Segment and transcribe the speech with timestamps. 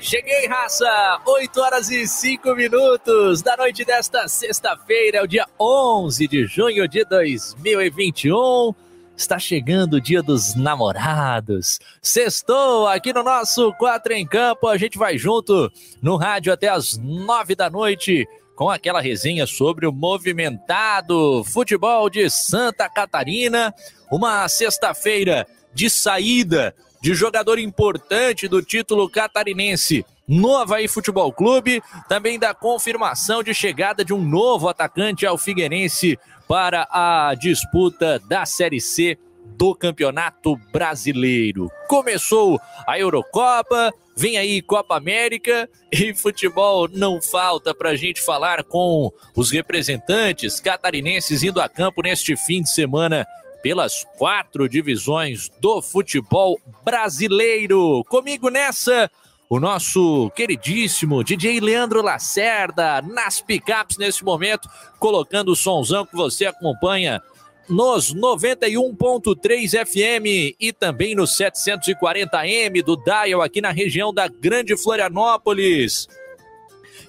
[0.00, 1.20] Cheguei, raça!
[1.26, 6.86] 8 horas e 5 minutos da noite desta sexta-feira, é o dia 11 de junho
[6.86, 8.72] de 2021.
[9.16, 11.80] Está chegando o dia dos namorados.
[12.00, 14.68] Sextou aqui no nosso Quatro em Campo.
[14.68, 15.70] A gente vai junto
[16.00, 22.30] no rádio até as 9 da noite com aquela resenha sobre o movimentado futebol de
[22.30, 23.74] Santa Catarina.
[24.12, 32.38] Uma sexta-feira de saída de jogador importante do título catarinense no Havaí Futebol Clube, também
[32.38, 38.80] da confirmação de chegada de um novo atacante ao Figueirense para a disputa da Série
[38.80, 39.18] C
[39.56, 41.70] do Campeonato Brasileiro.
[41.88, 48.62] Começou a Eurocopa, vem aí Copa América e futebol não falta para a gente falar
[48.64, 53.26] com os representantes catarinenses indo a campo neste fim de semana
[53.62, 58.04] pelas quatro divisões do futebol brasileiro.
[58.08, 59.10] Comigo nessa,
[59.48, 66.46] o nosso queridíssimo DJ Leandro Lacerda, nas picapes nesse momento, colocando o sonzão que você
[66.46, 67.22] acompanha
[67.68, 76.08] nos 91.3 FM e também no 740M do Dial aqui na região da Grande Florianópolis.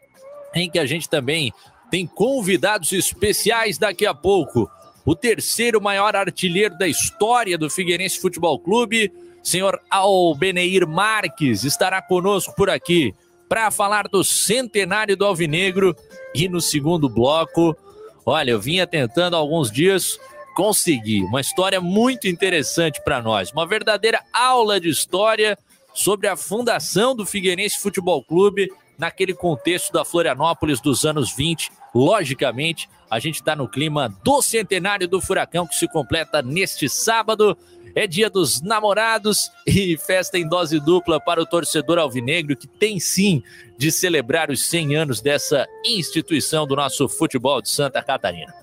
[0.54, 1.52] em que a gente também
[1.90, 4.68] tem convidados especiais daqui a pouco.
[5.04, 9.12] O terceiro maior artilheiro da história do Figueirense Futebol Clube,
[9.42, 13.14] senhor Albeneir Marques, estará conosco por aqui
[13.48, 15.96] para falar do centenário do Alvinegro
[16.34, 17.76] e no segundo bloco,
[18.24, 20.18] olha, eu vinha tentando há alguns dias
[20.54, 25.56] conseguir uma história muito interessante para nós, uma verdadeira aula de história
[25.94, 31.70] sobre a fundação do Figueirense Futebol Clube naquele contexto da Florianópolis dos anos 20.
[31.94, 37.56] Logicamente, a gente está no clima do centenário do Furacão que se completa neste sábado.
[37.98, 43.00] É dia dos namorados e festa em dose dupla para o torcedor alvinegro que tem
[43.00, 43.42] sim
[43.76, 48.54] de celebrar os 100 anos dessa instituição do nosso futebol de Santa Catarina.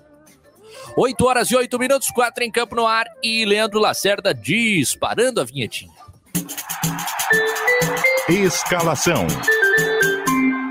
[0.96, 5.44] 8 horas e 8 minutos, 4 em campo no ar e Leandro Lacerda disparando a
[5.44, 5.92] vinhetinha.
[8.30, 9.28] Escalação.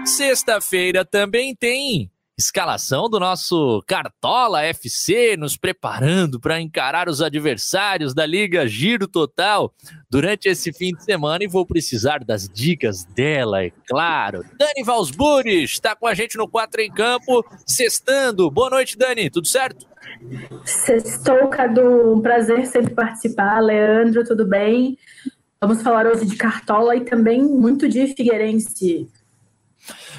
[0.07, 8.27] Sexta-feira também tem escalação do nosso Cartola FC, nos preparando para encarar os adversários da
[8.27, 9.73] Liga Giro Total
[10.11, 14.43] durante esse fim de semana e vou precisar das dicas dela, é claro.
[14.59, 18.51] Dani Valsbury está com a gente no 4 em Campo, sextando.
[18.51, 19.87] Boa noite, Dani, tudo certo?
[20.65, 23.61] Sextou, Cadu, um prazer sempre participar.
[23.61, 24.99] Leandro, tudo bem?
[25.61, 29.09] Vamos falar hoje de Cartola e também muito de Figueirense.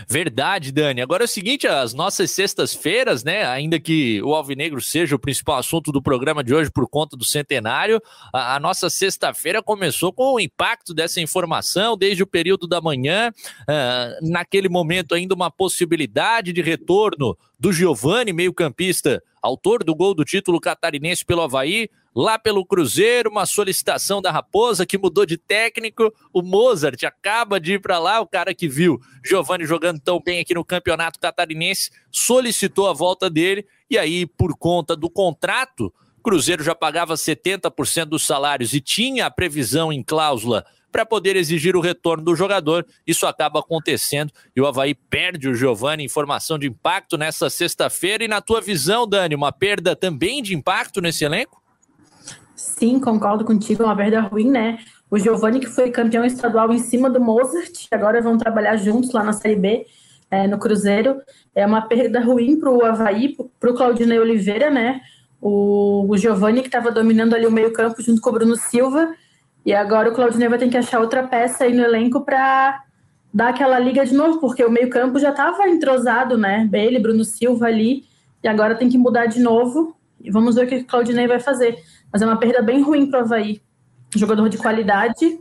[0.08, 1.02] Verdade, Dani.
[1.02, 5.58] Agora é o seguinte, as nossas sextas-feiras, né, ainda que o Alvinegro seja o principal
[5.58, 8.02] assunto do programa de hoje por conta do centenário,
[8.34, 13.32] a, a nossa sexta-feira começou com o impacto dessa informação desde o período da manhã,
[13.62, 20.26] uh, naquele momento ainda uma possibilidade de retorno do Giovani, meio-campista, autor do gol do
[20.26, 26.14] título catarinense pelo Havaí, lá pelo Cruzeiro, uma solicitação da Raposa que mudou de técnico.
[26.32, 30.40] O Mozart acaba de ir para lá, o cara que viu Giovani jogando tão bem
[30.40, 36.64] aqui no Campeonato Catarinense, solicitou a volta dele e aí por conta do contrato, Cruzeiro
[36.64, 41.82] já pagava 70% dos salários e tinha a previsão em cláusula para poder exigir o
[41.82, 42.86] retorno do jogador.
[43.06, 46.06] Isso acaba acontecendo e o Havaí perde o Giovani.
[46.06, 48.24] Informação de impacto nessa sexta-feira.
[48.24, 51.62] E na tua visão, Dani, uma perda também de impacto nesse elenco?
[52.56, 54.80] Sim, concordo contigo, é uma perda ruim, né?
[55.10, 59.24] O Giovani, que foi campeão estadual em cima do Mozart, agora vão trabalhar juntos lá
[59.24, 59.86] na Série B,
[60.32, 61.22] é, no Cruzeiro.
[61.54, 65.02] É uma perda ruim para o Havaí, para o Claudinei Oliveira, né?
[65.42, 69.14] O, o Giovani, que estava dominando ali o meio-campo junto com o Bruno Silva,
[69.66, 72.84] E agora o Claudinei vai ter que achar outra peça aí no elenco para
[73.34, 76.70] dar aquela liga de novo, porque o meio-campo já estava entrosado, né?
[76.72, 78.04] Ele, Bruno Silva ali,
[78.44, 79.96] e agora tem que mudar de novo.
[80.24, 81.78] E vamos ver o que o Claudinei vai fazer.
[82.16, 83.62] Mas é uma perda bem ruim para o Havaí.
[84.16, 85.38] Jogador de qualidade.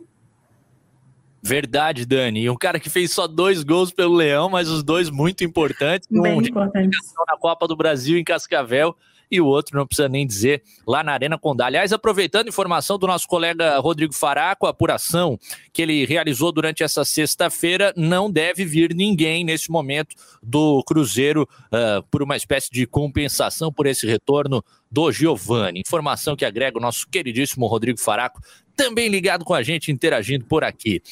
[1.40, 2.50] Verdade, Dani.
[2.50, 6.08] Um cara que fez só dois gols pelo Leão, mas os dois muito importantes.
[6.10, 6.98] Bem um importantes.
[7.28, 8.96] Na Copa do Brasil em Cascavel
[9.34, 11.66] e o outro não precisa nem dizer lá na Arena Condá.
[11.66, 15.38] Aliás, aproveitando a informação do nosso colega Rodrigo Faraco, a apuração
[15.72, 22.02] que ele realizou durante essa sexta-feira, não deve vir ninguém nesse momento do Cruzeiro uh,
[22.10, 25.80] por uma espécie de compensação por esse retorno do Giovani.
[25.80, 28.40] Informação que agrega o nosso queridíssimo Rodrigo Faraco
[28.76, 31.02] também ligado com a gente, interagindo por aqui.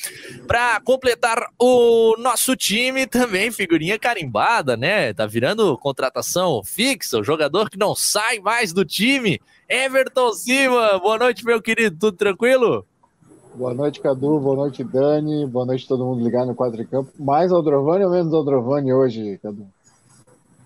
[0.46, 5.12] Para completar o nosso time, também figurinha carimbada, né?
[5.12, 9.40] Tá virando contratação fixa, o jogador que não sai mais do time.
[9.68, 12.84] Everton Silva, boa noite, meu querido, tudo tranquilo?
[13.54, 17.10] Boa noite, Cadu, boa noite, Dani, boa noite todo mundo ligado no quadro de campo.
[17.18, 19.66] Mais Aldrovani ou menos Aldrovani hoje, Cadu?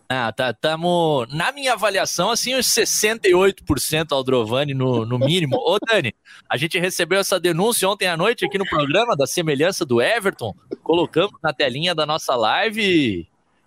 [0.09, 5.57] Ah, tá, tamo, na minha avaliação, assim, uns 68% Aldrovani no, no mínimo.
[5.57, 6.15] Ô, Dani,
[6.49, 10.55] a gente recebeu essa denúncia ontem à noite aqui no programa da semelhança do Everton,
[10.83, 13.27] colocamos na telinha da nossa live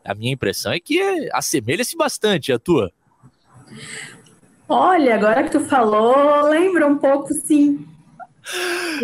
[0.09, 2.91] a minha impressão é que assemelha-se bastante a tua.
[4.67, 7.85] Olha, agora que tu falou, lembra um pouco, sim.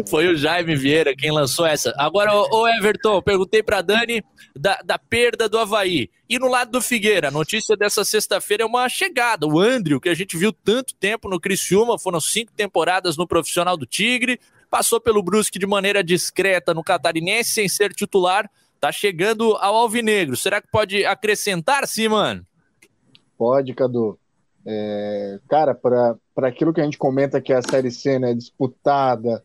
[0.10, 1.94] Foi o Jaime Vieira quem lançou essa.
[1.98, 4.24] Agora, o Everton, perguntei para Dani
[4.56, 6.10] da, da perda do Havaí.
[6.30, 9.48] E no lado do Figueira, a notícia dessa sexta-feira é uma chegada.
[9.48, 13.78] O Andrew, que a gente viu tanto tempo no Criciúma, foram cinco temporadas no profissional
[13.78, 14.40] do Tigre,
[14.70, 18.50] passou pelo Brusque de maneira discreta no Catarinense, sem ser titular,
[18.80, 20.36] tá chegando ao Alvinegro.
[20.36, 22.46] Será que pode acrescentar, sim, mano?
[23.38, 24.18] Pode, Cadu.
[24.66, 29.42] É, cara, para aquilo que a gente comenta que a Série C né, disputada,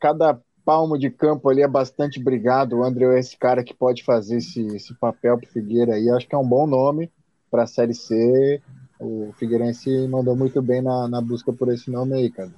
[0.00, 2.78] cada palmo de campo ali é bastante brigado.
[2.78, 6.10] O André é esse cara que pode fazer esse, esse papel para o Figueira aí.
[6.10, 7.10] Acho que é um bom nome
[7.50, 8.60] para a Série C.
[8.98, 12.50] O Figueirense mandou muito bem na, na busca por esse nome aí, cara.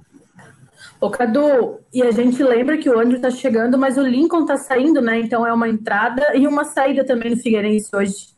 [0.99, 4.57] Ô, Cadu, e a gente lembra que o André está chegando, mas o Lincoln está
[4.57, 5.19] saindo, né?
[5.19, 8.32] Então é uma entrada e uma saída também no Figueirense hoje.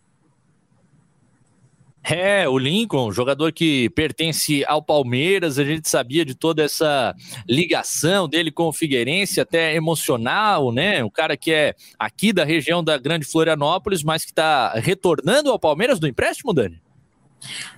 [2.07, 7.16] É, o Lincoln, jogador que pertence ao Palmeiras, a gente sabia de toda essa
[7.50, 11.04] ligação dele com o Figueirense, até emocional, né?
[11.04, 15.57] O cara que é aqui da região da Grande Florianópolis, mas que está retornando ao
[15.57, 16.80] Palmeiras do empréstimo, Dani?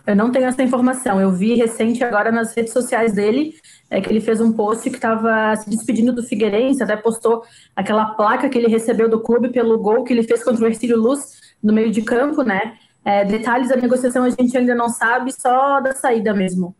[0.06, 1.21] Eu não tenho essa informação.
[1.21, 3.56] Eu vi recente agora nas redes sociais dele
[3.89, 7.44] é que ele fez um post que estava se despedindo do Figueirense, até postou
[7.75, 10.97] aquela placa que ele recebeu do clube pelo gol que ele fez contra o Ercílio
[10.97, 12.77] Luz no meio de campo, né?
[13.07, 16.75] É, detalhes da negociação a gente ainda não sabe, só da saída mesmo.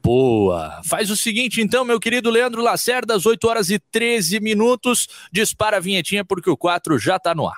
[0.00, 0.80] Boa.
[0.84, 5.08] Faz o seguinte, então, meu querido Leandro Lacerda, às 8 horas e 13 minutos.
[5.32, 7.56] Dispara a vinhetinha porque o 4 já está no ar.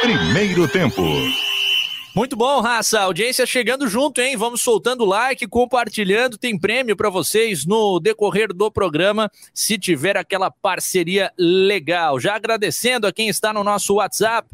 [0.00, 1.02] Primeiro tempo.
[2.16, 3.02] Muito bom, raça.
[3.02, 4.36] Audiência chegando junto, hein?
[4.36, 6.36] Vamos soltando like, compartilhando.
[6.36, 12.18] Tem prêmio para vocês no decorrer do programa, se tiver aquela parceria legal.
[12.18, 14.48] Já agradecendo a quem está no nosso WhatsApp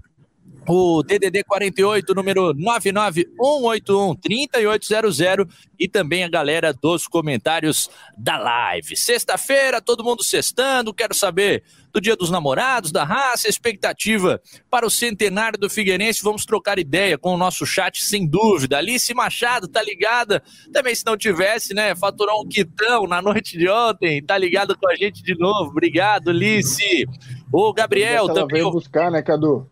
[0.68, 5.48] o DDD 48, número 991813800
[5.78, 8.96] e também a galera dos comentários da live.
[8.96, 14.90] Sexta-feira, todo mundo sextando, quero saber do Dia dos Namorados, da raça, expectativa para o
[14.90, 16.22] centenário do Figueirense.
[16.22, 18.76] Vamos trocar ideia com o nosso chat, sem dúvida.
[18.76, 20.42] Alice Machado, tá ligada?
[20.72, 24.86] Também se não tivesse, né, faturou um quitão na noite de ontem, tá ligado com
[24.88, 25.70] a gente de novo.
[25.70, 27.06] Obrigado, Alice.
[27.50, 28.60] O Gabriel também.
[28.60, 29.66] Veio buscar, né, Cadu?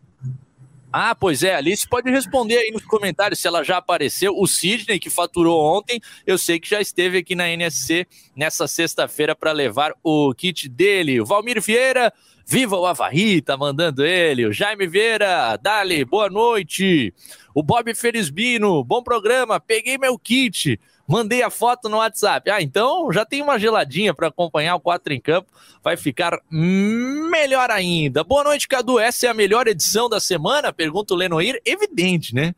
[0.98, 4.34] Ah, pois é, Alice pode responder aí nos comentários se ela já apareceu.
[4.34, 9.36] O Sidney, que faturou ontem, eu sei que já esteve aqui na NSC nessa sexta-feira
[9.36, 11.20] para levar o kit dele.
[11.20, 12.10] O Valmir Vieira,
[12.46, 14.46] viva o Havaí, tá mandando ele.
[14.46, 17.12] O Jaime Vieira, Dali, boa noite.
[17.54, 20.80] O Bob Felisbino, bom programa, peguei meu kit.
[21.06, 22.50] Mandei a foto no WhatsApp.
[22.50, 25.48] Ah, então já tem uma geladinha para acompanhar o 4 em campo.
[25.82, 28.24] Vai ficar melhor ainda.
[28.24, 28.98] Boa noite, Cadu.
[28.98, 30.72] Essa é a melhor edição da semana?
[30.72, 31.60] Pergunta o Lenoir.
[31.64, 32.54] Evidente, né?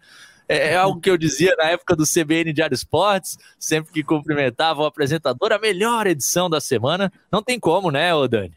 [0.48, 4.80] É, é algo que eu dizia na época do CBN Diário Esportes, sempre que cumprimentava
[4.80, 7.12] o apresentador, a melhor edição da semana.
[7.30, 8.54] Não tem como, né, ô Dani?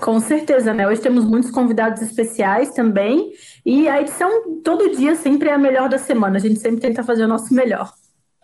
[0.00, 0.86] Com certeza, né?
[0.86, 3.32] Hoje temos muitos convidados especiais também.
[3.64, 6.36] E a edição todo dia sempre é a melhor da semana.
[6.36, 7.92] A gente sempre tenta fazer o nosso melhor.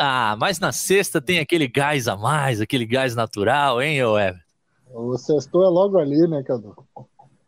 [0.02, 4.40] Ah, mas na sexta tem aquele gás a mais, aquele gás natural, hein, ô Everton?
[4.95, 6.75] O sexto é logo ali, né, Cadu?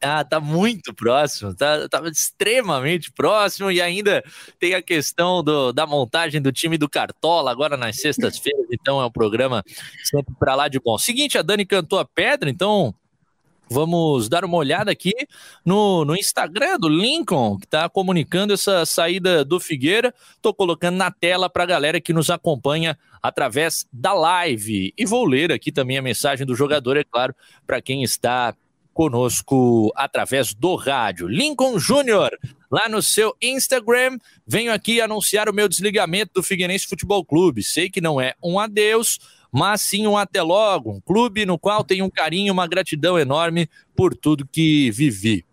[0.03, 4.23] Ah, tá muito próximo, tá, tá extremamente próximo e ainda
[4.61, 9.07] tem a questão do, da montagem do time do Cartola agora nas sextas-feiras, então é
[9.07, 9.65] um programa
[10.05, 10.99] sempre para lá de bom.
[10.99, 12.95] Seguinte, a Dani cantou a pedra, então
[13.71, 15.13] vamos dar uma olhada aqui
[15.65, 20.15] no, no Instagram do Lincoln, que está comunicando essa saída do Figueira.
[20.35, 24.93] Estou colocando na tela para a galera que nos acompanha através da live.
[24.97, 27.35] E vou ler aqui também a mensagem do jogador, é claro,
[27.67, 28.55] para quem está
[28.93, 31.27] conosco através do rádio.
[31.27, 32.31] Lincoln Júnior,
[32.71, 37.63] lá no seu Instagram, venho aqui anunciar o meu desligamento do Figueirense Futebol Clube.
[37.63, 39.19] Sei que não é um adeus,
[39.53, 43.69] mas sim um até logo, um clube no qual tenho um carinho, uma gratidão enorme
[43.95, 45.45] por tudo que vivi.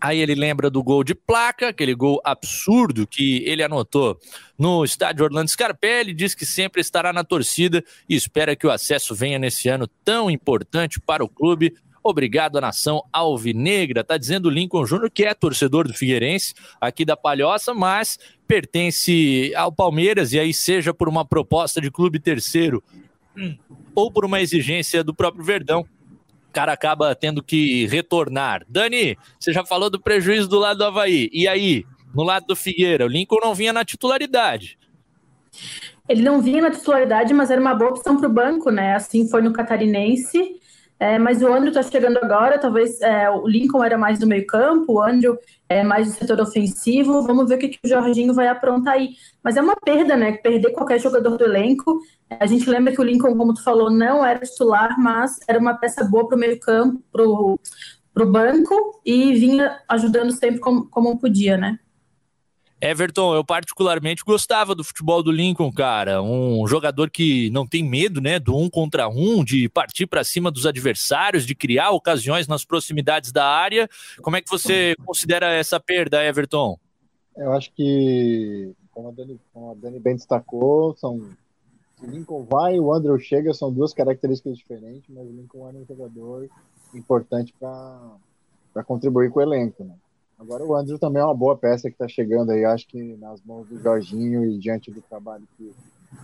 [0.00, 4.18] Aí ele lembra do gol de placa, aquele gol absurdo que ele anotou
[4.56, 9.14] no estádio Orlando Scarpelli, diz que sempre estará na torcida e espera que o acesso
[9.14, 11.74] venha nesse ano tão importante para o clube.
[12.02, 17.16] Obrigado à nação alvinegra, tá dizendo Lincoln Júnior, que é torcedor do Figueirense, aqui da
[17.16, 22.82] Palhoça, mas pertence ao Palmeiras, e aí seja por uma proposta de clube terceiro
[23.94, 28.64] ou por uma exigência do próprio Verdão, o cara acaba tendo que retornar.
[28.68, 32.56] Dani, você já falou do prejuízo do lado do Havaí, e aí, no lado do
[32.56, 34.78] Figueira, o Lincoln não vinha na titularidade.
[36.08, 38.94] Ele não vinha na titularidade, mas era uma boa opção para o banco, né?
[38.94, 40.58] Assim foi no Catarinense.
[41.00, 44.44] É, mas o Andrew está chegando agora, talvez é, o Lincoln era mais do meio
[44.46, 45.38] campo, o Andrew
[45.68, 47.22] é mais do setor ofensivo.
[47.22, 49.10] Vamos ver o que, que o Jorginho vai aprontar aí.
[49.42, 50.32] Mas é uma perda, né?
[50.32, 52.00] Perder qualquer jogador do elenco.
[52.40, 55.74] A gente lembra que o Lincoln, como tu falou, não era titular, mas era uma
[55.74, 61.18] peça boa para o meio campo, para o banco e vinha ajudando sempre como, como
[61.18, 61.78] podia, né?
[62.80, 66.22] Everton, eu particularmente gostava do futebol do Lincoln, cara.
[66.22, 70.50] Um jogador que não tem medo, né, do um contra um, de partir para cima
[70.50, 73.88] dos adversários, de criar ocasiões nas proximidades da área.
[74.22, 76.78] Como é que você considera essa perda, Everton?
[77.36, 81.30] Eu acho que, como a Dani, como a Dani bem destacou, são
[82.00, 85.78] o Lincoln vai e o Andrew chega, são duas características diferentes, mas o Lincoln era
[85.78, 86.48] um jogador
[86.94, 89.94] importante para contribuir com o elenco, né?
[90.38, 93.42] Agora o Andrew também é uma boa peça que está chegando aí, acho que nas
[93.42, 95.72] mãos do Jorginho e diante do trabalho que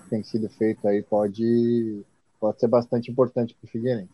[0.09, 2.02] tem sido feito aí, pode,
[2.38, 4.09] pode ser bastante importante para o Figueirense.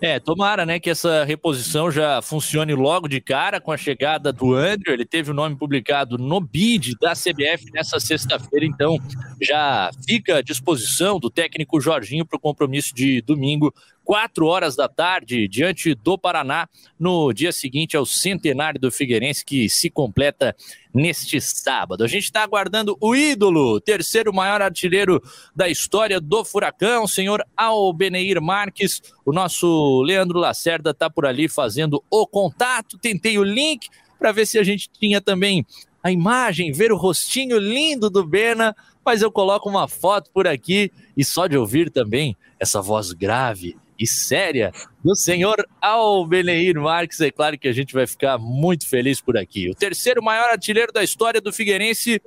[0.00, 4.54] É, tomara, né, que essa reposição já funcione logo de cara com a chegada do
[4.54, 4.92] Andrew.
[4.92, 8.98] Ele teve o nome publicado no bid da CBF nessa sexta-feira, então
[9.40, 13.72] já fica à disposição do técnico Jorginho para o compromisso de domingo
[14.04, 16.68] 4 horas da tarde, diante do Paraná,
[16.98, 20.54] no dia seguinte ao centenário do Figueirense, que se completa
[20.92, 22.04] neste sábado.
[22.04, 25.22] A gente está aguardando o ídolo, terceiro maior artilheiro
[25.56, 29.02] da história do Furacão, senhor Albeneir Marques.
[29.24, 32.98] O nosso Leandro Lacerda está por ali fazendo o contato.
[32.98, 35.66] Tentei o link para ver se a gente tinha também
[36.02, 40.92] a imagem, ver o rostinho lindo do Bena, mas eu coloco uma foto por aqui
[41.16, 44.72] e só de ouvir também essa voz grave e séria
[45.02, 47.20] do senhor Albeneir Marques.
[47.20, 49.70] É claro que a gente vai ficar muito feliz por aqui.
[49.70, 52.20] O terceiro maior artilheiro da história do Figueirense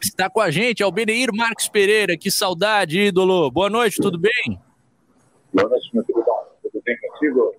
[0.00, 2.16] está com a gente, Albeneir Marques Pereira.
[2.16, 3.50] Que saudade, ídolo.
[3.50, 4.60] Boa noite, tudo bem?
[5.52, 6.26] Boa noite, meu querido.
[6.62, 7.54] Tudo bem contigo?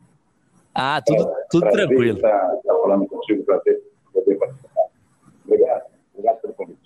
[0.73, 2.17] Ah, tudo, tudo tranquilo.
[2.17, 3.81] Estar tá falando contigo, prazer
[4.13, 4.83] poder participar.
[5.45, 5.83] Obrigado.
[6.13, 6.76] Obrigado pelo convite.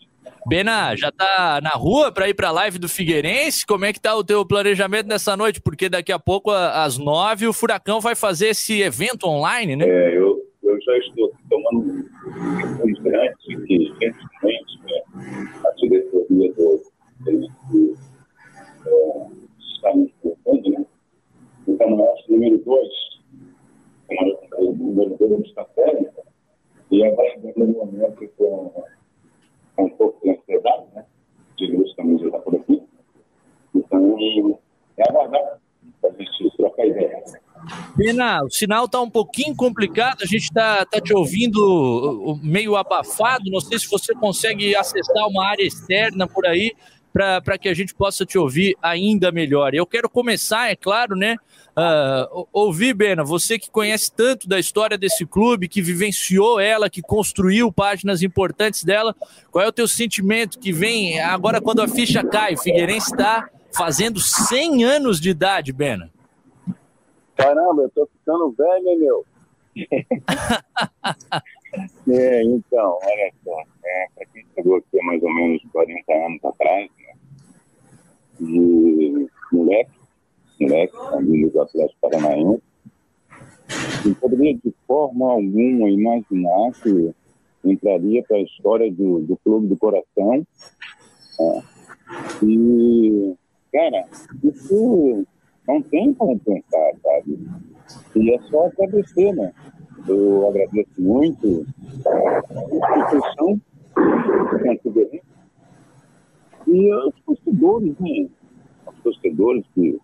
[0.51, 3.65] Bena, já tá na rua para ir para a live do Figueirense?
[3.65, 5.61] Como é que tá o teu planejamento nessa noite?
[5.61, 9.85] Porque daqui a pouco, às nove, o Furacão vai fazer esse evento online, né?
[9.87, 12.05] É, eu, eu já estou tomando
[12.85, 15.01] instantes que, recentemente, né,
[15.65, 16.81] a diretoria do
[17.27, 17.33] é,
[19.73, 20.85] está nos colocando, né?
[21.65, 22.89] Então, nosso número dois,
[24.57, 26.09] o número dois está sério,
[26.91, 28.83] e agora, no momento, com
[29.83, 31.05] um pouco de ansiedade, né?
[31.57, 32.81] De luz já está por aqui.
[33.75, 34.17] Então,
[34.97, 35.59] é aguardar
[36.01, 37.23] para a gente trocar ideia.
[37.95, 43.51] Pena, o sinal está um pouquinho complicado, a gente está tá te ouvindo meio abafado,
[43.51, 46.73] não sei se você consegue acessar uma área externa por aí
[47.13, 49.75] para que a gente possa te ouvir ainda melhor.
[49.75, 51.35] Eu quero começar, é claro, né?
[51.71, 57.01] Uh, ouvir, Bena, você que conhece tanto da história desse clube, que vivenciou ela, que
[57.01, 59.15] construiu páginas importantes dela,
[59.49, 62.55] qual é o teu sentimento que vem agora quando a ficha cai?
[62.55, 66.11] O Figueirense está fazendo 100 anos de idade, Bena.
[67.35, 69.25] Caramba, eu tô ficando velho, hein, meu?
[72.13, 76.43] é, então, olha só, é, para quem chegou aqui há mais ou menos 40 anos
[76.43, 76.89] atrás,
[78.41, 80.00] de moleque,
[80.61, 82.61] moleque, ali do Atlético Paranaense.
[84.05, 87.13] não poderia de forma alguma imaginar que
[87.63, 90.45] entraria para a história do, do Clube do Coração.
[91.39, 91.61] É.
[92.43, 93.33] E,
[93.71, 94.05] cara,
[94.43, 95.25] isso
[95.67, 97.39] não tem como pensar, sabe?
[98.15, 99.53] E é só agradecer, né?
[100.07, 101.65] Eu agradeço muito
[102.05, 103.61] a instituição
[106.67, 108.29] e os torcedores, né?
[108.87, 109.99] Os torcedores que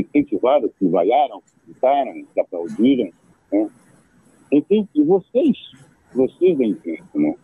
[0.00, 3.10] incentivaram, que vaiaram, gritaram, que aplaudiram,
[3.52, 3.70] né?
[4.52, 5.56] Enfim, e vocês,
[6.14, 7.34] vocês da imprensa, né?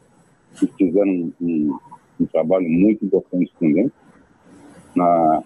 [0.58, 1.78] Que fizeram um, um,
[2.20, 3.90] um trabalho muito importante também
[4.94, 5.42] na,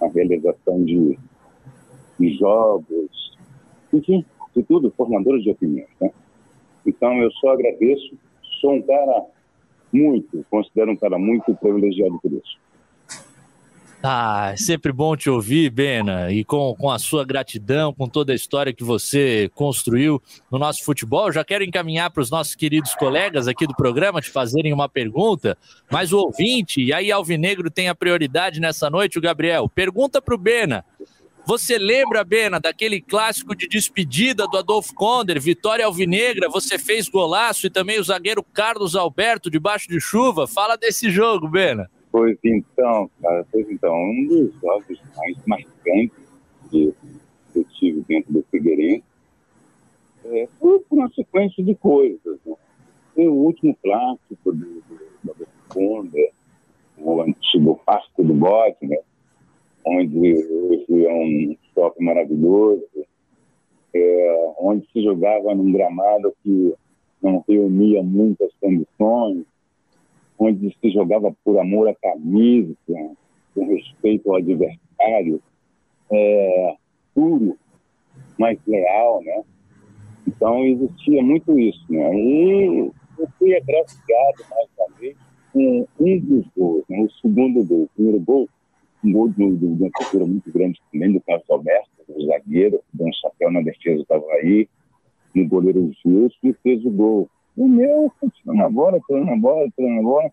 [0.00, 1.18] na realização de,
[2.18, 3.38] de jogos,
[3.92, 4.24] enfim,
[4.54, 6.10] de tudo, formadores de opiniões, né?
[6.86, 8.16] Então, eu só agradeço,
[8.60, 9.24] sou um cara
[9.92, 12.58] muito, considero um cara muito privilegiado por isso.
[14.06, 18.34] Ah, é sempre bom te ouvir, Bena, e com, com a sua gratidão, com toda
[18.34, 21.32] a história que você construiu no nosso futebol.
[21.32, 25.56] Já quero encaminhar para os nossos queridos colegas aqui do programa te fazerem uma pergunta,
[25.90, 29.70] mas o ouvinte, e aí Alvinegro tem a prioridade nessa noite, o Gabriel.
[29.70, 30.84] Pergunta para o Bena.
[31.46, 36.50] Você lembra, Bena, daquele clássico de despedida do Adolfo Konder, Vitória Alvinegra?
[36.50, 40.46] Você fez golaço e também o zagueiro Carlos Alberto debaixo de chuva.
[40.46, 41.88] Fala desse jogo, Bena.
[42.14, 46.16] Pois então, cara, pois então, um dos jogos mais marcantes
[46.70, 46.94] que
[47.56, 49.02] eu tive dentro do Figueirense
[50.24, 52.38] é, foi por uma sequência de coisas.
[52.46, 52.54] Né?
[53.16, 54.80] O último clássico do,
[55.24, 56.30] Adolfo Konder,
[56.98, 58.98] o antigo Pasto do Bote, né?
[59.84, 62.86] onde hoje é um shopping maravilhoso,
[63.92, 66.74] é, onde se jogava num gramado que
[67.20, 69.44] não reunia muitas condições,
[70.38, 72.74] onde se jogava por amor à camisa,
[73.54, 75.40] com respeito ao adversário,
[76.10, 76.76] é,
[77.14, 77.56] puro,
[78.38, 79.42] mas leal, né?
[80.26, 82.14] Então existia muito isso, né?
[82.16, 85.16] E eu fui agraciado mais uma vez
[85.52, 87.00] com um dos gols, né?
[87.00, 87.82] o segundo gol.
[87.82, 88.48] O primeiro gol
[89.04, 93.12] um gol de, uma cultura muito grande também do Carlos Alberto, o zagueiro, deu um
[93.12, 94.68] chapéu na defesa do Havaí,
[95.34, 97.28] no goleiro Gilson e fez o gol.
[97.56, 100.30] O meu, tirando a bola, tirando a bola, tirando a bola,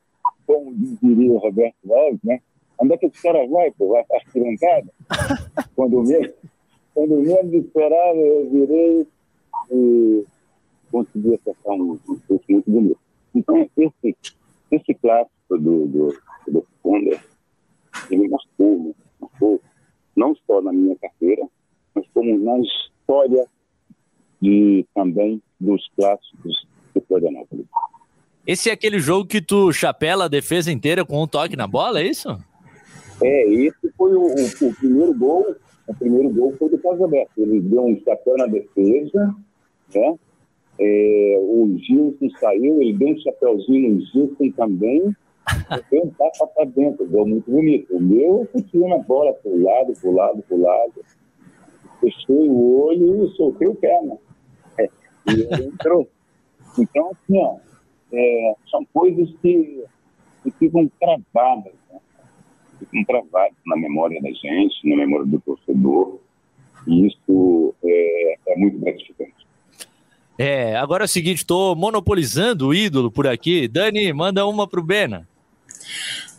[0.48, 2.42] como diria o Roberto Alves, né?
[2.80, 3.90] Onde é que esse cara vai, pô?
[3.90, 4.92] Vai estar arquibancada?
[5.76, 6.34] quando o meu,
[6.96, 9.08] quando meu esperava, eu virei
[9.72, 10.26] e
[10.92, 13.00] consegui acertar um, um muito bonito.
[13.36, 14.18] Então, esse,
[14.72, 17.24] esse clássico do, do, do Funder,
[18.10, 19.62] ele marcou, marcou
[20.16, 21.48] não só na minha carreira,
[21.94, 23.46] mas como na história
[24.42, 27.66] de, também dos clássicos de Florianópolis.
[28.46, 32.02] Esse é aquele jogo que tu chapela a defesa inteira com um toque na bola,
[32.02, 32.38] é isso?
[33.22, 35.56] É, esse foi o, o, o primeiro gol.
[35.88, 37.32] O primeiro gol foi do Carlos Alberto.
[37.38, 39.36] Ele deu um chapéu na defesa,
[39.94, 40.16] né?
[40.80, 45.16] É, o Gilson saiu, ele deu um chapéuzinho no Gilson também.
[45.92, 47.96] Deu um tapa para dentro, deu muito bonito.
[47.96, 51.04] O meu, eu fui na bola pro lado, pro lado, pro lado.
[52.00, 54.18] Fechei o olho e soltei o pé, né?
[54.78, 54.84] É,
[55.28, 56.08] e ele entrou.
[56.78, 57.58] Então, assim, ó,
[58.14, 59.84] é, são coisas que,
[60.44, 62.00] que ficam travadas, né?
[62.80, 66.20] ficam travadas na memória da gente, na memória do torcedor.
[66.88, 69.34] E isso é, é muito gratificante.
[70.38, 73.68] É, agora é o seguinte, estou monopolizando o ídolo por aqui.
[73.68, 75.28] Dani, manda uma pro Bena.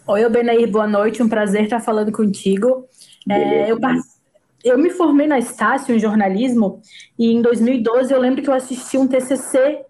[0.07, 1.23] Oi, Benair, boa noite.
[1.23, 2.89] Um prazer estar falando contigo.
[3.31, 3.79] É, eu,
[4.65, 6.81] eu me formei na Estácio em jornalismo
[7.17, 9.85] e em 2012 eu lembro que eu assisti um TCC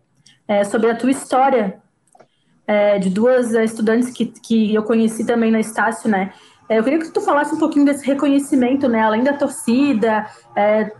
[0.46, 1.80] é, sobre a tua história
[2.66, 6.32] é, de duas estudantes que, que eu conheci também na Estácio, né?
[6.68, 9.00] É, eu queria que tu falasse um pouquinho desse reconhecimento, né?
[9.00, 10.26] Além da torcida,
[10.56, 10.90] é,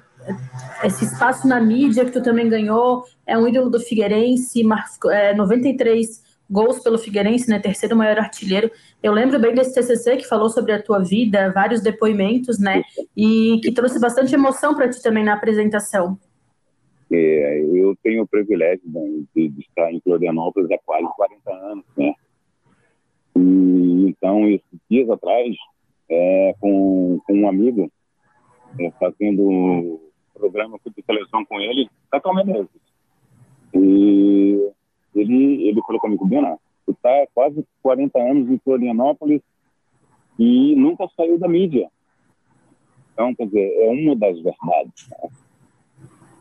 [0.85, 4.63] esse espaço na mídia que tu também ganhou, é um ídolo do Figueirense,
[5.11, 8.71] é, 93 gols pelo Figueirense, né, terceiro maior artilheiro.
[9.03, 12.83] Eu lembro bem desse TCC que falou sobre a tua vida, vários depoimentos, né,
[13.17, 16.19] e que trouxe bastante emoção para ti também na apresentação.
[17.17, 19.01] Eu tenho o privilégio né,
[19.35, 22.15] de, de, estar em Florianópolis há quase 40 anos, né,
[23.37, 25.57] e então, esses dias atrás,
[26.09, 27.91] é, com, com um amigo,
[28.79, 30.01] é, fazendo um
[30.35, 32.69] programa de televisão com ele, totalmente
[33.75, 34.71] E
[35.15, 39.41] ele, ele falou comigo, Bena, tu tá quase 40 anos em Florianópolis
[40.39, 41.89] e nunca saiu da mídia.
[43.13, 45.09] Então, quer dizer, é uma das verdades.
[45.11, 45.29] Né?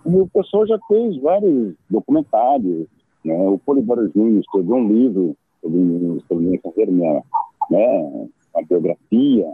[0.06, 2.88] E o pessoal já fez vários documentários.
[3.24, 3.36] Né?
[3.36, 7.24] O Polibora Júnior escreveu um livro sobre, sobre carreira, minha,
[7.70, 8.28] né?
[8.54, 9.54] uma biografia.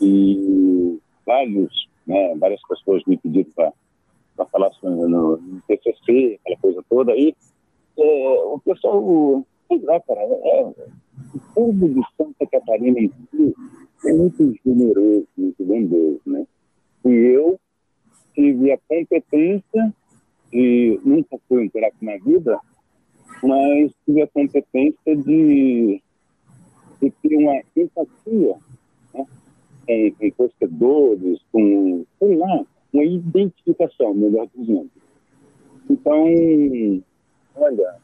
[0.00, 2.34] E vários, né?
[2.36, 3.50] várias pessoas me pediram
[4.36, 7.34] para falar no, no TCC, aquela coisa toda aí,
[7.98, 10.72] é, o pessoal, sei lá, cara, é,
[11.34, 13.54] o povo de Santa Catarina em si
[14.06, 16.46] é muito generoso, muito bondoso, né?
[17.04, 17.58] E eu
[18.38, 19.92] tive a competência,
[20.52, 22.60] e nunca fui um craque na vida,
[23.42, 26.00] mas tive a competência de,
[27.02, 28.54] de ter uma empatia
[29.12, 29.26] né?
[30.20, 34.90] com, torcedores, com, sei lá, uma identificação, melhor dizendo.
[35.90, 36.24] Então,
[37.56, 37.96] olha,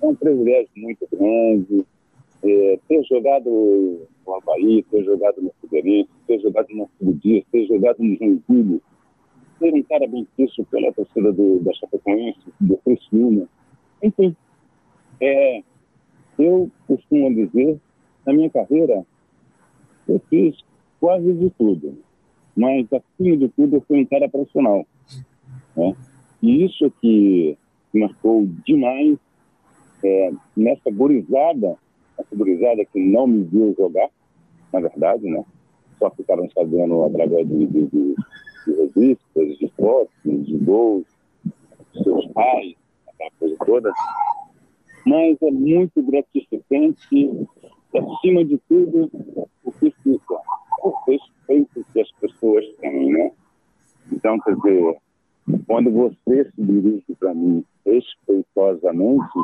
[0.00, 1.84] é um privilégio muito grande
[2.42, 8.02] é, ter jogado no Havaí, ter jogado no Figueirense, ter jogado no Fudias, ter jogado
[8.02, 8.80] no Joinville,
[9.62, 13.46] ser um cara bem quisto pela torcida do, da Chapecoense, do Criciúma.
[14.02, 14.36] Enfim,
[15.20, 15.62] é,
[16.36, 17.78] eu costumo dizer,
[18.26, 19.06] na minha carreira,
[20.08, 20.56] eu fiz
[21.00, 21.96] quase de tudo,
[22.56, 24.84] mas acima de tudo eu fui um cara profissional.
[25.76, 25.94] Né?
[26.42, 27.56] E isso que
[27.94, 29.16] marcou demais
[30.04, 31.76] é, nessa gurizada,
[32.18, 34.08] essa gurizada que não me viu jogar,
[34.72, 35.44] na verdade, né?
[35.98, 38.14] Só ficaram sabendo através de, de, de,
[38.66, 41.06] de revistas, de fotos, de gols,
[41.44, 42.74] de seus pais,
[43.08, 43.92] aquela coisa toda.
[45.06, 47.48] Mas é muito gratificante,
[47.94, 49.10] acima de tudo,
[49.64, 50.34] o que fica,
[50.82, 53.32] o respeito que as pessoas têm, né?
[54.12, 54.96] Então, quer dizer,
[55.66, 59.38] quando você se dirige para mim respeitosamente,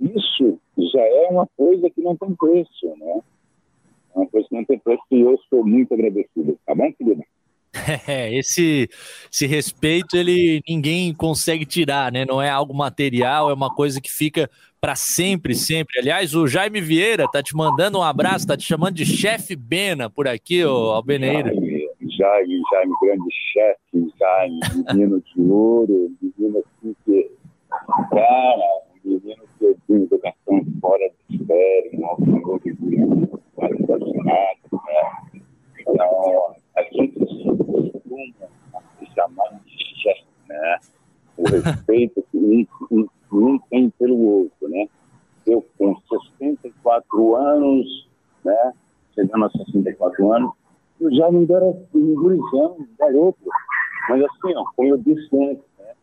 [0.00, 0.58] isso
[0.92, 3.20] já é uma coisa que não tem preço, né?
[4.14, 6.58] É uma coisa que não tem preço e eu sou muito agradecido.
[6.66, 7.24] Tá bom, querida?
[8.06, 8.88] É, esse,
[9.32, 12.24] esse respeito ele ninguém consegue tirar, né?
[12.24, 15.98] Não é algo material, é uma coisa que fica para sempre, sempre.
[15.98, 20.10] Aliás, o Jaime Vieira tá te mandando um abraço, tá te chamando de chefe Bena
[20.10, 21.52] por aqui, ô Albeneira.
[21.52, 24.60] Jaime, Jaime, grande chefe, Jaime,
[24.92, 27.30] menino de ouro, menino assim que,
[28.10, 32.26] cara, menino que tem educação fora do sério, um alto
[32.80, 35.42] nível quase fascinado, né?
[35.80, 37.18] Então, a gente
[37.72, 38.48] costuma
[39.14, 40.78] chamar de chefe, né?
[41.36, 44.86] O respeito que um, um, um tem pelo outro, né?
[45.46, 48.08] Eu, com 64 anos,
[48.44, 48.72] né?
[49.14, 50.52] Chegando a 64 anos,
[51.00, 53.38] eu já não era um gurizão, garoto.
[54.08, 55.94] Mas assim, ó, como eu disse antes, né?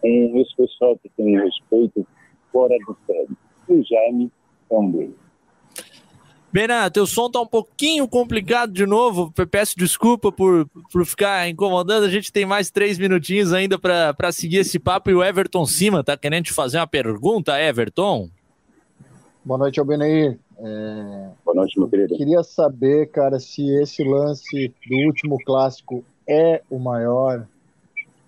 [0.00, 2.06] Com esse pessoal que tem respeito
[2.52, 3.36] fora do sério.
[3.68, 4.30] E o Jaime
[4.68, 5.14] também.
[6.54, 9.32] Bena, teu som tá um pouquinho complicado de novo.
[9.50, 12.04] Peço desculpa por, por ficar incomodando.
[12.04, 15.10] A gente tem mais três minutinhos ainda para seguir esse papo.
[15.10, 18.30] E o Everton Cima tá querendo te fazer uma pergunta, Everton?
[19.44, 20.38] Boa noite, Albeneir.
[20.58, 21.28] É...
[21.44, 22.16] Boa noite, meu querido.
[22.16, 27.48] Queria saber, cara, se esse lance do último clássico é o maior,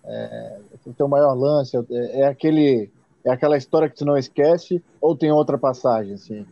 [0.05, 2.91] é, o teu maior lance, é, é aquele
[3.25, 6.45] é aquela história que tu não esquece ou tem outra passagem assim?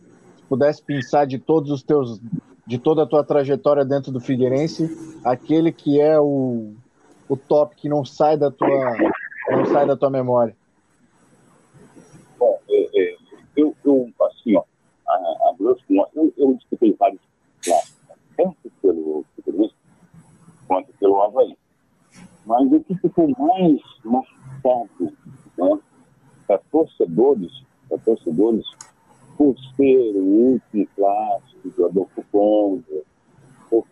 [0.45, 2.21] Se pudesse pensar de todos os teus
[2.67, 4.87] de toda a tua trajetória dentro do Figueirense,
[5.23, 6.73] aquele que é o,
[7.27, 8.95] o top que não sai da tua
[9.49, 10.55] não sai da tua memória.
[12.37, 13.15] Bom, é, é,
[13.55, 14.63] eu, eu assim, ó,
[15.07, 17.21] a, a eu, eu disputei vários
[17.63, 17.97] clássicos,
[18.37, 19.75] tanto pelo Figueirense
[20.67, 21.57] quanto pelo Havaí.
[22.45, 25.11] Mas o que ficou mais marcado
[25.57, 25.79] né,
[26.45, 27.51] para torcedores,
[27.89, 28.65] para torcedores,
[29.37, 33.03] por ser o último clássico do Adolfo Conde,
[33.69, 33.85] por,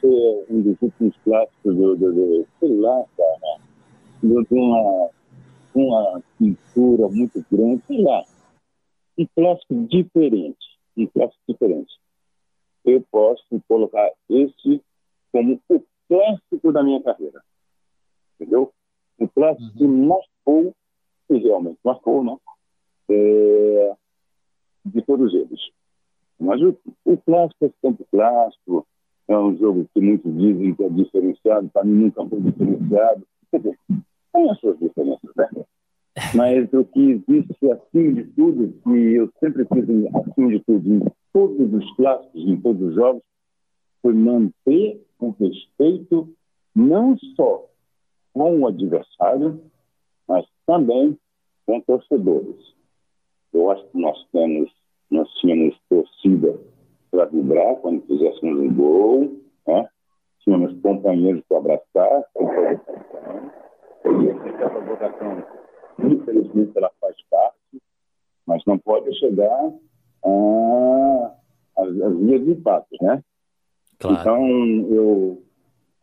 [0.00, 3.60] ser um dos últimos clássicos do, do, do sei lá, cara,
[4.22, 5.10] de uma,
[5.74, 8.24] uma pintura muito grande, sei lá,
[9.18, 11.92] um clássico diferente, um clássico diferente.
[12.84, 14.82] Eu posso colocar esse
[15.32, 17.42] como o clássico da minha carreira,
[18.34, 18.72] entendeu?
[19.18, 19.76] O clássico uhum.
[19.76, 20.74] que marcou
[21.30, 22.36] e realmente marcou, né?
[23.10, 23.96] É,
[24.84, 25.60] de todos eles.
[26.38, 28.86] Mas o, o clássico é sempre clássico,
[29.28, 33.22] é um jogo que muitos dizem que é diferenciado, para mim nunca foi diferenciado.
[33.50, 33.78] Quer dizer,
[34.32, 35.48] tem as suas diferenças, né?
[36.34, 41.02] Mas o que existe acima de tudo, que eu sempre fiz acima de tudo, em
[41.32, 43.22] todos os clássicos, em todos os jogos,
[44.02, 46.28] foi manter o respeito
[46.74, 47.66] não só
[48.32, 49.60] com o adversário,
[50.26, 51.16] mas também
[51.66, 52.74] com torcedores.
[53.52, 54.70] Eu acho que nós temos,
[55.10, 56.58] nós tínhamos torcida
[57.10, 59.36] para vibrar quando fizéssemos um gol,
[59.66, 59.88] né?
[60.40, 62.24] tínhamos companheiros para abraçar,
[64.04, 65.44] e essa votação,
[65.98, 67.82] infelizmente, ela faz parte,
[68.46, 69.72] mas não pode chegar
[71.76, 73.22] às vias de impacto, né?
[73.98, 74.20] Claro.
[74.20, 74.46] Então,
[74.94, 75.42] eu,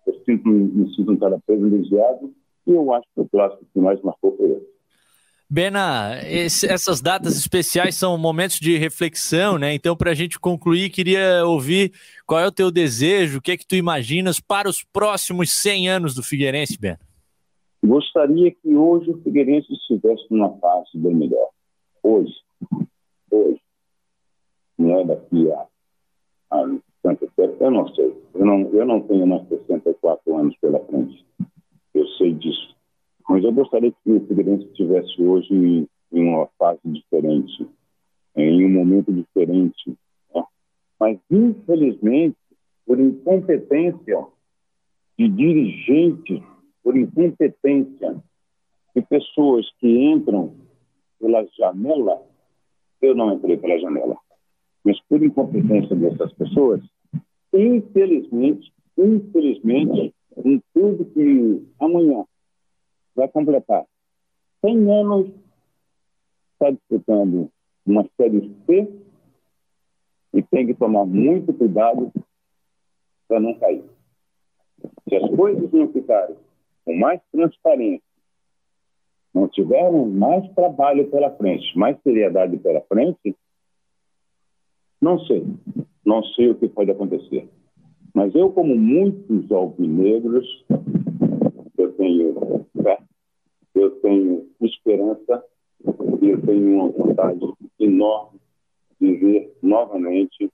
[0.06, 2.32] eu sinto, me sinto um cara privilegiado
[2.68, 4.77] E eu acho que o clássico que mais marcou foi esse.
[5.50, 9.74] Bena, esse, essas datas especiais são momentos de reflexão, né?
[9.74, 11.94] Então, para a gente concluir, queria ouvir
[12.26, 15.88] qual é o teu desejo, o que é que tu imaginas para os próximos 100
[15.88, 17.00] anos do Figueirense, Bena?
[17.82, 21.50] Gostaria que hoje o Figueirense estivesse numa fase bem melhor.
[22.04, 22.34] Hoje.
[23.32, 23.62] Hoje.
[24.78, 25.66] Não é daqui a,
[26.52, 28.14] a tanto tempo, eu não sei.
[28.34, 31.26] Eu não, eu não tenho mais 64 anos pela frente.
[31.94, 32.77] Eu sei disso
[33.28, 37.68] mas eu gostaria que o Figueirense estivesse hoje em, em uma fase diferente,
[38.36, 39.98] em um momento diferente.
[40.34, 40.44] Né?
[41.00, 42.38] Mas, infelizmente,
[42.86, 44.26] por incompetência
[45.20, 46.42] de dirigentes,
[46.82, 48.16] por incompetência
[48.96, 50.56] de pessoas que entram
[51.20, 52.22] pela janela,
[53.02, 54.18] eu não entrei pela janela,
[54.86, 56.82] mas por incompetência dessas pessoas,
[57.54, 60.14] infelizmente, infelizmente,
[60.46, 62.24] em tudo que amanhã
[63.18, 63.84] vai completar
[64.62, 65.32] 100 anos,
[66.54, 67.52] está disputando
[67.86, 68.88] uma série C
[70.34, 72.12] e tem que tomar muito cuidado
[73.28, 73.84] para não cair.
[75.10, 76.36] Se as coisas não ficarem
[76.86, 78.06] com mais transparência,
[79.34, 83.36] não tiverem mais trabalho pela frente, mais seriedade pela frente,
[85.02, 85.46] não sei.
[86.06, 87.48] Não sei o que pode acontecer.
[88.14, 90.66] Mas eu, como muitos alvinegros,
[93.80, 95.44] eu tenho esperança
[96.22, 97.40] e eu tenho uma vontade
[97.80, 98.40] enorme
[99.00, 100.52] de ver novamente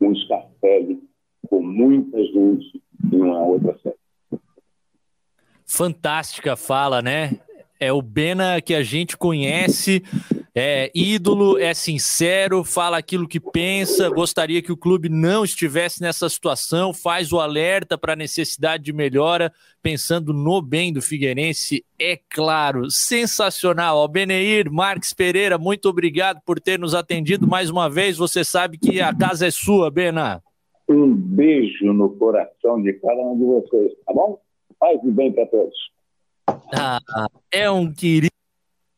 [0.00, 1.02] um Scarpelli
[1.48, 3.96] com muita gente em uma outra série.
[5.64, 7.40] Fantástica fala, né?
[7.78, 10.02] É o Bena que a gente conhece,
[10.58, 16.30] é ídolo, é sincero, fala aquilo que pensa, gostaria que o clube não estivesse nessa
[16.30, 22.18] situação, faz o alerta para a necessidade de melhora, pensando no bem do Figueirense, é
[22.30, 22.90] claro.
[22.90, 24.08] Sensacional.
[24.08, 28.16] Beneir Marques Pereira, muito obrigado por ter nos atendido mais uma vez.
[28.16, 30.42] Você sabe que a casa é sua, Bena.
[30.88, 34.40] Um beijo no coração de cada um de vocês, tá bom?
[34.80, 35.76] Faz o bem para todos.
[36.72, 36.98] Ah,
[37.50, 38.30] é um querido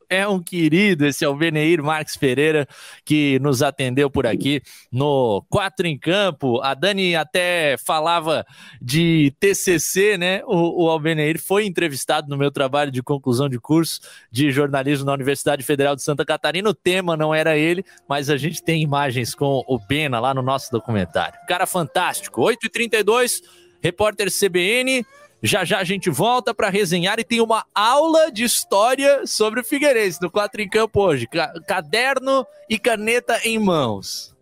[0.09, 2.67] é um querido, esse é o Beneir Marques Pereira,
[3.05, 6.61] que nos atendeu por aqui no Quatro em Campo.
[6.63, 8.47] A Dani até falava
[8.81, 10.43] de TCC, né?
[10.47, 15.13] O, o Albeneir foi entrevistado no meu trabalho de conclusão de curso de jornalismo na
[15.13, 16.71] Universidade Federal de Santa Catarina.
[16.71, 20.43] O tema não era ele, mas a gente tem imagens com o Bena lá no
[20.43, 21.39] nosso documentário.
[21.47, 22.41] Cara fantástico.
[22.43, 23.43] 8h32,
[23.83, 25.05] repórter CBN.
[25.43, 29.65] Já já a gente volta para resenhar e tem uma aula de história sobre o
[29.65, 31.29] Figueirense no Quatro em Campo hoje.
[31.67, 34.35] Caderno e caneta em mãos.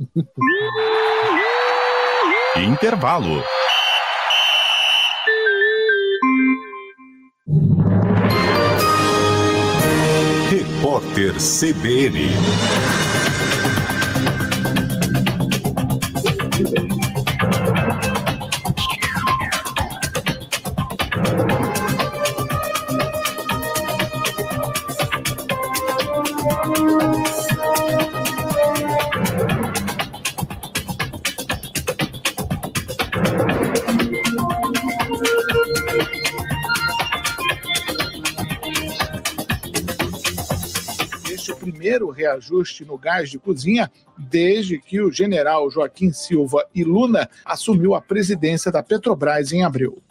[2.56, 3.42] Intervalo.
[10.50, 12.30] Repórter CBN.
[42.14, 48.00] Reajuste no gás de cozinha desde que o general Joaquim Silva e Luna assumiu a
[48.00, 50.02] presidência da Petrobras em abril.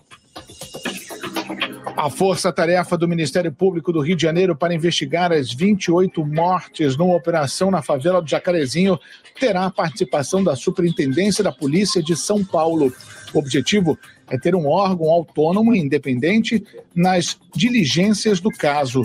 [1.96, 7.16] A força-tarefa do Ministério Público do Rio de Janeiro para investigar as 28 mortes numa
[7.16, 9.00] operação na favela do Jacarezinho
[9.40, 12.92] terá a participação da Superintendência da Polícia de São Paulo.
[13.34, 13.98] O objetivo
[14.30, 16.64] é ter um órgão autônomo e independente
[16.96, 19.04] nas diligências do caso.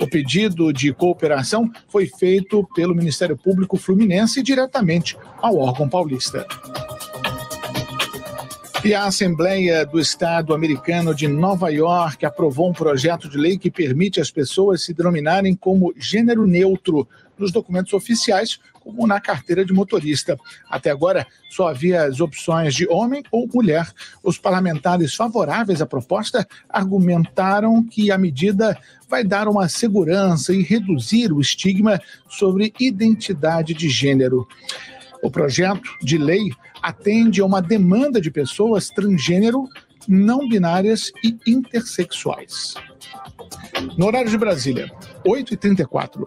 [0.00, 6.46] O pedido de cooperação foi feito pelo Ministério Público Fluminense diretamente ao órgão paulista.
[8.82, 13.70] E a Assembleia do Estado americano de Nova York aprovou um projeto de lei que
[13.70, 17.06] permite às pessoas se denominarem como gênero neutro
[17.40, 20.38] nos documentos oficiais, como na carteira de motorista.
[20.68, 23.90] Até agora, só havia as opções de homem ou mulher.
[24.22, 31.32] Os parlamentares favoráveis à proposta argumentaram que a medida vai dar uma segurança e reduzir
[31.32, 34.46] o estigma sobre identidade de gênero.
[35.22, 36.50] O projeto de lei
[36.82, 39.68] atende a uma demanda de pessoas transgênero,
[40.08, 42.74] não binárias e intersexuais.
[43.98, 44.90] No horário de Brasília,
[45.24, 46.26] 8h34.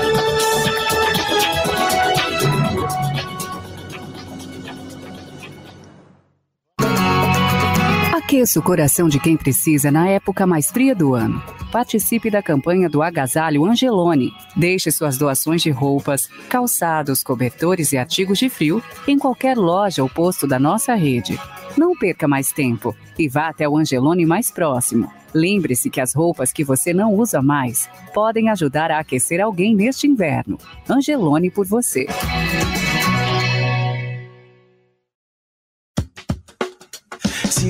[8.31, 11.43] Aqueça o coração de quem precisa na época mais fria do ano.
[11.69, 14.33] Participe da campanha do Agasalho Angelone.
[14.55, 20.07] Deixe suas doações de roupas, calçados, cobertores e artigos de frio em qualquer loja ou
[20.07, 21.37] posto da nossa rede.
[21.77, 25.11] Não perca mais tempo e vá até o Angelone mais próximo.
[25.33, 30.07] Lembre-se que as roupas que você não usa mais podem ajudar a aquecer alguém neste
[30.07, 30.57] inverno.
[30.89, 32.07] Angelone por você.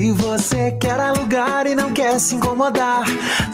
[0.02, 3.04] Se você quer alugar e não quer se incomodar,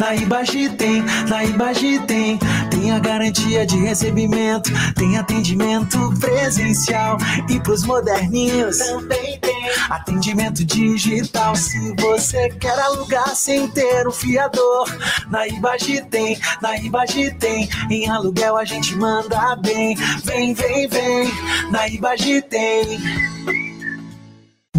[0.01, 2.39] na Ibagi tem, na Ibagi tem.
[2.71, 7.19] Tem a garantia de recebimento, tem atendimento presencial
[7.51, 11.55] e pros moderninhos também tem atendimento digital.
[11.55, 14.89] Se você quer alugar sem ter um fiador,
[15.29, 17.69] na Ibagi tem, na Ibagi tem.
[17.91, 21.31] Em aluguel a gente manda bem, vem, vem, vem,
[21.71, 23.68] na Ibagi tem.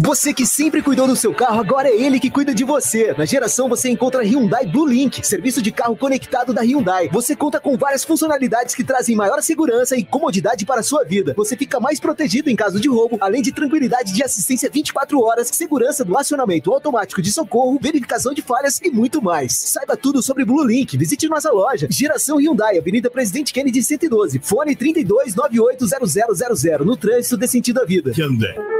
[0.02, 3.12] Você que sempre cuidou do seu carro, agora é ele que cuida de você.
[3.18, 7.10] Na geração você encontra Hyundai Blue Link, serviço de carro conectado da Hyundai.
[7.12, 11.34] Você conta com várias funcionalidades que trazem maior segurança e comodidade para a sua vida.
[11.36, 15.48] Você fica mais protegido em caso de roubo, além de tranquilidade de assistência 24 horas,
[15.48, 19.52] segurança do acionamento automático de socorro, verificação de falhas e muito mais.
[19.52, 20.96] Saiba tudo sobre Blue Link.
[20.96, 21.86] Visite nossa loja.
[21.90, 28.12] Geração Hyundai, Avenida Presidente Kennedy 112, fone 32 980000 no trânsito de sentido à vida.
[28.16, 28.79] Hyundai.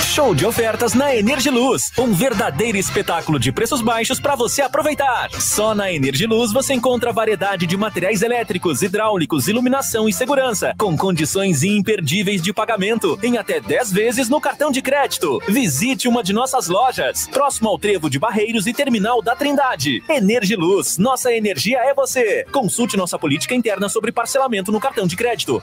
[0.00, 1.90] Show de ofertas na Energiluz.
[1.98, 5.30] Um verdadeiro espetáculo de preços baixos para você aproveitar.
[5.40, 11.62] Só na Energiluz você encontra variedade de materiais elétricos, hidráulicos, iluminação e segurança, com condições
[11.62, 15.40] imperdíveis de pagamento, em até 10 vezes no cartão de crédito.
[15.48, 20.02] Visite uma de nossas lojas, próximo ao Trevo de Barreiros e Terminal da Trindade.
[20.08, 22.44] Energiluz, nossa energia é você.
[22.52, 25.62] Consulte nossa política interna sobre parcelamento no cartão de crédito.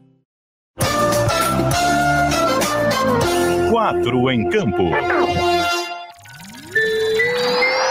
[3.71, 4.83] Quatro em campo.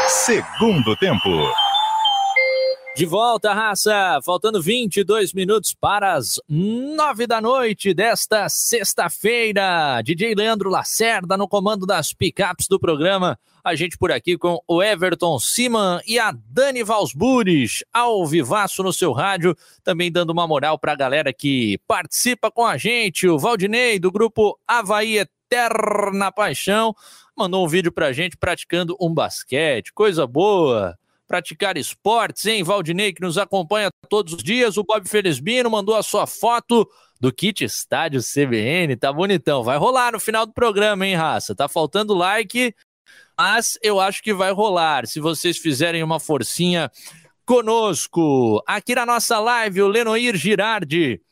[0.09, 1.31] Segundo tempo.
[2.95, 4.21] De volta, raça!
[4.23, 10.03] Faltando 22 minutos para as 9 da noite desta sexta-feira.
[10.03, 13.39] DJ Leandro Lacerda no comando das picapes do programa.
[13.63, 18.93] A gente por aqui com o Everton Siman e a Dani Valsburis, ao vivaço no
[18.93, 23.29] seu rádio, também dando uma moral para a galera que participa com a gente.
[23.29, 26.95] O Valdinei, do grupo Havaí Eterna Paixão,
[27.37, 29.93] mandou um vídeo para a gente praticando um basquete.
[29.93, 30.99] Coisa boa!
[31.31, 32.65] praticar esportes, hein?
[32.65, 34.77] Valdinei, que nos acompanha todos os dias.
[34.77, 38.97] O Bob Felizbino mandou a sua foto do kit estádio CBN.
[38.97, 39.63] Tá bonitão.
[39.63, 41.55] Vai rolar no final do programa, hein, raça?
[41.55, 42.75] Tá faltando like,
[43.41, 45.07] mas eu acho que vai rolar.
[45.07, 46.91] Se vocês fizerem uma forcinha
[47.47, 48.63] conosco.
[48.67, 51.23] Aqui na nossa live, o Lenoir Girardi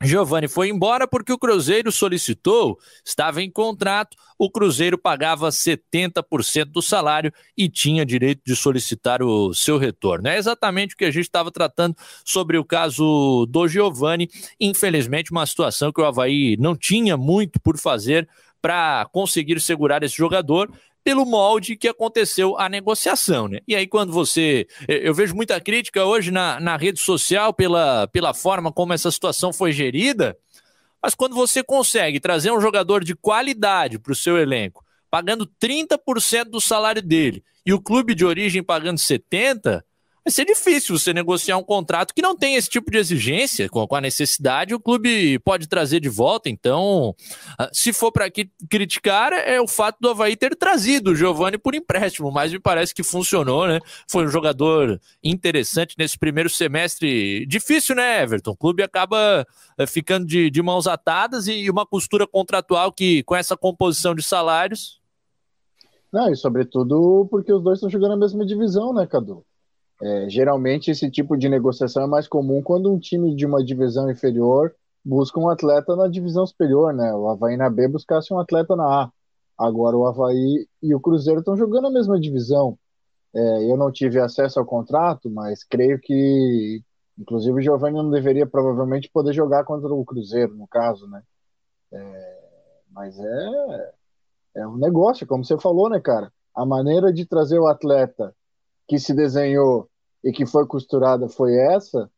[0.00, 6.80] Giovanni foi embora porque o Cruzeiro solicitou, estava em contrato, o Cruzeiro pagava 70% do
[6.80, 10.28] salário e tinha direito de solicitar o seu retorno.
[10.28, 14.30] É exatamente o que a gente estava tratando sobre o caso do Giovanni.
[14.58, 18.26] Infelizmente, uma situação que o Havaí não tinha muito por fazer
[18.62, 20.70] para conseguir segurar esse jogador
[21.02, 23.60] pelo molde que aconteceu a negociação, né?
[23.66, 24.66] E aí, quando você.
[24.86, 29.52] Eu vejo muita crítica hoje na, na rede social pela, pela forma como essa situação
[29.52, 30.36] foi gerida,
[31.02, 36.44] mas quando você consegue trazer um jogador de qualidade para o seu elenco, pagando 30%
[36.44, 39.82] do salário dele, e o clube de origem pagando 70%,
[40.24, 43.86] vai ser difícil você negociar um contrato que não tem esse tipo de exigência, com,
[43.90, 46.48] a necessidade, o clube pode trazer de volta.
[46.48, 47.14] Então,
[47.58, 48.30] ah, se for para
[48.68, 52.94] criticar, é o fato do Havaí ter trazido o Giovani por empréstimo, mas me parece
[52.94, 53.80] que funcionou, né?
[54.08, 57.46] Foi um jogador interessante nesse primeiro semestre.
[57.46, 58.52] Difícil, né, Everton?
[58.52, 59.46] O clube acaba
[59.78, 64.22] eh, ficando de, de mãos atadas e uma costura contratual que, com essa composição de
[64.22, 65.00] salários.
[66.12, 69.44] Não, e sobretudo porque os dois estão jogando a mesma divisão, né, Cadu?
[70.02, 74.10] É, geralmente esse tipo de negociação é mais comum quando um time de uma divisão
[74.10, 74.74] inferior
[75.04, 77.12] busca um atleta na divisão superior, né?
[77.14, 79.12] O Havaí na B buscasse um atleta na A.
[79.58, 82.78] Agora o Havaí e o Cruzeiro estão jogando a mesma divisão.
[83.34, 86.82] É, eu não tive acesso ao contrato, mas creio que,
[87.18, 91.22] inclusive, o Giovanni não deveria provavelmente poder jogar contra o Cruzeiro, no caso, né?
[91.92, 92.38] É,
[92.90, 93.92] mas é,
[94.56, 96.32] é um negócio, como você falou, né, cara?
[96.54, 98.34] A maneira de trazer o atleta
[98.88, 99.89] que se desenhou
[100.22, 102.10] e que foi costurada foi essa,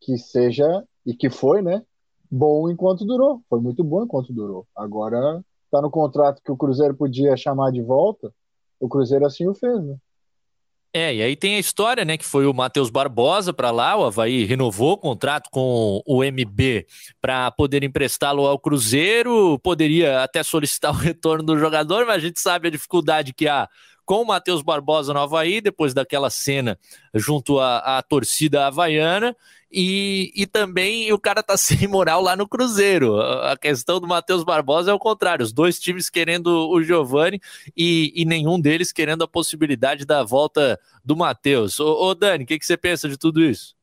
[0.00, 1.82] que seja, e que foi, né?
[2.30, 3.42] Bom enquanto durou.
[3.48, 4.66] Foi muito bom enquanto durou.
[4.76, 8.32] Agora tá no contrato que o Cruzeiro podia chamar de volta,
[8.78, 9.96] o Cruzeiro assim o fez, né?
[10.92, 14.04] É, e aí tem a história, né, que foi o Matheus Barbosa para lá, o
[14.04, 16.84] Havaí renovou o contrato com o MB
[17.20, 22.40] para poder emprestá-lo ao Cruzeiro, poderia até solicitar o retorno do jogador, mas a gente
[22.40, 23.68] sabe a dificuldade que há
[24.10, 26.76] com o Matheus Barbosa no Havaí, depois daquela cena
[27.14, 29.36] junto à, à torcida havaiana,
[29.70, 33.20] e, e também o cara tá sem moral lá no Cruzeiro.
[33.20, 37.40] A questão do Matheus Barbosa é o contrário, os dois times querendo o Giovani
[37.76, 41.78] e, e nenhum deles querendo a possibilidade da volta do Matheus.
[41.78, 43.76] Ô, ô Dani, o que, que você pensa de tudo isso?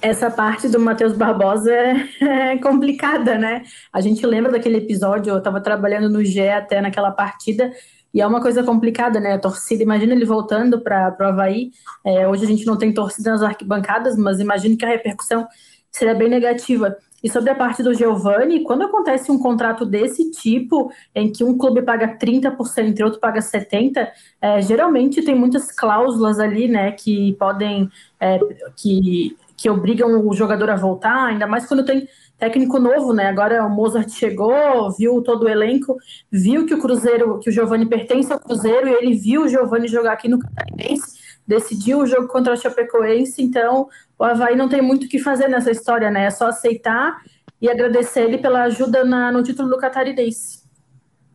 [0.00, 2.08] Essa parte do Matheus Barbosa é,
[2.52, 3.64] é, complicada, né?
[3.92, 7.72] A gente lembra daquele episódio, eu estava trabalhando no GE até naquela partida,
[8.14, 9.34] e é uma coisa complicada, né?
[9.34, 11.72] A torcida, imagina ele voltando para o Havaí.
[12.04, 15.46] É, hoje a gente não tem torcida nas arquibancadas, mas imagino que a repercussão
[15.90, 16.96] seria bem negativa.
[17.22, 21.58] E sobre a parte do Giovani, quando acontece um contrato desse tipo, em que um
[21.58, 24.08] clube paga 30% e outro paga 70%,
[24.40, 27.90] é, geralmente tem muitas cláusulas ali, né, que podem,
[28.20, 28.38] é,
[28.76, 33.26] que que obrigam o jogador a voltar, ainda mais quando tem técnico novo, né?
[33.26, 35.96] Agora o Mozart chegou, viu todo o elenco,
[36.30, 39.88] viu que o Cruzeiro, que o Giovani pertence ao Cruzeiro, e ele viu o Giovani
[39.88, 44.80] jogar aqui no Catarinense, decidiu o jogo contra o Chapecoense, então o Havaí não tem
[44.80, 46.26] muito o que fazer nessa história, né?
[46.26, 47.20] É só aceitar
[47.60, 50.67] e agradecer ele pela ajuda na, no título do Catarinense.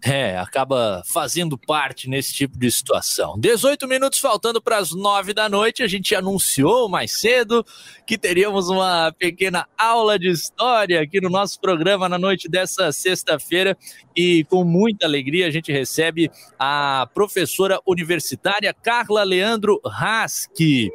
[0.05, 3.39] É, acaba fazendo parte nesse tipo de situação.
[3.39, 7.65] 18 minutos faltando para as 9 da noite, a gente anunciou mais cedo
[8.05, 13.77] que teríamos uma pequena aula de história aqui no nosso programa na noite dessa sexta-feira
[14.13, 16.29] e com muita alegria a gente recebe
[16.59, 20.91] a professora universitária Carla Leandro Rasky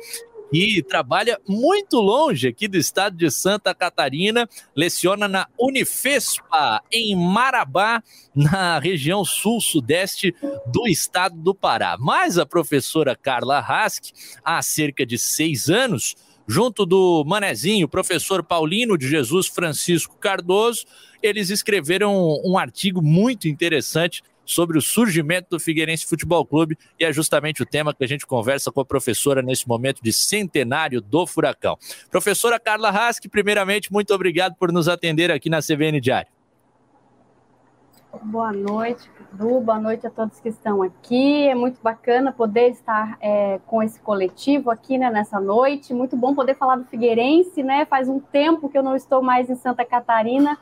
[0.53, 8.03] e trabalha muito longe aqui do estado de Santa Catarina, leciona na Unifespa, em Marabá,
[8.34, 10.34] na região sul-sudeste
[10.66, 11.96] do estado do Pará.
[11.99, 14.05] Mas a professora Carla Rask,
[14.44, 20.86] há cerca de seis anos, junto do Manezinho, professor Paulino de Jesus Francisco Cardoso,
[21.22, 27.12] eles escreveram um artigo muito interessante sobre o surgimento do Figueirense Futebol Clube e é
[27.12, 31.26] justamente o tema que a gente conversa com a professora nesse momento de centenário do
[31.26, 31.76] Furacão.
[32.11, 36.30] Professora Carla Rask, primeiramente, muito obrigado por nos atender aqui na CVN Diário.
[38.22, 39.61] Boa noite, Du.
[39.61, 41.46] Boa noite a todos que estão aqui.
[41.46, 45.92] É muito bacana poder estar é, com esse coletivo aqui né, nessa noite.
[45.92, 47.84] Muito bom poder falar do Figueirense, né?
[47.84, 50.59] Faz um tempo que eu não estou mais em Santa Catarina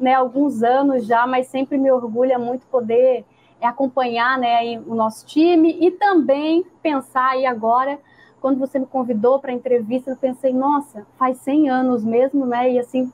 [0.00, 3.24] né, alguns anos já, mas sempre me orgulha muito poder
[3.60, 7.98] acompanhar né, o nosso time e também pensar aí agora,
[8.40, 12.72] quando você me convidou para a entrevista, eu pensei, nossa, faz 100 anos mesmo, né?
[12.72, 13.12] E assim,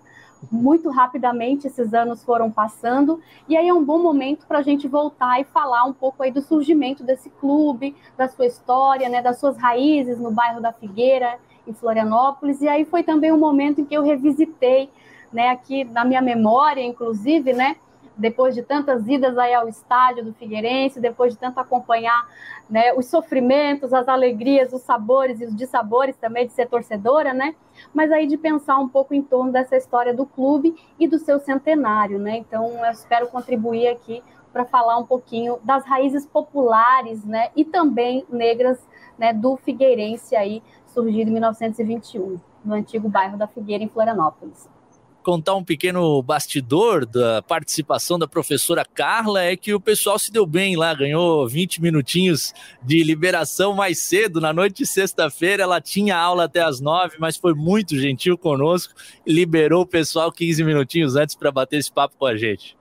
[0.51, 4.87] muito rapidamente esses anos foram passando, e aí é um bom momento para a gente
[4.87, 9.39] voltar e falar um pouco aí do surgimento desse clube, da sua história, né, das
[9.39, 13.85] suas raízes no bairro da Figueira, em Florianópolis, e aí foi também um momento em
[13.85, 14.89] que eu revisitei
[15.33, 17.77] né, aqui na minha memória, inclusive, né,
[18.17, 22.27] depois de tantas idas aí ao estádio do Figueirense, depois de tanto acompanhar
[22.69, 27.55] né, os sofrimentos, as alegrias, os sabores e os dissabores também de ser torcedora, né?
[27.93, 31.39] Mas aí de pensar um pouco em torno dessa história do clube e do seu
[31.39, 32.39] centenário, né?
[32.39, 34.23] Então eu espero contribuir aqui
[34.53, 37.51] para falar um pouquinho das raízes populares, né?
[37.55, 38.79] E também negras,
[39.19, 39.33] né?
[39.33, 44.69] Do Figueirense aí surgido em 1921 no antigo bairro da Figueira em Florianópolis.
[45.27, 50.47] Contar um pequeno bastidor da participação da professora Carla é que o pessoal se deu
[50.47, 55.65] bem lá, ganhou 20 minutinhos de liberação mais cedo, na noite de sexta-feira.
[55.65, 58.95] Ela tinha aula até as 9, mas foi muito gentil conosco
[59.27, 62.79] e liberou o pessoal 15 minutinhos antes para bater esse papo com a gente.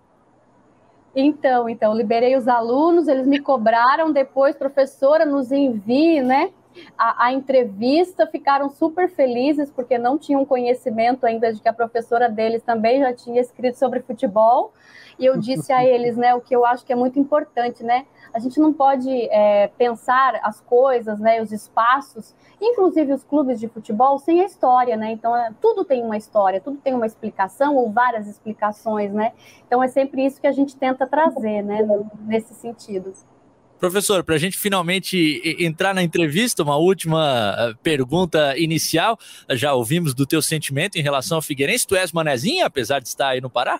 [1.15, 6.51] Então, então, liberei os alunos, eles me cobraram depois, professora, nos envie, né?
[6.97, 12.29] A, a, entrevista, ficaram super felizes porque não tinham conhecimento ainda de que a professora
[12.29, 14.73] deles também já tinha escrito sobre futebol.
[15.17, 18.05] E eu disse a eles, né, o que eu acho que é muito importante, né?
[18.33, 23.67] A gente não pode é, pensar as coisas, né, os espaços, inclusive os clubes de
[23.67, 25.11] futebol, sem a história, né?
[25.11, 29.33] Então, é, tudo tem uma história, tudo tem uma explicação ou várias explicações, né?
[29.65, 31.79] Então, é sempre isso que a gente tenta trazer, né,
[32.25, 33.13] nesse sentido.
[33.85, 39.15] Professor, para a gente finalmente entrar na entrevista, uma última eh, pergunta inicial.
[39.51, 41.85] Já ouvimos do teu sentimento em relação ao Figueirense.
[41.85, 43.79] Tu és manezinha, apesar de estar aí no Pará?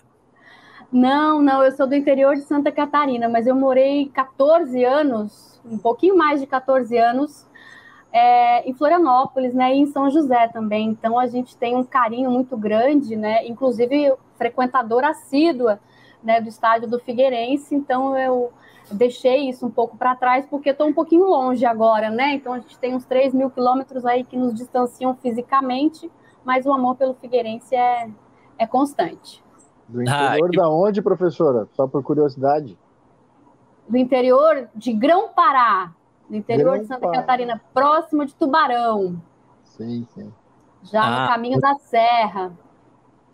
[0.92, 5.76] Não, não, eu sou do interior de Santa Catarina, mas eu morei 14 anos, um
[5.76, 7.44] pouquinho mais de 14 anos,
[8.12, 10.90] é, em Florianópolis, né, e em São José também.
[10.90, 15.80] Então a gente tem um carinho muito grande, né, inclusive frequentadora assídua,
[16.22, 17.74] né, do estádio do Figueirense.
[17.74, 18.52] Então eu
[18.90, 22.34] deixei isso um pouco para trás porque estou um pouquinho longe agora, né?
[22.34, 26.10] Então a gente tem uns 3 mil quilômetros aí que nos distanciam fisicamente,
[26.44, 28.08] mas o amor pelo Figueirense é,
[28.58, 29.42] é constante.
[29.88, 30.56] Do interior ah, que...
[30.56, 31.68] da onde, professora?
[31.72, 32.78] Só por curiosidade.
[33.88, 35.92] Do interior de Grão-Pará,
[36.28, 39.20] do interior Grão de Santa Catarina, próximo de Tubarão.
[39.62, 40.32] Sim, sim.
[40.82, 42.52] Já ah, no caminho da Serra.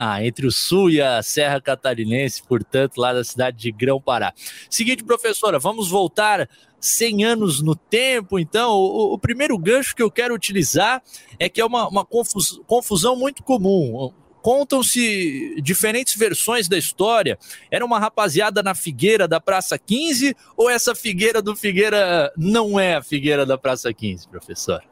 [0.04, 4.34] Ah, entre o Sul e a Serra Catarinense, portanto, lá da cidade de Grão-Pará.
[4.68, 6.48] Seguinte, professora, vamos voltar
[6.80, 8.72] 100 anos no tempo, então.
[8.72, 11.00] O, o primeiro gancho que eu quero utilizar
[11.38, 14.12] é que é uma, uma confusão muito comum.
[14.42, 17.38] Contam-se diferentes versões da história.
[17.70, 22.96] Era uma rapaziada na figueira da Praça 15 ou essa figueira do Figueira não é
[22.96, 24.82] a figueira da Praça 15, professor?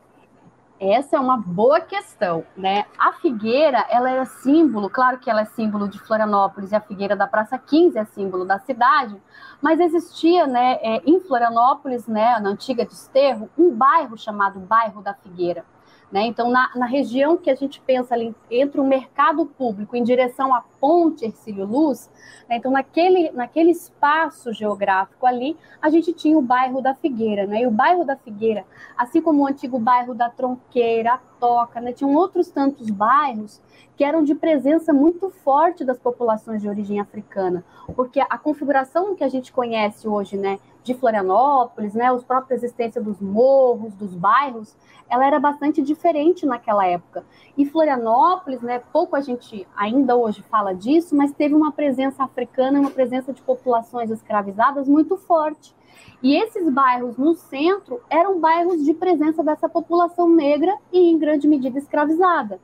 [0.80, 2.86] Essa é uma boa questão, né?
[2.98, 7.14] A figueira, ela era símbolo, claro que ela é símbolo de Florianópolis e a figueira
[7.14, 9.14] da Praça 15 é símbolo da cidade,
[9.60, 15.12] mas existia, né, é, em Florianópolis, né, na antiga Desterro, um bairro chamado Bairro da
[15.12, 15.66] Figueira.
[16.10, 16.26] Né?
[16.26, 20.52] Então, na, na, região que a gente pensa ali entre o mercado público em direção
[20.52, 22.10] à ponte Ercílio Luz,
[22.48, 22.56] né?
[22.56, 27.46] então naquele, naquele espaço geográfico ali, a gente tinha o bairro da Figueira.
[27.46, 27.62] Né?
[27.62, 28.64] E o bairro da Figueira,
[28.98, 31.92] assim como o antigo bairro da Tronqueira, a Toca, né?
[31.92, 33.60] tinham outros tantos bairros
[33.96, 37.64] que eram de presença muito forte das populações de origem africana,
[37.94, 43.00] porque a configuração que a gente conhece hoje, né, de Florianópolis, né, os próprios existência
[43.00, 44.76] dos morros, dos bairros,
[45.08, 47.24] ela era bastante diferente naquela época.
[47.56, 52.80] E Florianópolis, né, pouco a gente ainda hoje fala disso, mas teve uma presença africana,
[52.80, 55.74] uma presença de populações escravizadas muito forte.
[56.22, 61.48] E esses bairros no centro eram bairros de presença dessa população negra e em grande
[61.48, 62.60] medida escravizada.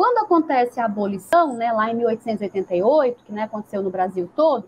[0.00, 4.64] Quando acontece a abolição, né, lá em 1888, que né, aconteceu no Brasil todo,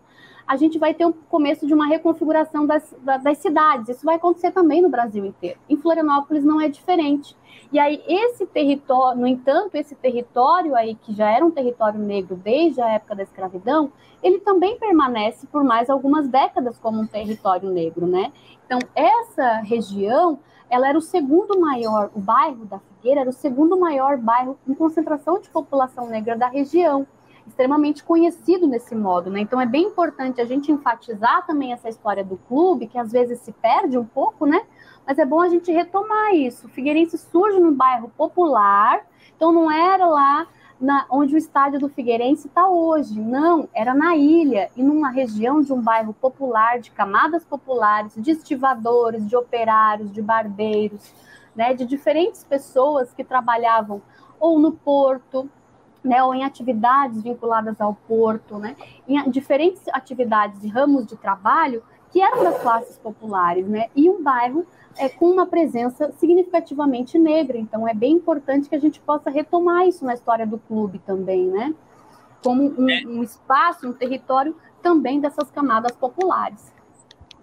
[0.46, 3.88] a gente vai ter o um começo de uma reconfiguração das, das cidades.
[3.88, 5.58] Isso vai acontecer também no Brasil inteiro.
[5.70, 7.34] Em Florianópolis não é diferente.
[7.72, 12.36] E aí, esse território, no entanto, esse território aí, que já era um território negro
[12.36, 13.90] desde a época da escravidão,
[14.22, 18.30] ele também permanece por mais algumas décadas como um território negro, né?
[18.66, 24.16] Então, essa região, ela era o segundo maior, o bairro da Era o segundo maior
[24.16, 27.06] bairro em concentração de população negra da região
[27.46, 29.40] extremamente conhecido nesse modo, né?
[29.40, 33.40] Então é bem importante a gente enfatizar também essa história do clube, que às vezes
[33.40, 34.62] se perde um pouco, né?
[35.06, 36.66] Mas é bom a gente retomar isso.
[36.66, 39.04] O Figueirense surge num bairro popular,
[39.36, 40.46] então não era lá
[40.80, 43.20] na, onde o estádio do Figueirense está hoje.
[43.20, 48.30] Não, era na ilha e numa região de um bairro popular, de camadas populares, de
[48.30, 51.12] estivadores, de operários, de barbeiros,
[51.54, 54.02] né, de diferentes pessoas que trabalhavam
[54.38, 55.48] ou no porto,
[56.02, 58.76] né, ou em atividades vinculadas ao porto, né,
[59.06, 64.22] em diferentes atividades e ramos de trabalho que eram das classes populares, né, e um
[64.22, 64.66] bairro
[64.98, 67.56] é, com uma presença significativamente negra.
[67.56, 71.46] Então, é bem importante que a gente possa retomar isso na história do clube também,
[71.46, 71.74] né,
[72.44, 76.72] como um, um espaço, um território também dessas camadas populares.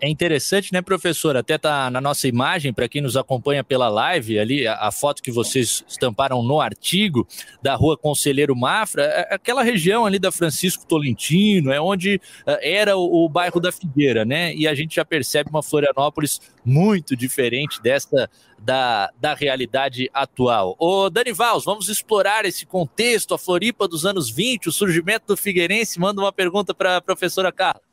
[0.01, 1.35] É interessante, né, professor?
[1.35, 5.21] Até tá na nossa imagem, para quem nos acompanha pela live, ali, a, a, foto
[5.21, 7.27] que vocês estamparam no artigo
[7.61, 12.75] da rua Conselheiro Mafra, é, é aquela região ali da Francisco Tolentino, é onde é,
[12.77, 14.55] era o, o, bairro da Figueira, né?
[14.55, 20.77] E a gente já percebe uma Florianópolis muito diferente dessa da, da realidade atual.
[20.79, 25.37] Ô, Dani Valls, vamos explorar esse contexto, a Floripa dos anos 20, o surgimento do
[25.37, 25.99] Figueirense.
[25.99, 27.88] Manda uma pergunta para a professora Carla.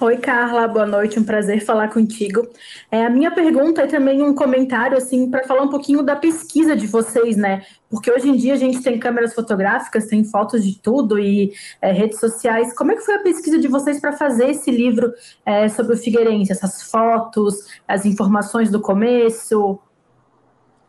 [0.00, 2.48] Oi, Carla, boa noite, um prazer falar contigo.
[2.90, 6.74] É, a minha pergunta é também um comentário, assim, para falar um pouquinho da pesquisa
[6.74, 7.62] de vocês, né?
[7.88, 11.92] Porque hoje em dia a gente tem câmeras fotográficas, tem fotos de tudo e é,
[11.92, 12.74] redes sociais.
[12.74, 15.12] Como é que foi a pesquisa de vocês para fazer esse livro
[15.44, 16.50] é, sobre o Figueirense?
[16.50, 19.78] Essas fotos, as informações do começo?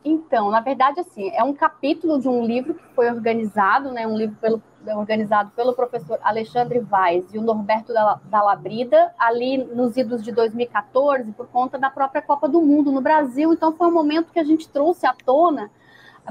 [0.03, 4.05] Então, na verdade, assim, é um capítulo de um livro que foi organizado, né?
[4.07, 4.61] Um livro pelo
[4.91, 11.31] organizado pelo professor Alexandre Vaz e o Norberto da Labrida, ali nos idos de 2014,
[11.31, 13.53] por conta da própria Copa do Mundo no Brasil.
[13.53, 15.69] Então, foi um momento que a gente trouxe à tona,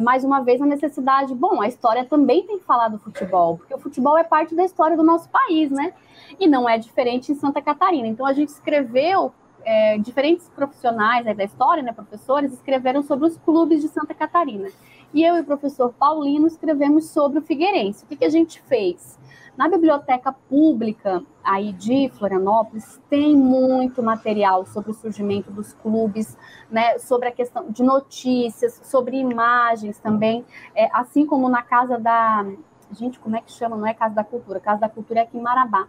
[0.00, 1.34] mais uma vez, a necessidade.
[1.34, 4.64] Bom, a história também tem que falar do futebol, porque o futebol é parte da
[4.64, 5.92] história do nosso país, né?
[6.38, 8.06] E não é diferente em Santa Catarina.
[8.08, 9.32] Então, a gente escreveu.
[9.64, 14.66] É, diferentes profissionais da história, né, professores, escreveram sobre os clubes de Santa Catarina
[15.12, 18.04] e eu e o professor Paulino escrevemos sobre o Figueirense.
[18.04, 19.18] O que, que a gente fez?
[19.56, 26.38] Na biblioteca pública aí de Florianópolis tem muito material sobre o surgimento dos clubes,
[26.70, 30.44] né, sobre a questão de notícias, sobre imagens também,
[30.74, 32.46] é, assim como na casa da
[32.92, 33.76] gente, como é que chama?
[33.76, 35.88] Não é Casa da Cultura, Casa da Cultura é aqui em Marabá.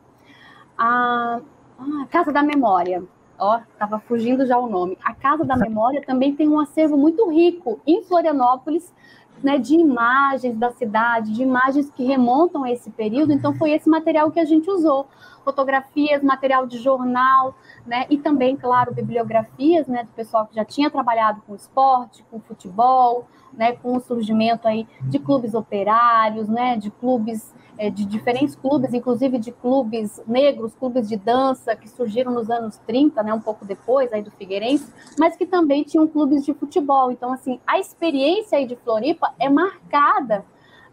[0.77, 1.39] A,
[1.77, 3.03] a Casa da Memória.
[3.37, 4.97] Ó, estava fugindo já o nome.
[5.03, 8.93] A Casa da Memória também tem um acervo muito rico em Florianópolis
[9.41, 13.33] né, de imagens da cidade, de imagens que remontam a esse período.
[13.33, 15.07] Então, foi esse material que a gente usou.
[15.43, 20.89] Fotografias, material de jornal, né, e também, claro, bibliografias né, do pessoal que já tinha
[20.89, 26.89] trabalhado com esporte, com futebol, né, com o surgimento aí de clubes operários, né, de
[26.89, 32.49] clubes é, de diferentes clubes, inclusive de clubes negros, clubes de dança que surgiram nos
[32.49, 36.53] anos 30, né, um pouco depois aí do Figueirense, mas que também tinham clubes de
[36.53, 37.11] futebol.
[37.11, 40.45] Então, assim, a experiência aí de Floripa é marcada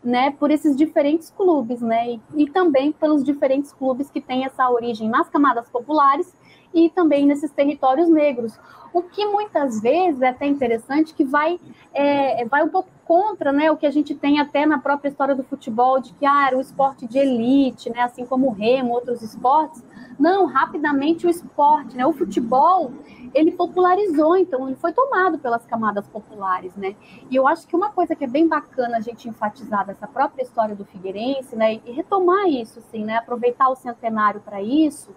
[0.02, 4.68] né, por esses diferentes clubes, né, e, e também pelos diferentes clubes que têm essa
[4.70, 6.34] origem nas camadas populares
[6.72, 8.58] e também nesses territórios negros.
[8.92, 11.60] O que muitas vezes é até interessante que vai,
[11.92, 15.34] é, vai um pouco contra né, o que a gente tem até na própria história
[15.34, 18.92] do futebol, de que ah, era um esporte de elite, né, assim como o remo,
[18.92, 19.84] outros esportes.
[20.16, 22.92] Não, rapidamente o esporte, né, o futebol,
[23.34, 26.94] ele popularizou, então ele foi tomado pelas camadas populares, né?
[27.28, 30.44] E eu acho que uma coisa que é bem bacana a gente enfatizar dessa própria
[30.44, 35.10] história do Figueirense, né, e retomar isso, assim, né, aproveitar o centenário para isso,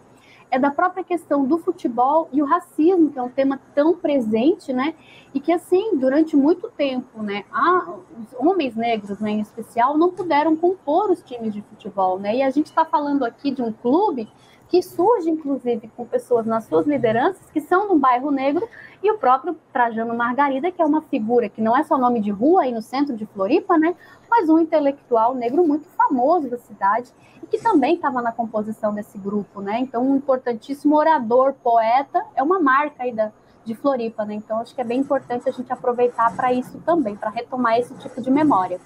[0.53, 4.71] é da própria questão do futebol e o racismo, que é um tema tão presente,
[4.71, 4.93] né?
[5.33, 10.11] E que, assim, durante muito tempo, né, a, os homens negros, né, em especial, não
[10.11, 12.35] puderam compor os times de futebol, né?
[12.35, 14.29] E a gente está falando aqui de um clube
[14.67, 18.69] que surge, inclusive, com pessoas nas suas lideranças que são do bairro negro,
[19.01, 22.29] e o próprio Trajano Margarida, que é uma figura que não é só nome de
[22.29, 23.95] rua aí no centro de Floripa, né?
[24.35, 27.11] Mas um intelectual negro muito famoso da cidade
[27.43, 29.77] e que também estava na composição desse grupo, né?
[29.77, 33.31] Então, um importantíssimo orador, poeta, é uma marca aí da,
[33.63, 34.33] de Floripa, né?
[34.33, 37.93] Então, acho que é bem importante a gente aproveitar para isso também, para retomar esse
[37.99, 38.81] tipo de memória.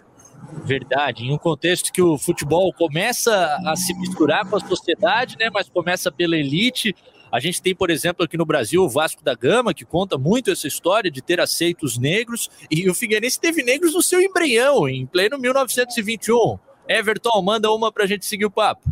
[0.65, 5.49] Verdade, em um contexto que o futebol começa a se misturar com a sociedade, né?
[5.49, 6.93] Mas começa pela elite.
[7.31, 10.51] A gente tem, por exemplo, aqui no Brasil o Vasco da Gama, que conta muito
[10.51, 14.87] essa história de ter aceito os negros, e o Figueirense teve negros no seu embrião,
[14.87, 16.57] em pleno 1921.
[16.87, 18.89] Everton, manda uma para a gente seguir o papo.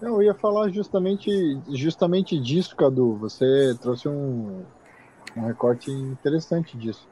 [0.00, 1.30] Eu ia falar justamente,
[1.70, 3.16] justamente disso, Cadu.
[3.16, 4.62] Você trouxe um,
[5.36, 7.08] um recorte interessante disso.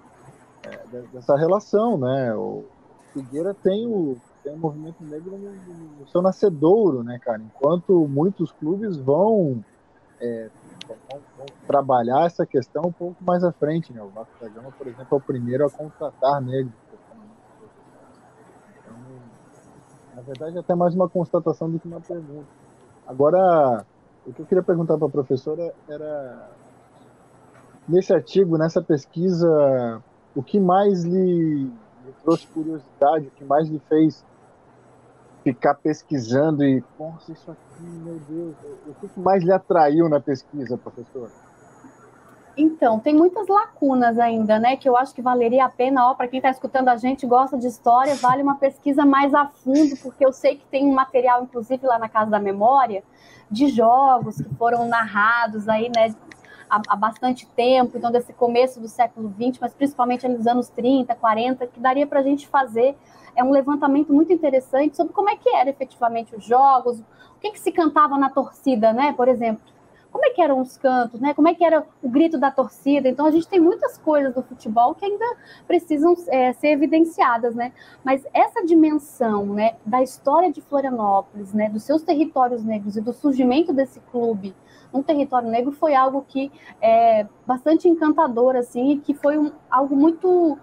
[0.63, 2.35] É, dessa relação, né?
[2.35, 2.65] O
[3.13, 7.43] Figueira tem o, tem o movimento negro no, no seu nascedouro, né, cara?
[7.43, 9.65] Enquanto muitos clubes vão,
[10.21, 10.51] é,
[11.67, 14.03] trabalhar essa questão um pouco mais à frente, né?
[14.03, 16.73] O Vasco da Gama, por exemplo, é o primeiro a contratar negros
[20.15, 22.47] Na verdade, é até mais uma constatação do que uma pergunta.
[23.07, 23.87] Agora,
[24.27, 26.51] o que eu queria perguntar para a professora era,
[27.89, 30.03] nesse artigo, nessa pesquisa,
[30.35, 34.23] o que mais lhe, lhe trouxe curiosidade, o que mais lhe fez
[35.43, 38.55] ficar pesquisando e, nossa, isso aqui, meu Deus,
[38.87, 41.31] o que mais lhe atraiu na pesquisa, professora?
[42.57, 44.77] Então, tem muitas lacunas ainda, né?
[44.77, 47.57] Que eu acho que valeria a pena, ó, para quem está escutando a gente, gosta
[47.57, 51.43] de história, vale uma pesquisa mais a fundo, porque eu sei que tem um material,
[51.43, 53.03] inclusive lá na Casa da Memória,
[53.51, 56.15] de jogos que foram narrados aí, né?
[56.71, 61.15] Há, há bastante tempo, então desse começo do século XX, mas principalmente nos anos 30,
[61.17, 62.97] 40, que daria para a gente fazer
[63.35, 67.51] é um levantamento muito interessante sobre como é que era efetivamente os jogos, o que,
[67.51, 69.13] que se cantava na torcida, né?
[69.13, 69.63] Por exemplo,
[70.13, 71.33] como é que eram os cantos, né?
[71.35, 73.09] Como é que era o grito da torcida?
[73.09, 75.25] Então a gente tem muitas coisas do futebol que ainda
[75.67, 77.73] precisam é, ser evidenciadas, né?
[78.05, 83.13] Mas essa dimensão, né, da história de Florianópolis, né, dos seus territórios negros e do
[83.13, 84.55] surgimento desse clube
[84.93, 89.97] no território negro foi algo que é bastante encantador, assim, e que foi um, algo
[89.97, 90.59] muito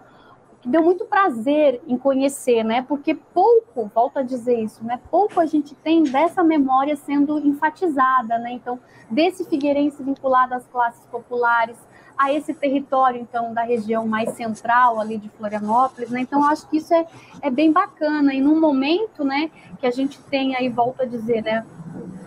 [0.60, 2.82] que deu muito prazer em conhecer, né?
[2.82, 5.00] Porque pouco, volto a dizer isso, né?
[5.12, 8.52] Pouco a gente tem dessa memória sendo enfatizada, né?
[8.52, 11.78] Então, desse figueirense vinculado às classes populares,
[12.18, 16.22] a esse território, então, da região mais central ali de Florianópolis, né?
[16.22, 17.06] Então, acho que isso é,
[17.42, 18.34] é bem bacana.
[18.34, 21.66] E num momento, né, que a gente tem aí, volto a dizer, né,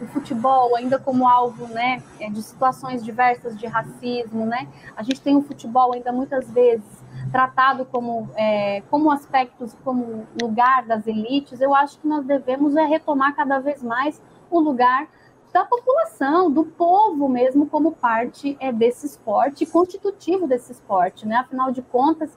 [0.00, 4.68] o futebol ainda como alvo, né, é, de situações diversas de racismo, né?
[4.96, 10.84] A gente tem o futebol ainda muitas vezes tratado como, é, como aspectos, como lugar
[10.86, 14.20] das elites, eu acho que nós devemos é retomar cada vez mais
[14.50, 15.06] o lugar
[15.52, 21.36] da população, do povo mesmo, como parte é, desse esporte, constitutivo desse esporte, né?
[21.36, 22.30] Afinal de contas,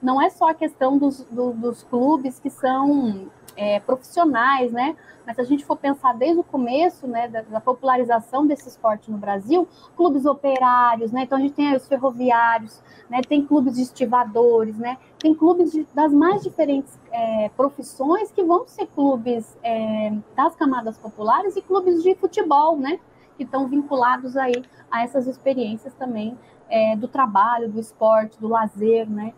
[0.00, 4.96] não é só a questão dos, do, dos clubes que são é, profissionais, né?
[5.26, 9.10] Mas se a gente for pensar desde o começo, né, da, da, popularização desse esporte
[9.10, 11.22] no Brasil, clubes operários, né?
[11.22, 13.20] Então a gente tem os ferroviários, né?
[13.22, 14.98] Tem clubes de estivadores, né?
[15.18, 20.98] Tem clubes de, das mais diferentes é, profissões que vão ser clubes é, das camadas
[20.98, 22.98] populares e clubes de futebol, né?
[23.36, 26.36] Que estão vinculados aí a essas experiências também
[26.68, 29.32] é, do trabalho, do esporte, do lazer, né?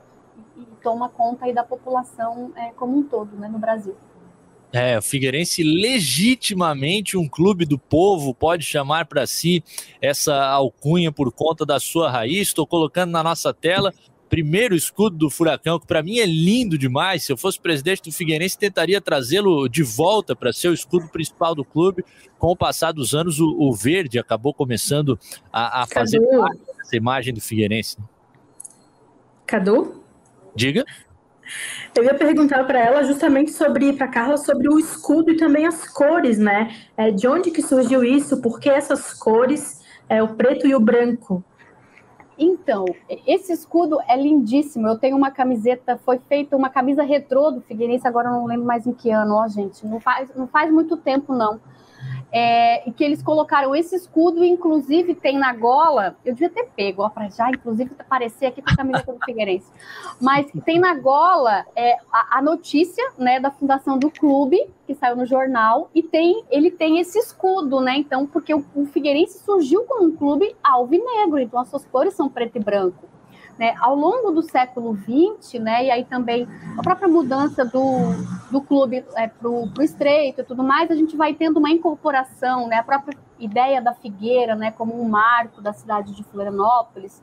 [0.57, 3.97] E toma conta aí da população é, como um todo, né, no Brasil.
[4.73, 9.63] É, o Figueirense legitimamente um clube do povo pode chamar para si
[10.01, 12.49] essa alcunha por conta da sua raiz.
[12.49, 13.95] Estou colocando na nossa tela
[14.29, 17.23] primeiro escudo do Furacão, que para mim é lindo demais.
[17.23, 21.55] Se eu fosse presidente do Figueirense, tentaria trazê-lo de volta para ser o escudo principal
[21.55, 22.05] do clube.
[22.37, 25.17] Com o passar dos anos, o, o verde acabou começando
[25.53, 27.97] a, a fazer parte dessa imagem do Figueirense.
[29.47, 30.04] Cadu?
[30.55, 30.85] Diga.
[31.95, 35.87] Eu ia perguntar para ela justamente sobre, para Carla, sobre o escudo e também as
[35.89, 36.75] cores, né?
[36.97, 38.41] É, de onde que surgiu isso?
[38.41, 41.45] Por que essas cores, é, o preto e o branco?
[42.37, 42.85] Então,
[43.27, 44.89] esse escudo é lindíssimo.
[44.89, 48.67] Eu tenho uma camiseta, foi feita uma camisa retrô do Figueirense, agora eu não lembro
[48.67, 49.87] mais em que ano, ó, gente.
[49.87, 51.61] Não faz, não faz muito tempo, não
[52.37, 57.09] é, e que eles colocaram esse escudo, inclusive tem na gola, eu devia ter pego,
[57.09, 59.71] para já, inclusive, aparecer aqui com a camiseta do Figueirense,
[60.21, 65.15] mas tem na gola é, a, a, notícia, né, da fundação do clube, que saiu
[65.15, 69.85] no jornal, e tem, ele tem esse escudo, né, então, porque o, o Figueirense surgiu
[69.85, 73.14] como um clube alvinegro, então as suas cores são preto e branco.
[73.57, 78.11] Né, ao longo do século XX, né, e aí também a própria mudança do,
[78.51, 82.67] do clube é, para o estreito e tudo mais, a gente vai tendo uma incorporação,
[82.67, 87.23] né, a própria ideia da figueira né, como um marco da cidade de Florianópolis,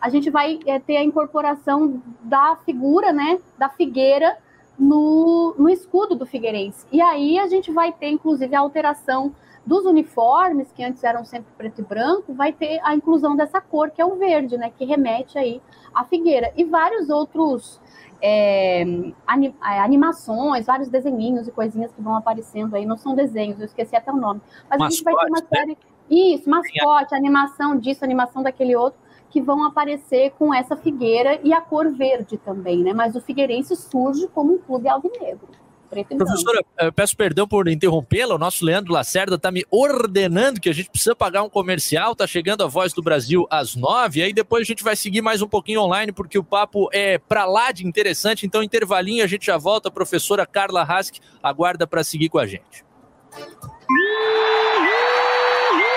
[0.00, 4.36] a gente vai é, ter a incorporação da figura né, da figueira
[4.78, 6.84] no, no escudo do Figueirense.
[6.90, 9.32] E aí a gente vai ter, inclusive, a alteração
[9.64, 13.90] dos uniformes, que antes eram sempre preto e branco, vai ter a inclusão dessa cor,
[13.90, 14.72] que é o verde, né?
[14.76, 15.62] Que remete aí
[15.94, 16.52] à figueira.
[16.56, 17.80] E vários outros
[18.20, 22.84] é, é animações, vários desenhinhos e coisinhas que vão aparecendo aí.
[22.84, 24.40] Não são desenhos, eu esqueci até o nome.
[24.68, 25.46] Mas mascote, a gente vai ter uma né?
[25.48, 25.70] série.
[25.70, 25.76] Né?
[26.10, 29.00] Isso, mascote, animação disso, animação daquele outro,
[29.30, 32.92] que vão aparecer com essa figueira e a cor verde também, né?
[32.92, 35.48] Mas o Figueirense surge como um clube alvinegro
[35.92, 36.94] preto e Professora, branco.
[36.94, 38.34] peço perdão por interrompê-la.
[38.34, 42.12] O nosso Leandro Lacerda está me ordenando que a gente precisa pagar um comercial.
[42.12, 44.22] Está chegando a Voz do Brasil às nove.
[44.22, 47.44] Aí depois a gente vai seguir mais um pouquinho online, porque o papo é para
[47.44, 48.46] lá de interessante.
[48.46, 49.88] Então, intervalinho, a gente já volta.
[49.88, 52.84] A professora Carla Hask aguarda para seguir com a gente.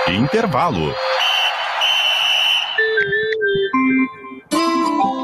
[0.09, 0.93] Intervalo.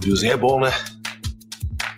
[0.00, 0.72] Friozinho é bom, né?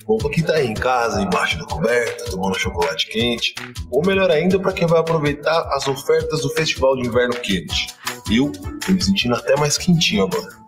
[0.07, 3.55] Bom pra quem tá aí em casa, embaixo da coberta, tomando chocolate quente.
[3.91, 7.95] Ou melhor ainda, para quem vai aproveitar as ofertas do Festival de Inverno Quente.
[8.31, 8.53] Eu
[8.85, 10.65] tô me sentindo até mais quentinho agora.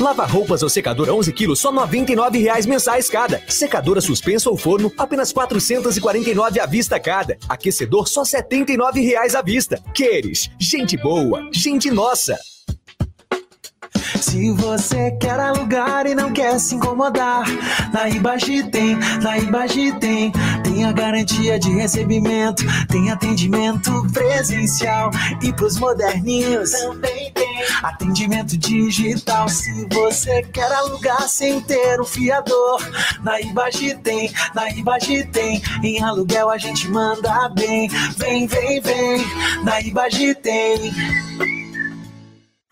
[0.00, 3.40] Lava roupas ou secador 11 quilos, só 99 reais mensais cada.
[3.48, 7.38] Secadora suspensa ou forno, apenas 449 à vista cada.
[7.48, 9.82] Aquecedor, só 79 reais à vista.
[9.94, 10.50] Queres?
[10.58, 12.36] Gente boa, gente nossa.
[14.20, 17.44] Se você quer alugar e não quer se incomodar,
[17.92, 20.32] na Ibagi tem, na Ibagi tem.
[20.62, 25.10] Tem a garantia de recebimento, tem atendimento presencial.
[25.42, 29.48] E pros moderninhos também tem atendimento digital.
[29.48, 32.80] Se você quer alugar sem ter um fiador,
[33.22, 35.62] na Ibagi tem, na Ibagi tem.
[35.82, 37.88] Em aluguel a gente manda bem.
[38.16, 39.24] Vem, vem, vem,
[39.62, 41.65] na Ibagi tem.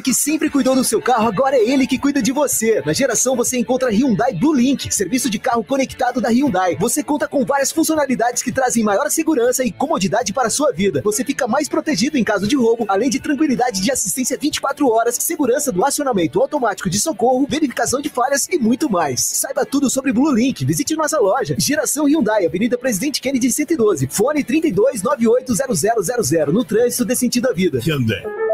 [0.00, 2.82] que sempre cuidou do seu carro, agora é ele que cuida de você.
[2.84, 6.76] Na geração você encontra Hyundai Blue Link, serviço de carro conectado da Hyundai.
[6.76, 11.00] Você conta com várias funcionalidades que trazem maior segurança e comodidade para a sua vida.
[11.04, 15.16] Você fica mais protegido em caso de roubo, além de tranquilidade de assistência 24 horas,
[15.16, 19.20] segurança do acionamento automático de socorro, verificação de falhas e muito mais.
[19.20, 20.64] Saiba tudo sobre Blue Link.
[20.64, 21.54] Visite nossa loja.
[21.58, 27.80] Geração Hyundai, Avenida Presidente Kennedy 112, fone 32 980000 no trânsito desse sentido à vida.
[27.84, 28.49] Hyundai.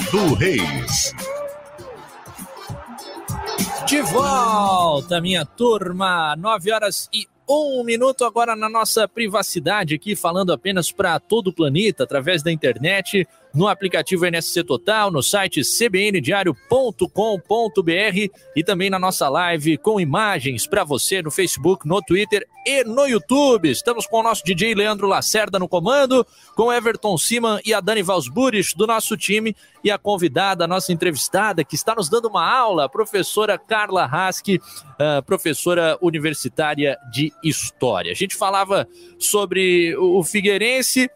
[0.00, 1.14] Cadu Reis.
[3.86, 6.34] De volta, minha turma.
[6.36, 11.52] 9 horas e um minuto agora na nossa privacidade aqui, falando apenas para todo o
[11.52, 19.28] planeta, através da internet, no aplicativo NSC Total, no site cbndiario.com.br e também na nossa
[19.28, 23.70] live com imagens para você no Facebook, no Twitter e no YouTube.
[23.70, 28.02] Estamos com o nosso DJ Leandro Lacerda no comando, com Everton Siman e a Dani
[28.02, 32.46] Valsburich do nosso time e a convidada, a nossa entrevistada, que está nos dando uma
[32.46, 38.12] aula, a professora Carla Haske, uh, professora universitária de História.
[38.12, 38.86] A gente falava
[39.18, 41.10] sobre o Figueirense,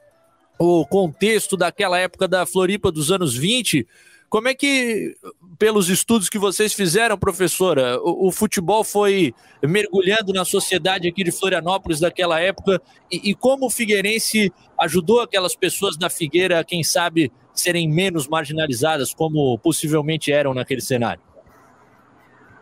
[0.58, 3.86] o contexto daquela época da Floripa dos anos 20.
[4.28, 5.14] Como é que,
[5.58, 9.32] pelos estudos que vocês fizeram, professora, o, o futebol foi
[9.62, 15.54] mergulhando na sociedade aqui de Florianópolis daquela época e, e como o Figueirense ajudou aquelas
[15.54, 21.22] pessoas da Figueira, quem sabe, serem menos marginalizadas, como possivelmente eram naquele cenário?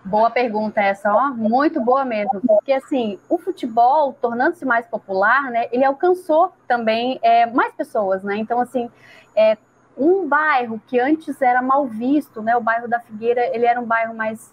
[0.04, 5.68] Boa pergunta essa, ó, muito boa mesmo, porque assim, o futebol, tornando-se mais popular, né,
[5.70, 8.90] ele alcançou também é, mais pessoas, né, então assim,
[9.36, 9.56] é,
[9.96, 13.84] um bairro que antes era mal visto, né, o bairro da Figueira, ele era um
[13.84, 14.52] bairro mais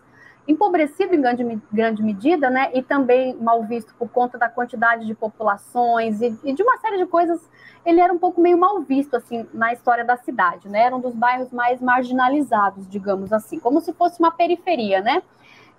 [0.50, 5.14] empobrecido em grande, grande medida, né, e também mal visto por conta da quantidade de
[5.14, 7.40] populações e, e de uma série de coisas
[7.86, 10.82] ele era um pouco meio mal visto assim na história da cidade, né?
[10.84, 15.24] Era um dos bairros mais marginalizados, digamos assim, como se fosse uma periferia, né?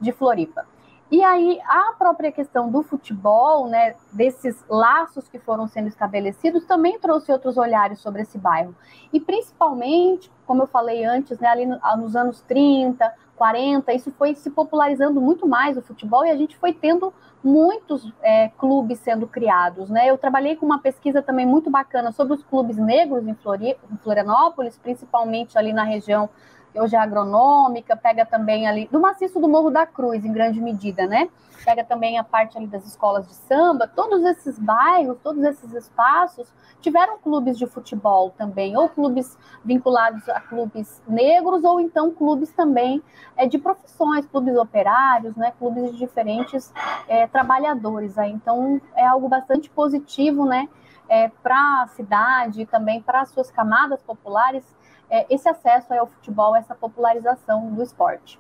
[0.01, 0.67] de Floripa.
[1.11, 7.01] E aí a própria questão do futebol, né, desses laços que foram sendo estabelecidos, também
[7.01, 8.75] trouxe outros olhares sobre esse bairro.
[9.13, 14.51] E principalmente, como eu falei antes, né, ali nos anos 30, 40, isso foi se
[14.51, 17.11] popularizando muito mais o futebol e a gente foi tendo
[17.43, 20.11] muitos é, clubes sendo criados, né?
[20.11, 23.97] Eu trabalhei com uma pesquisa também muito bacana sobre os clubes negros em, Flori em
[23.97, 26.29] Florianópolis, principalmente ali na região
[26.73, 30.61] que hoje é agronômica, pega também ali do maciço do Morro da Cruz, em grande
[30.61, 31.29] medida, né?
[31.65, 36.51] Pega também a parte ali das escolas de samba, todos esses bairros, todos esses espaços
[36.81, 43.03] tiveram clubes de futebol também, ou clubes vinculados a clubes negros, ou então clubes também
[43.37, 45.53] é, de profissões, clubes operários, né?
[45.59, 46.73] Clubes de diferentes
[47.09, 48.17] é, trabalhadores.
[48.17, 48.31] Aí.
[48.31, 50.69] Então é algo bastante positivo, né?
[51.09, 54.65] É, para a cidade e também para as suas camadas populares
[55.11, 58.39] é, esse acesso ao futebol, essa popularização do esporte.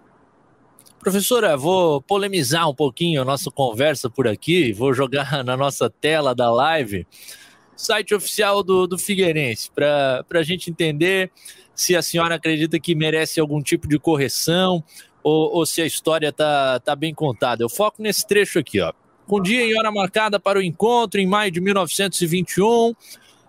[1.00, 6.34] Professora, vou polemizar um pouquinho a nossa conversa por aqui, vou jogar na nossa tela
[6.34, 7.06] da live
[7.80, 11.30] site oficial do, do Figueirense, para a gente entender
[11.74, 14.84] se a senhora acredita que merece algum tipo de correção
[15.22, 17.64] ou, ou se a história está tá bem contada.
[17.64, 18.92] Eu foco nesse trecho aqui, ó.
[19.26, 22.94] Com dia e hora marcada para o encontro em maio de 1921,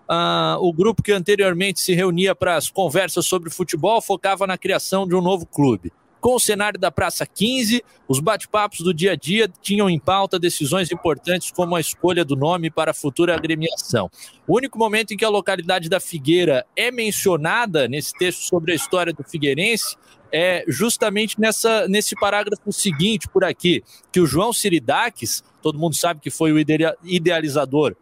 [0.08, 5.06] Uh, o grupo que anteriormente se reunia para as conversas sobre futebol focava na criação
[5.06, 5.92] de um novo clube.
[6.22, 10.38] Com o cenário da Praça 15, os bate-papos do dia a dia tinham em pauta
[10.38, 14.08] decisões importantes como a escolha do nome para a futura agremiação.
[14.46, 18.76] O único momento em que a localidade da Figueira é mencionada nesse texto sobre a
[18.76, 19.96] história do Figueirense
[20.30, 23.82] é justamente nessa, nesse parágrafo seguinte por aqui,
[24.12, 26.58] que o João Siridaques, todo mundo sabe que foi o
[27.02, 27.96] idealizador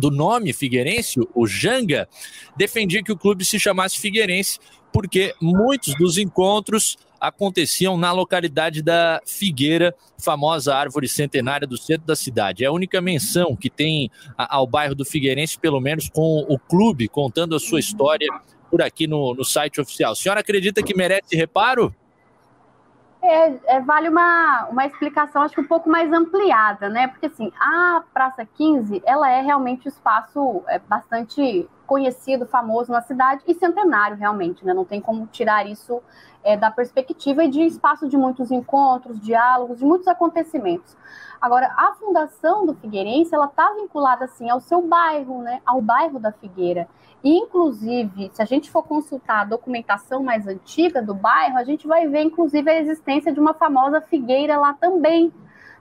[0.00, 2.08] do nome Figueirense, o Janga,
[2.56, 4.58] defendia que o clube se chamasse Figueirense,
[4.92, 12.16] porque muitos dos encontros aconteciam na localidade da Figueira, famosa árvore centenária do centro da
[12.16, 12.64] cidade.
[12.64, 17.06] É a única menção que tem ao bairro do Figueirense, pelo menos com o clube
[17.08, 18.26] contando a sua história
[18.70, 20.12] por aqui no, no site oficial.
[20.12, 21.94] A senhora acredita que merece reparo?
[23.22, 27.08] É, é, vale uma, uma explicação, acho que um pouco mais ampliada, né?
[27.08, 33.02] Porque, assim, a Praça 15, ela é realmente um espaço é, bastante conhecido, famoso na
[33.02, 34.72] cidade e centenário, realmente, né?
[34.72, 36.02] Não tem como tirar isso
[36.42, 40.96] é, da perspectiva e de espaço de muitos encontros, diálogos, de muitos acontecimentos.
[41.40, 45.60] Agora, a fundação do Figueirense, ela está vinculada, assim, ao seu bairro, né?
[45.64, 46.86] Ao bairro da Figueira.
[47.24, 51.86] E, inclusive, se a gente for consultar a documentação mais antiga do bairro, a gente
[51.86, 55.32] vai ver, inclusive, a existência de uma famosa figueira lá também,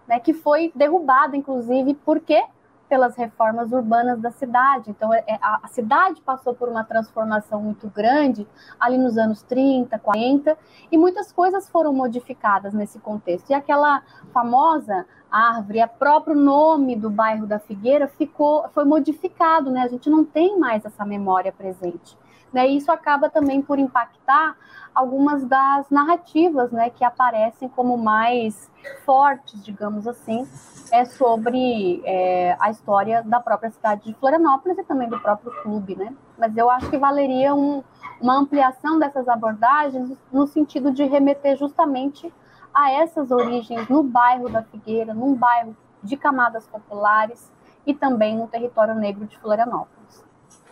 [0.07, 2.43] né, que foi derrubada, inclusive, por quê?
[2.89, 4.89] Pelas reformas urbanas da cidade.
[4.89, 8.47] Então, é, a, a cidade passou por uma transformação muito grande
[8.79, 10.57] ali nos anos 30, 40,
[10.91, 13.51] e muitas coisas foram modificadas nesse contexto.
[13.51, 14.01] E aquela
[14.33, 19.81] famosa árvore, o próprio nome do bairro da Figueira ficou, foi modificado, né?
[19.81, 22.17] A gente não tem mais essa memória presente.
[22.51, 22.67] Né?
[22.67, 24.55] E isso acaba também por impactar
[24.93, 28.69] algumas das narrativas, né, que aparecem como mais
[29.05, 30.47] fortes, digamos assim,
[30.91, 35.95] é sobre é, a história da própria cidade de Florianópolis e também do próprio clube,
[35.95, 36.13] né?
[36.37, 37.83] Mas eu acho que valeria um,
[38.19, 42.33] uma ampliação dessas abordagens no sentido de remeter justamente
[42.73, 47.51] a essas origens no bairro da Figueira, num bairro de camadas populares
[47.85, 49.98] e também no território negro de Florianópolis.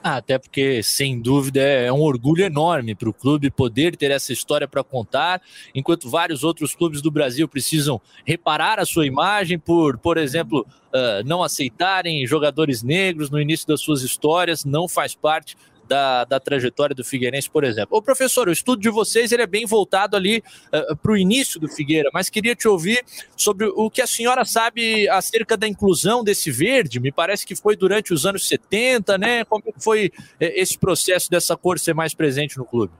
[0.04, 4.32] Ah, até porque, sem dúvida, é um orgulho enorme para o clube poder ter essa
[4.32, 5.42] história para contar,
[5.74, 11.26] enquanto vários outros clubes do Brasil precisam reparar a sua imagem por, por exemplo, uh,
[11.26, 15.58] não aceitarem jogadores negros no início das suas histórias, não faz parte
[15.88, 17.98] da, da trajetória do Figueirense, por exemplo.
[17.98, 21.18] Ô, professor, o estudo de vocês ele é bem voltado ali uh, eh, para o
[21.18, 23.04] início do Figueira, mas queria te ouvir
[23.36, 27.00] sobre o que a senhora sabe acerca da inclusão desse verde.
[27.00, 29.46] Me parece que foi durante os anos 70, né?
[29.46, 32.94] Como foi eh, esse processo dessa cor ser mais presente no clube?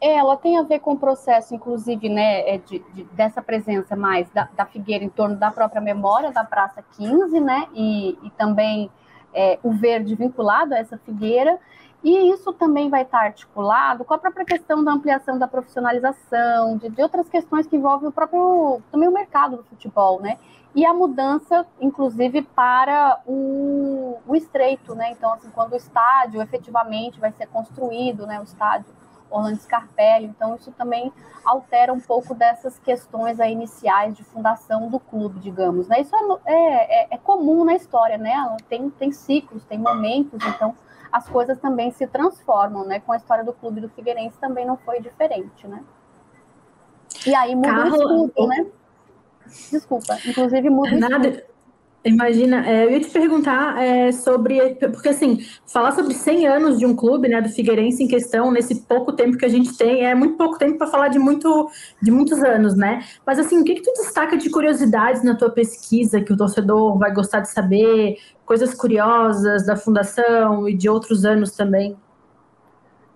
[0.00, 3.96] É, ela tem a ver com o processo, inclusive, né, é de, de, dessa presença
[3.96, 8.30] mais da, da, Figueira em torno da própria memória da Praça 15, né, e, e
[8.36, 8.90] também
[9.32, 11.58] é, o verde vinculado a essa figueira,
[12.04, 16.90] e isso também vai estar articulado com a própria questão da ampliação da profissionalização, de,
[16.90, 20.38] de, outras questões que envolvem o próprio também o mercado do futebol, né?
[20.74, 25.12] E a mudança, inclusive, para o, o estreito, né?
[25.12, 28.38] Então, assim, quando o estádio efetivamente vai ser construído, né?
[28.38, 28.92] O estádio
[29.30, 31.10] Orlando Scarpelli, então isso também
[31.42, 36.02] altera um pouco dessas questões aí iniciais de fundação do clube, digamos, né?
[36.02, 38.34] Isso é, é, é, é comum na história, né?
[38.68, 40.76] Tem, tem ciclos, tem momentos, então
[41.14, 42.98] as coisas também se transformam, né?
[42.98, 45.80] Com a história do clube do Figueirense também não foi diferente, né?
[47.24, 47.90] E aí muda Carro...
[47.90, 48.66] o escudo, né?
[49.70, 51.28] Desculpa, inclusive muda o Nada...
[51.28, 51.53] escudo.
[52.06, 56.84] Imagina, é, eu ia te perguntar é, sobre, porque assim, falar sobre 100 anos de
[56.84, 60.14] um clube, né, do Figueirense em questão, nesse pouco tempo que a gente tem, é
[60.14, 61.70] muito pouco tempo para falar de, muito,
[62.02, 63.02] de muitos anos, né?
[63.26, 66.98] Mas assim, o que, que tu destaca de curiosidades na tua pesquisa que o torcedor
[66.98, 71.96] vai gostar de saber, coisas curiosas da fundação e de outros anos também?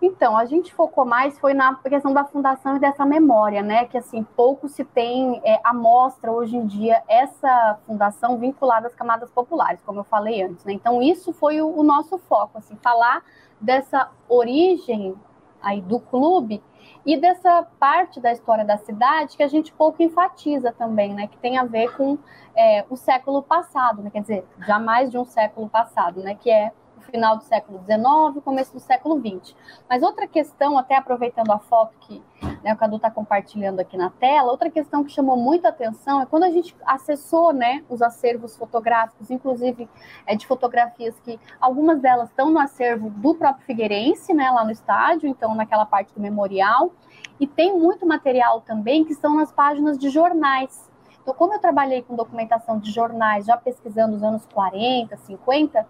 [0.01, 3.85] Então, a gente focou mais foi na questão da fundação e dessa memória, né?
[3.85, 9.31] Que assim, pouco se tem é, amostra hoje em dia essa fundação vinculada às camadas
[9.31, 10.73] populares, como eu falei antes, né?
[10.73, 13.25] Então, isso foi o, o nosso foco, assim, falar
[13.61, 15.17] dessa origem
[15.61, 16.63] aí do clube
[17.05, 21.27] e dessa parte da história da cidade que a gente pouco enfatiza também, né?
[21.27, 22.19] Que tem a ver com
[22.55, 24.11] é, o século passado, né?
[24.11, 26.37] Quer dizer, jamais de um século passado, né?
[26.37, 26.73] Que é
[27.11, 29.55] final do século XIX, começo do século XX.
[29.89, 32.23] Mas outra questão, até aproveitando a foto que
[32.63, 36.27] né, o Cadu está compartilhando aqui na tela, outra questão que chamou muita atenção é
[36.27, 39.89] quando a gente acessou né, os acervos fotográficos, inclusive
[40.27, 44.71] é, de fotografias que algumas delas estão no acervo do próprio Figueirense, né, lá no
[44.71, 46.93] estádio, então naquela parte do memorial,
[47.41, 50.89] e tem muito material também que estão nas páginas de jornais.
[51.29, 55.87] Então, como eu trabalhei com documentação de jornais, já pesquisando os anos 40, 50,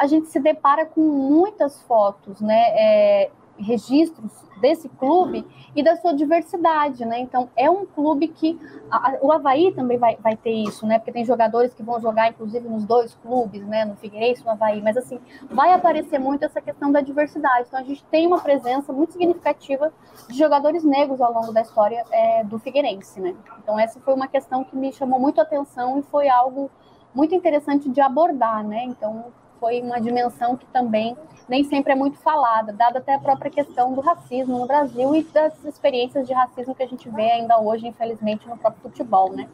[0.00, 2.58] a gente se depara com muitas fotos, né?
[2.70, 5.46] É, registros desse clube
[5.76, 7.20] e da sua diversidade, né?
[7.20, 8.58] Então é um clube que
[8.90, 10.98] a, o Havaí também vai, vai ter isso, né?
[10.98, 13.84] Porque tem jogadores que vão jogar, inclusive, nos dois clubes, né?
[13.84, 15.20] No Figueirense no Havaí, mas assim,
[15.50, 17.66] vai aparecer muito essa questão da diversidade.
[17.68, 19.92] Então a gente tem uma presença muito significativa
[20.30, 23.36] de jogadores negros ao longo da história é, do Figueirense, né?
[23.62, 26.70] Então essa foi uma questão que me chamou muito a atenção e foi algo
[27.14, 28.84] muito interessante de abordar, né?
[28.84, 29.26] Então
[29.60, 31.16] foi uma dimensão que também
[31.48, 35.24] nem sempre é muito falada, dada até a própria questão do racismo no Brasil e
[35.24, 39.48] das experiências de racismo que a gente vê ainda hoje, infelizmente, no próprio futebol, né?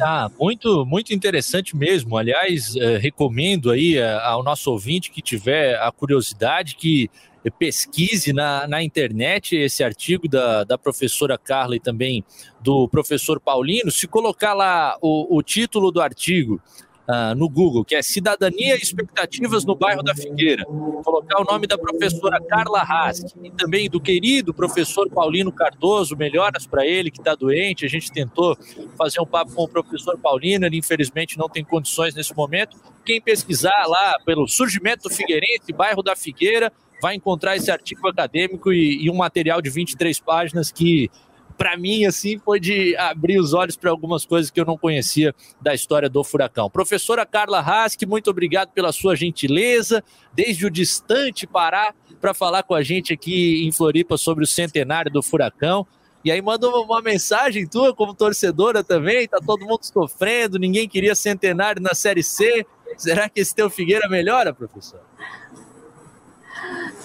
[0.00, 2.16] Ah, muito, muito interessante mesmo.
[2.16, 7.10] Aliás, eh, recomendo aí eh, ao nosso ouvinte que tiver a curiosidade que
[7.58, 12.22] pesquise na, na internet esse artigo da, da professora Carla e também
[12.60, 13.90] do professor Paulino.
[13.90, 16.60] Se colocar lá o, o título do artigo,
[17.08, 20.64] uh, no Google, que é Cidadania e Expectativas no Bairro da Figueira.
[20.64, 26.66] Colocar o nome da professora Carla Hask e também do querido professor Paulino Cardoso, melhoras
[26.66, 27.84] para ele que está doente.
[27.84, 28.56] A gente tentou
[28.96, 32.76] fazer um papo com o professor Paulino, ele infelizmente não tem condições nesse momento.
[33.04, 38.72] Quem pesquisar lá pelo surgimento do Figueirense, bairro da Figueira, vai encontrar esse artigo acadêmico
[38.72, 41.10] e, e um material de 23 páginas que
[41.56, 45.34] para mim, assim, foi de abrir os olhos para algumas coisas que eu não conhecia
[45.60, 46.70] da história do Furacão.
[46.70, 52.74] Professora Carla Hask, muito obrigado pela sua gentileza, desde o distante Pará, para falar com
[52.74, 55.86] a gente aqui em Floripa sobre o centenário do Furacão.
[56.24, 61.16] E aí manda uma mensagem tua como torcedora também, tá todo mundo sofrendo, ninguém queria
[61.16, 62.64] centenário na Série C.
[62.96, 65.00] Será que esse teu Figueira melhora, professor?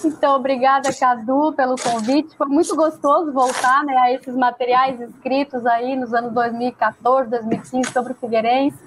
[0.04, 2.36] Então, obrigada, Cadu, pelo convite.
[2.36, 8.12] Foi muito gostoso voltar né, a esses materiais escritos aí nos anos 2014, 2015 sobre
[8.12, 8.78] o Figueirense.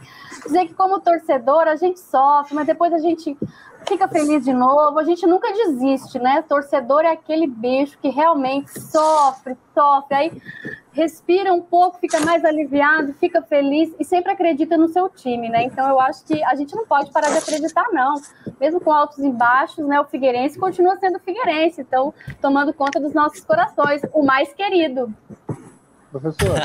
[0.45, 3.37] Dizer que, como torcedor, a gente sofre, mas depois a gente
[3.87, 4.99] fica feliz de novo.
[4.99, 6.43] A gente nunca desiste, né?
[6.47, 10.15] Torcedor é aquele bicho que realmente sofre, sofre.
[10.15, 10.41] Aí
[10.93, 15.63] respira um pouco, fica mais aliviado, fica feliz e sempre acredita no seu time, né?
[15.63, 18.15] Então eu acho que a gente não pode parar de acreditar, não.
[18.59, 19.99] Mesmo com altos e baixos, né?
[19.99, 25.13] O Figueirense continua sendo Figueirense, então tomando conta dos nossos corações, o mais querido.
[26.11, 26.59] Professor.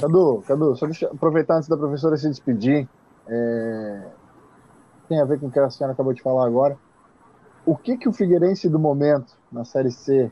[0.00, 2.86] Cadu, Cadu, só deixa aproveitar antes da professora se despedir.
[3.28, 4.02] É,
[5.08, 6.76] tem a ver com o que a senhora acabou de falar agora.
[7.66, 10.30] O que, que o Figueirense do momento, na Série C,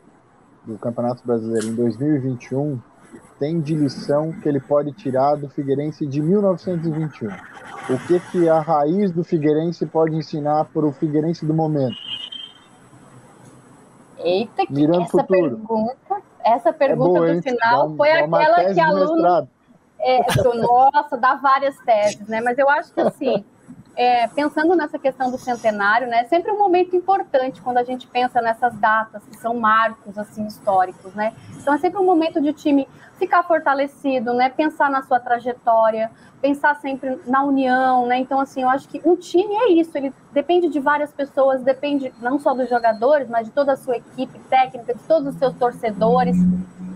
[0.64, 2.78] do Campeonato Brasileiro em 2021
[3.38, 7.28] tem de lição que ele pode tirar do Figueirense de 1921?
[7.28, 11.96] O que que a raiz do Figueirense pode ensinar para o Figueirense do momento?
[14.18, 15.56] Eita, que Mirando essa futuro.
[15.56, 19.48] pergunta, essa pergunta é boa, do final foi aquela que a aluno
[20.02, 20.20] é,
[20.60, 22.40] nossa, dá várias teses, né?
[22.40, 23.44] Mas eu acho que assim,
[23.96, 28.06] é, pensando nessa questão do centenário, né, é sempre um momento importante quando a gente
[28.06, 31.32] pensa nessas datas que são marcos assim históricos, né?
[31.56, 32.88] Então é sempre um momento de o time
[33.18, 34.48] ficar fortalecido, né?
[34.48, 38.18] Pensar na sua trajetória, pensar sempre na união, né?
[38.18, 42.12] Então assim, eu acho que um time é isso, ele depende de várias pessoas, depende
[42.20, 45.54] não só dos jogadores, mas de toda a sua equipe técnica, de todos os seus
[45.54, 46.36] torcedores.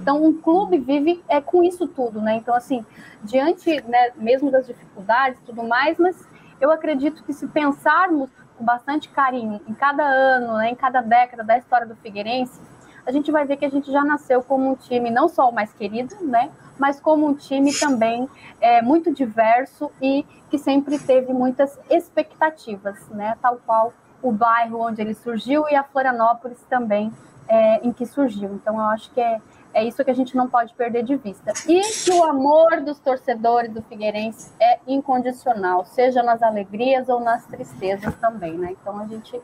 [0.06, 2.36] Então, um clube vive é com isso tudo, né?
[2.36, 2.86] Então, assim,
[3.24, 6.16] diante, né, mesmo das dificuldades, tudo mais, mas
[6.60, 11.42] eu acredito que se pensarmos com bastante carinho em cada ano, né, em cada década
[11.42, 12.60] da história do Figueirense,
[13.04, 15.52] a gente vai ver que a gente já nasceu como um time não só o
[15.52, 18.28] mais querido, né, mas como um time também
[18.60, 23.92] é, muito diverso e que sempre teve muitas expectativas, né, tal qual
[24.22, 27.12] o bairro onde ele surgiu e a Florianópolis também
[27.48, 28.54] é, em que surgiu.
[28.54, 29.40] Então, eu acho que é,
[29.76, 31.52] é isso que a gente não pode perder de vista.
[31.68, 37.44] E que o amor dos torcedores do Figueirense é incondicional, seja nas alegrias ou nas
[37.44, 38.74] tristezas também, né?
[38.80, 39.38] Então a gente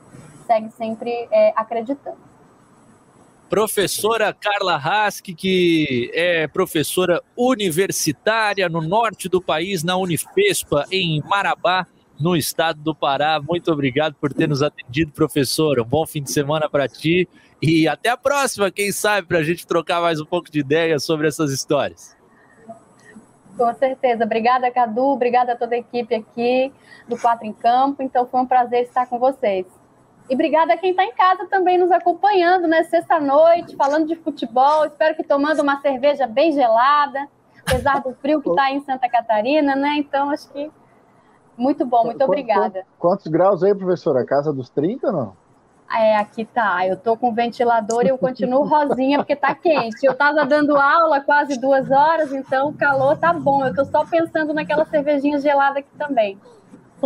[0.47, 2.17] segue sempre é, acreditando.
[3.51, 11.87] Professora Carla Rask, que é professora universitária no norte do país, na Unifespa, em Marabá,
[12.19, 13.39] no estado do Pará.
[13.39, 15.83] Muito obrigado por ter nos atendido, professora.
[15.83, 17.29] Um bom fim de semana para ti
[17.63, 20.99] e até a próxima, quem sabe, para a gente trocar mais um pouco de ideia
[20.99, 22.17] sobre essas histórias.
[23.57, 24.25] Com certeza.
[24.25, 25.11] Obrigada, Cadu.
[25.11, 26.73] Obrigada a toda a equipe aqui
[27.07, 28.03] do Quatro em Campo.
[28.03, 29.65] Então, foi um prazer estar com vocês.
[30.29, 32.83] E obrigada a quem está em casa também nos acompanhando, né?
[32.85, 34.85] Sexta-noite, falando de futebol.
[34.87, 37.29] Espero que tomando uma cerveja bem gelada,
[37.65, 39.95] apesar do frio que está em Santa Catarina, né?
[39.99, 40.69] Então, acho que
[41.57, 42.85] muito bom, muito obrigada.
[42.99, 44.25] Quantos graus aí, professora?
[44.25, 45.42] Casa dos 30 ou não?
[45.91, 46.87] É, aqui tá.
[46.87, 50.05] Eu tô com ventilador e eu continuo rosinha porque tá quente.
[50.05, 53.65] Eu tava dando aula quase duas horas, então o calor tá bom.
[53.67, 56.39] Eu tô só pensando naquela cervejinha gelada aqui também.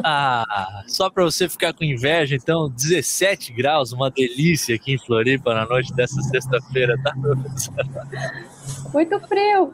[0.05, 5.55] Ah, só para você ficar com inveja, então, 17 graus, uma delícia aqui em Floripa
[5.55, 7.15] na noite dessa sexta-feira, tá,
[8.93, 9.73] Muito frio.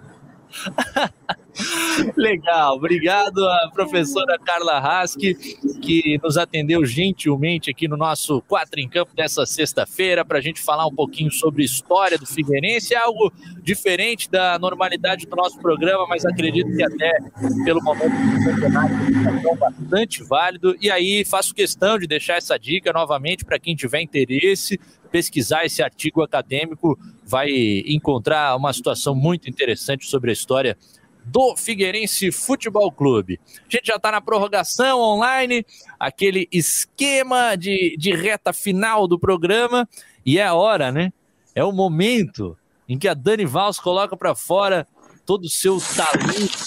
[2.17, 5.35] Legal, obrigado à professora Carla Raski,
[5.83, 10.61] que nos atendeu gentilmente aqui no nosso Quatro em Campo dessa sexta-feira, para a gente
[10.61, 16.07] falar um pouquinho sobre história do Figueirense, é algo diferente da normalidade do nosso programa,
[16.09, 17.19] mas acredito que até
[17.65, 20.75] pelo momento do é bastante válido.
[20.81, 24.81] E aí faço questão de deixar essa dica novamente para quem tiver interesse,
[25.13, 27.51] pesquisar esse artigo acadêmico, vai
[27.87, 30.77] encontrar uma situação muito interessante sobre a história
[31.25, 33.39] do Figueirense Futebol Clube.
[33.59, 35.65] A gente já está na prorrogação online,
[36.01, 39.89] aquele esquema de, de reta final do programa,
[40.25, 41.13] e é a hora, né?
[41.55, 42.57] É o momento
[42.89, 44.89] em que a Dani Valls coloca para fora
[45.25, 46.59] todo o seu talento.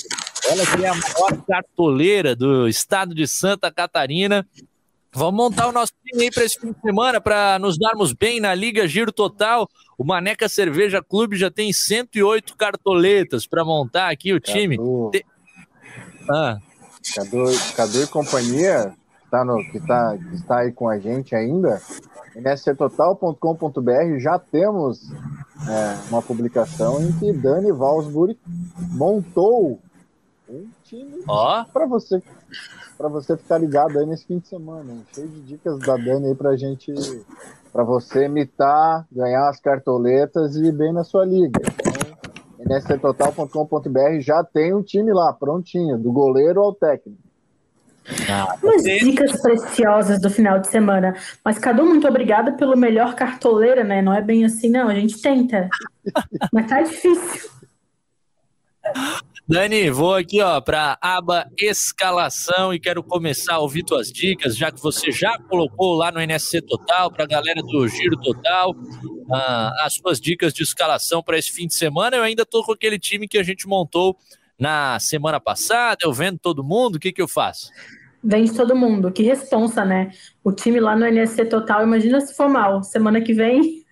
[0.48, 4.48] Ela que é a maior cartoleira do estado de Santa Catarina.
[5.16, 8.42] Vamos montar o nosso time aí para esse fim de semana para nos darmos bem
[8.42, 9.66] na Liga Giro Total.
[9.98, 14.76] O Maneca Cerveja Clube já tem 108 cartoletas para montar aqui o time.
[14.76, 15.26] Cadu, Te...
[16.30, 16.58] ah.
[17.16, 17.46] Cadu,
[17.78, 18.94] Cadu e companhia,
[19.32, 21.82] tá no, que, tá, está aí com a gente ainda,
[22.36, 25.14] nsctotal.com.br já temos
[25.70, 28.38] é, uma publicação em que Dani Valsbury
[28.92, 29.80] montou
[30.86, 31.66] um time oh.
[31.72, 32.22] para você
[32.98, 34.94] para você ficar ligado aí nesse fim de semana.
[34.94, 35.06] Hein?
[35.14, 36.94] Cheio de dicas da Dani aí pra gente,
[37.74, 41.60] para você imitar, ganhar as cartoletas e ir bem na sua liga.
[42.58, 47.20] Então, nsctotal.com.br já tem um time lá, prontinho, do goleiro ao técnico.
[48.30, 51.16] Ah, Umas dicas preciosas do final de semana.
[51.44, 54.02] Mas, Cadu, muito obrigada pelo melhor cartoleira, né?
[54.02, 54.88] Não é bem assim, não.
[54.88, 55.68] A gente tenta.
[56.54, 57.50] Mas tá difícil.
[59.48, 64.72] Dani, vou aqui ó para aba escalação e quero começar a ouvir tuas dicas, já
[64.72, 68.76] que você já colocou lá no NSC Total para a galera do Giro Total
[69.32, 72.18] ah, as suas dicas de escalação para esse fim de semana.
[72.18, 74.18] Eu ainda estou com aquele time que a gente montou
[74.58, 75.98] na semana passada.
[76.02, 76.96] Eu vendo todo mundo.
[76.96, 77.70] O que que eu faço?
[78.24, 79.12] Vende todo mundo.
[79.12, 80.10] Que responsa, né?
[80.44, 81.84] O time lá no NSC Total.
[81.84, 82.82] Imagina se for mal.
[82.82, 83.85] Semana que vem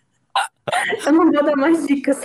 [1.05, 2.19] eu não vou dar mais dicas.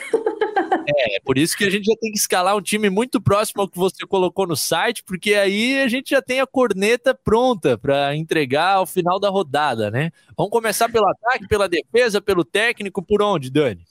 [0.87, 3.69] É, por isso que a gente já tem que escalar um time muito próximo ao
[3.69, 8.15] que você colocou no site, porque aí a gente já tem a corneta pronta para
[8.15, 10.11] entregar ao final da rodada, né?
[10.37, 13.83] Vamos começar pelo ataque, pela defesa, pelo técnico, por onde, Dani?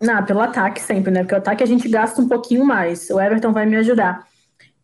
[0.00, 1.20] Não, pelo ataque sempre, né?
[1.20, 3.08] Porque o ataque a gente gasta um pouquinho mais.
[3.08, 4.26] O Everton vai me ajudar.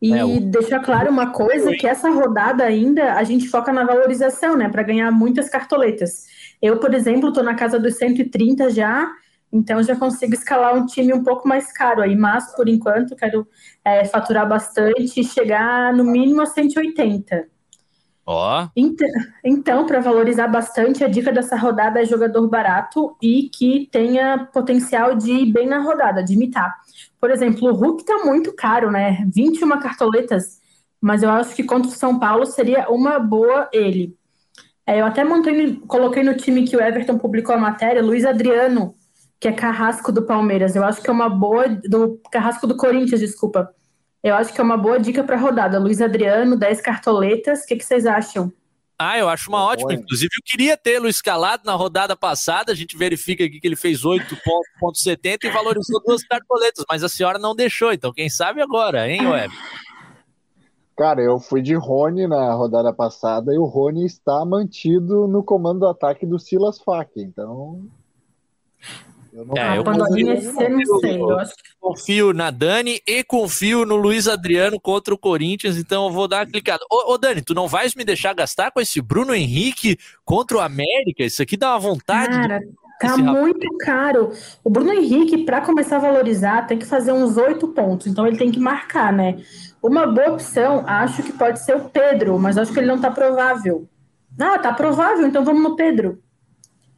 [0.00, 0.40] E é, o...
[0.40, 4.68] deixar claro uma coisa, que essa rodada ainda a gente foca na valorização, né?
[4.68, 6.26] Para ganhar muitas cartoletas.
[6.60, 9.10] Eu, por exemplo, estou na casa dos 130 já,
[9.52, 13.46] então já consigo escalar um time um pouco mais caro aí, mas por enquanto quero
[13.84, 17.46] é, faturar bastante e chegar no mínimo a 180.
[18.26, 18.64] Ó.
[18.64, 18.68] Oh.
[18.76, 19.08] Então,
[19.42, 25.14] então para valorizar bastante, a dica dessa rodada é jogador barato e que tenha potencial
[25.14, 26.76] de ir bem na rodada, de imitar.
[27.18, 29.26] Por exemplo, o Hulk tá muito caro, né?
[29.34, 30.60] 21 cartoletas,
[31.00, 34.17] mas eu acho que contra o São Paulo seria uma boa ele.
[34.88, 38.94] É, eu até montei, coloquei no time que o Everton publicou a matéria, Luiz Adriano,
[39.38, 40.74] que é carrasco do Palmeiras.
[40.74, 41.68] Eu acho que é uma boa.
[41.68, 43.68] Do carrasco do Corinthians, desculpa.
[44.24, 45.78] Eu acho que é uma boa dica para a rodada.
[45.78, 47.64] Luiz Adriano, 10 cartoletas.
[47.64, 48.50] O que, que vocês acham?
[48.98, 49.92] Ah, eu acho uma ótima.
[49.92, 52.72] Inclusive, eu queria tê-lo escalado na rodada passada.
[52.72, 57.38] A gente verifica aqui que ele fez 8,70 e valorizou duas cartoletas, mas a senhora
[57.38, 57.92] não deixou.
[57.92, 59.54] Então, quem sabe agora, hein, Web?
[60.98, 65.78] Cara, eu fui de Rony na rodada passada e o Rony está mantido no comando
[65.78, 67.86] do ataque do Silas Fac, então.
[69.56, 70.72] É, eu confio, não.
[70.72, 76.12] Eu que confio na Dani e confio no Luiz Adriano contra o Corinthians, então eu
[76.12, 76.82] vou dar uma clicada.
[76.90, 80.60] Ô, ô, Dani, tu não vais me deixar gastar com esse Bruno Henrique contra o
[80.60, 81.22] América?
[81.22, 82.34] Isso aqui dá uma vontade.
[82.34, 82.66] Cara, de...
[82.98, 83.40] tá esse rapaz.
[83.40, 84.32] muito caro.
[84.64, 88.08] O Bruno Henrique, para começar a valorizar, tem que fazer uns oito pontos.
[88.08, 89.38] Então ele tem que marcar, né?
[89.82, 93.10] Uma boa opção, acho que pode ser o Pedro, mas acho que ele não tá
[93.10, 93.88] provável.
[94.38, 96.22] Ah, tá provável, então vamos no Pedro.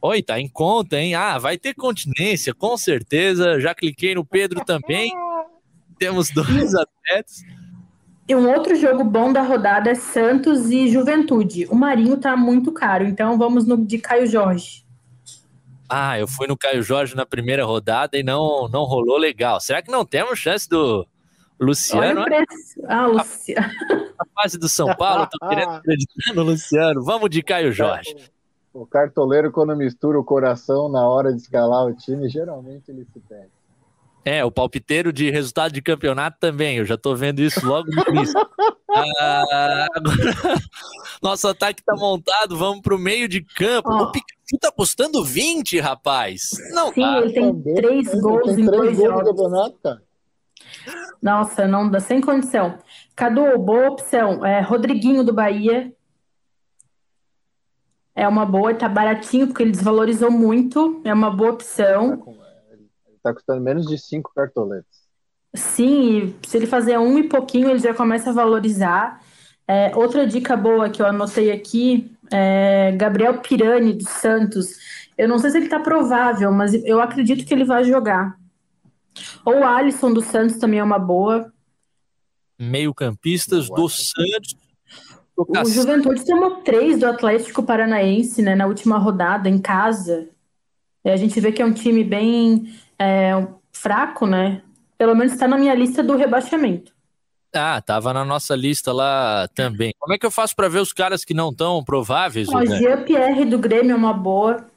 [0.01, 1.13] Oi, tá em conta, hein?
[1.13, 3.59] Ah, vai ter continência, com certeza.
[3.59, 5.13] Já cliquei no Pedro também.
[5.99, 7.43] Temos dois atletas.
[8.27, 11.67] E um outro jogo bom da rodada é Santos e Juventude.
[11.69, 14.83] O Marinho tá muito caro, então vamos no de Caio Jorge.
[15.87, 19.59] Ah, eu fui no Caio Jorge na primeira rodada e não, não rolou legal.
[19.59, 21.05] Será que não temos chance do
[21.61, 22.21] Luciano?
[22.21, 22.81] Olha o preço.
[22.87, 23.67] Ah, Luciano.
[24.19, 27.03] A fase do São Paulo, tô querendo acreditar no Luciano.
[27.03, 28.15] Vamos de Caio Jorge.
[28.73, 33.19] O cartoleiro, quando mistura o coração na hora de escalar o time, geralmente ele se
[33.19, 33.49] perde.
[34.23, 36.77] É, o palpiteiro de resultado de campeonato também.
[36.77, 38.33] Eu já tô vendo isso logo no início.
[38.93, 40.59] Ah, agora,
[41.23, 43.89] nosso ataque tá montado, vamos pro meio de campo.
[43.89, 46.49] O Pikachu tá custando 20, rapaz.
[46.73, 47.19] Não Sim, tá.
[47.19, 49.29] ele tem três Ele gols tem em três dois gols jogos.
[49.29, 50.01] campeonato, cara.
[51.21, 52.77] Nossa, não dá sem condição.
[53.15, 54.45] Cadu, boa opção.
[54.45, 55.93] É, Rodriguinho do Bahia.
[58.15, 61.01] É uma boa, tá baratinho, porque ele desvalorizou muito.
[61.03, 62.23] É uma boa opção.
[62.71, 65.01] Ele tá custando menos de cinco cartoletes.
[65.53, 69.21] Sim, se ele fazer um e pouquinho, ele já começa a valorizar.
[69.67, 74.75] É, outra dica boa que eu anotei aqui é Gabriel Pirani do Santos.
[75.17, 78.40] Eu não sei se ele tá provável, mas eu acredito que ele vai jogar.
[79.45, 81.51] Ou o Alisson do Santos também é uma boa.
[82.59, 84.55] Meio-campistas do Santos.
[85.35, 90.29] O Cass- Juventude tomou três do Atlético Paranaense, né, na última rodada, em casa.
[91.03, 94.61] E a gente vê que é um time bem é, fraco, né?
[94.97, 96.93] Pelo menos está na minha lista do rebaixamento.
[97.53, 99.93] Ah, tava na nossa lista lá também.
[99.99, 102.47] Como é que eu faço pra ver os caras que não estão prováveis?
[102.47, 102.77] Dani?
[102.77, 104.69] Jean-Pierre do Grêmio é uma boa.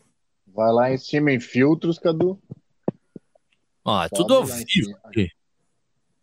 [0.52, 2.38] Vai lá em cima em filtros, Cadu.
[3.84, 4.96] Ó, é Sobe tudo ao vivo.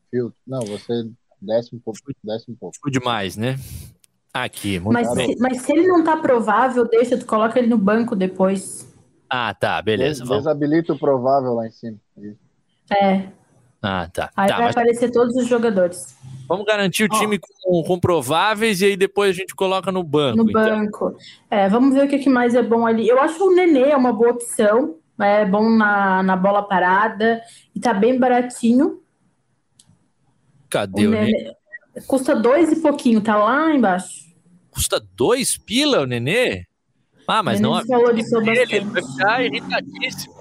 [0.10, 0.36] Filtro.
[0.46, 1.10] Não, você
[1.42, 2.00] desce um pouco.
[2.24, 2.76] Desce um pouco.
[2.90, 3.56] Demais, né?
[4.34, 5.34] Aqui, muito Mas bem.
[5.34, 8.88] se, mas se ele não tá provável, deixa, tu coloca ele no banco depois.
[9.30, 10.24] Ah, tá, beleza.
[10.24, 10.38] Des-.
[10.38, 11.98] Desabilita o provável lá em cima.
[12.90, 13.30] É,
[13.82, 14.32] Ah, tá.
[14.36, 16.16] aí Tá, vai mas aparecer todos os jogadores
[16.52, 20.44] vamos garantir o time com, com prováveis e aí depois a gente coloca no banco.
[20.44, 20.64] no então.
[20.64, 21.16] banco.
[21.50, 23.08] É, vamos ver o que, mais é bom ali.
[23.08, 24.96] Eu acho que o Nenê é uma boa opção.
[25.22, 27.42] É bom na, na bola parada
[27.76, 29.02] e tá bem baratinho.
[30.70, 31.54] Cadê O o Nenê?
[32.08, 34.32] Custa dois e pouquinho, tá lá embaixo.
[34.70, 36.66] Custa dois pila o Nenê?
[37.28, 40.34] Ah, mas Nenê não desvalorizou ele, vai ficar irritadíssimo.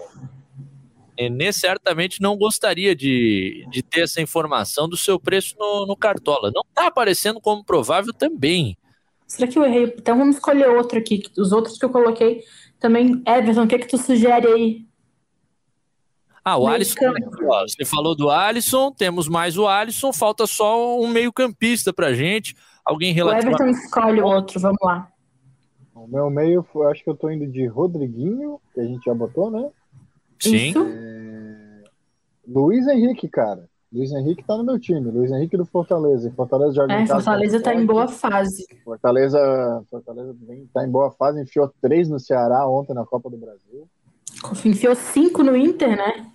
[1.18, 6.50] Nenê certamente não gostaria de, de ter essa informação do seu preço no, no Cartola.
[6.54, 8.78] Não tá aparecendo como provável também.
[9.26, 9.94] Será que eu errei?
[9.96, 11.22] Então vamos escolher outro aqui.
[11.36, 12.42] Os outros que eu coloquei
[12.80, 13.22] também.
[13.26, 14.86] Everton, o que que tu sugere aí?
[16.44, 17.12] Ah, o Meio Alisson.
[17.68, 22.56] Você falou do Alisson, temos mais o Alisson, falta só um meio-campista pra gente.
[22.84, 23.62] Alguém O relativamente.
[23.62, 25.08] Everton escolhe o outro, vamos lá.
[25.94, 29.50] O meu meio, acho que eu tô indo de Rodriguinho, que a gente já botou,
[29.50, 29.68] né?
[30.40, 30.70] Sim.
[30.70, 30.86] Isso.
[32.48, 33.68] Luiz Henrique, cara.
[33.92, 35.10] Luiz Henrique tá no meu time.
[35.10, 36.32] Luiz Henrique do Fortaleza.
[36.36, 37.14] Fortaleza joga É, em casa.
[37.14, 38.64] Fortaleza tá em boa fase.
[38.84, 41.42] Fortaleza, Fortaleza vem, tá em boa fase.
[41.42, 43.88] Enfiou três no Ceará ontem na Copa do Brasil.
[44.64, 46.26] Enfiou cinco no Inter, né?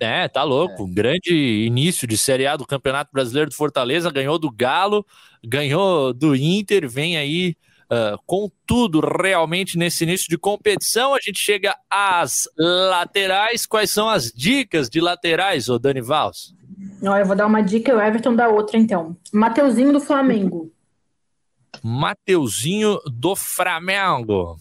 [0.00, 0.86] É, tá louco.
[0.86, 1.32] Grande
[1.66, 4.10] início de Série A do Campeonato Brasileiro do Fortaleza.
[4.10, 5.06] Ganhou do Galo,
[5.44, 6.88] ganhou do Inter.
[6.88, 7.54] Vem aí
[7.90, 11.14] ah, com tudo realmente nesse início de competição.
[11.14, 13.66] A gente chega às laterais.
[13.66, 16.54] Quais são as dicas de laterais, ô Dani Valls?
[17.02, 19.16] Eu vou dar uma dica e o Everton dá outra, então.
[19.32, 20.70] Mateuzinho do Flamengo.
[21.82, 24.56] Mateuzinho do Flamengo.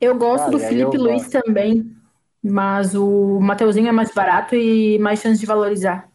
[0.00, 1.42] Eu gosto Cara, do e Felipe Luiz gosto.
[1.42, 1.90] também,
[2.42, 6.08] mas o Mateuzinho é mais barato e mais chance de valorizar.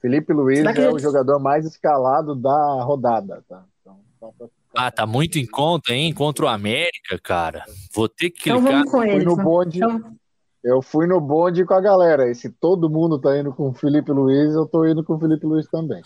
[0.00, 3.62] Felipe Luiz é já- o jogador mais escalado da rodada, tá?
[3.80, 6.12] Então, só pra- Ah, tá muito em conta, hein?
[6.14, 7.64] Contra o América, cara.
[7.92, 8.72] Vou ter que Então clicar.
[8.78, 9.24] vamos com fui ele.
[9.24, 9.78] no vamos- bonde.
[9.78, 10.16] Então,
[10.62, 12.30] Eu fui no bonde com a galera.
[12.30, 15.18] E se todo mundo tá indo com o Felipe Luiz, eu tô indo com o
[15.18, 16.02] Felipe Luiz também.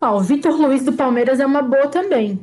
[0.00, 2.40] ó, o Vitor Luiz do Palmeiras é uma boa também.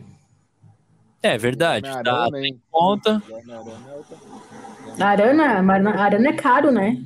[1.23, 1.89] É verdade.
[2.03, 2.53] Tá hein?
[2.53, 3.21] em conta.
[4.97, 7.03] É Arana, Arana é caro, né?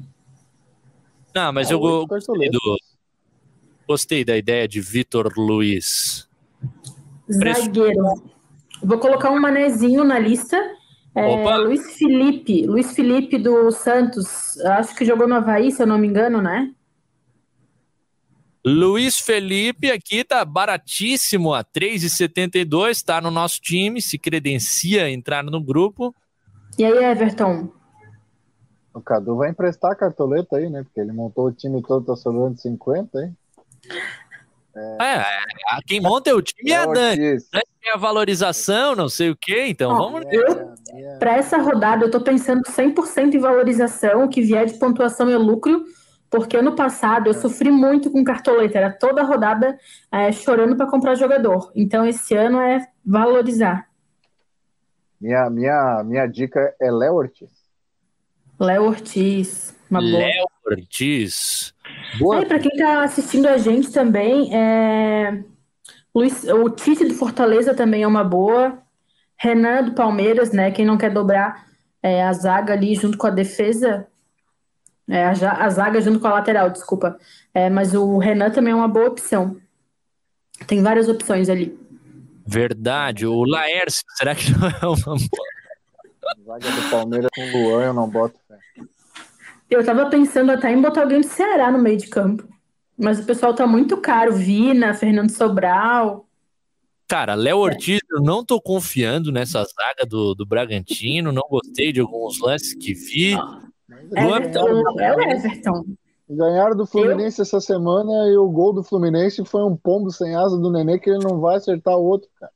[1.34, 2.78] Não, mas É, eu go- gostei, do-
[3.88, 6.28] gostei da ideia de Vitor Luiz.
[7.40, 7.72] Preço.
[8.84, 10.58] Vou colocar um manezinho na lista
[11.16, 11.58] É, Opa.
[11.58, 16.08] Luiz Felipe, Luiz Felipe do Santos, acho que jogou no Havaí, se eu não me
[16.08, 16.74] engano, né?
[18.66, 25.44] Luiz Felipe aqui tá baratíssimo a 3,72, tá no nosso time, se credencia a entrar
[25.44, 26.16] no grupo.
[26.80, 27.70] E aí, Everton?
[28.94, 30.84] O Cadu vai emprestar a cartoleta aí, né?
[30.84, 33.38] Porque ele montou o time todo, tá sobrando 50, hein?
[34.76, 35.26] É, é,
[35.86, 37.38] quem monta é o time e a Léo Dani.
[37.94, 40.26] A valorização, não sei o quê, então Ó, vamos.
[40.32, 40.74] eu,
[41.20, 45.38] para essa rodada, eu tô pensando 100% em valorização, o que vier de pontuação é
[45.38, 45.84] lucro,
[46.30, 49.78] porque ano passado eu sofri muito com cartoleta, era toda rodada
[50.12, 51.72] é, chorando para comprar jogador.
[51.76, 53.88] Então esse ano é valorizar.
[55.22, 57.52] Minha, minha, minha dica é Léo Ortiz.
[58.60, 60.20] Léo Ortiz, uma boa.
[60.20, 61.73] Léo Ortiz.
[62.34, 65.44] Aí, para quem tá assistindo a gente também, é...
[66.16, 68.78] Luiz, o Tite do Fortaleza também é uma boa.
[69.38, 70.72] Renan do Palmeiras, né?
[70.72, 71.66] Quem não quer dobrar
[72.02, 74.08] é, a zaga ali junto com a defesa,
[75.10, 77.18] é, a, a zaga junto com a lateral, desculpa.
[77.54, 79.58] É, mas o Renan também é uma boa opção.
[80.68, 81.78] Tem várias opções ali.
[82.46, 85.54] Verdade, o Laércio, será que não é uma boa?
[86.46, 88.58] Zaga do Palmeiras com o Luan, eu não boto fé.
[89.70, 92.48] Eu tava pensando até em botar alguém do Ceará no meio de campo.
[92.98, 94.34] Mas o pessoal tá muito caro.
[94.34, 96.28] Vina, Fernando Sobral.
[97.08, 102.00] Cara, Léo Ortiz, eu não tô confiando nessa zaga do, do Bragantino, não gostei de
[102.00, 103.36] alguns lances que vi.
[103.36, 105.86] Luan Everton, é o Everton.
[106.30, 110.58] Ganharam do Fluminense essa semana e o gol do Fluminense foi um pombo sem asa
[110.58, 112.52] do Nenê que ele não vai acertar o outro, cara.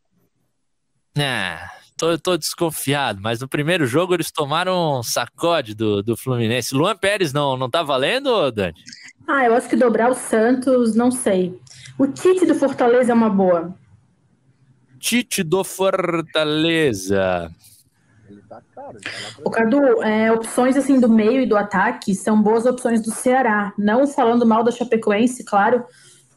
[1.19, 6.75] Ah, tô, tô desconfiado, mas no primeiro jogo eles tomaram um sacode do, do Fluminense.
[6.75, 8.75] Luan Pérez não, não tá valendo, Dani?
[9.27, 11.59] Ah, eu acho que dobrar o Santos, não sei.
[11.97, 13.75] O Tite do Fortaleza é uma boa.
[14.99, 17.51] Tite do Fortaleza.
[19.43, 23.73] O Cadu, é, opções assim do meio e do ataque são boas opções do Ceará.
[23.77, 25.83] Não falando mal da Chapecoense, claro,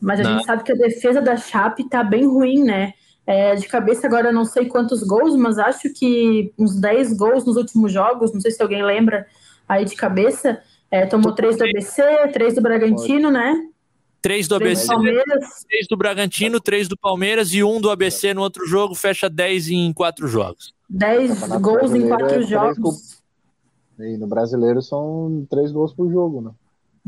[0.00, 0.32] mas a Não.
[0.32, 2.94] gente sabe que a defesa da Chape tá bem ruim, né?
[3.30, 7.56] É, de cabeça agora não sei quantos gols, mas acho que uns 10 gols nos
[7.56, 9.24] últimos jogos, não sei se alguém lembra
[9.68, 10.60] aí de cabeça.
[10.90, 12.02] É, tomou três do ABC,
[12.32, 13.54] três do Bragantino, né?
[14.20, 15.64] Três do Três do ABC, Palmeiras.
[15.68, 19.68] três do Bragantino, três do Palmeiras e um do ABC no outro jogo, fecha 10
[19.68, 20.74] em quatro jogos.
[20.88, 23.22] 10 Campeonato gols em quatro é jogos.
[24.00, 26.50] E no brasileiro são três gols por jogo, né?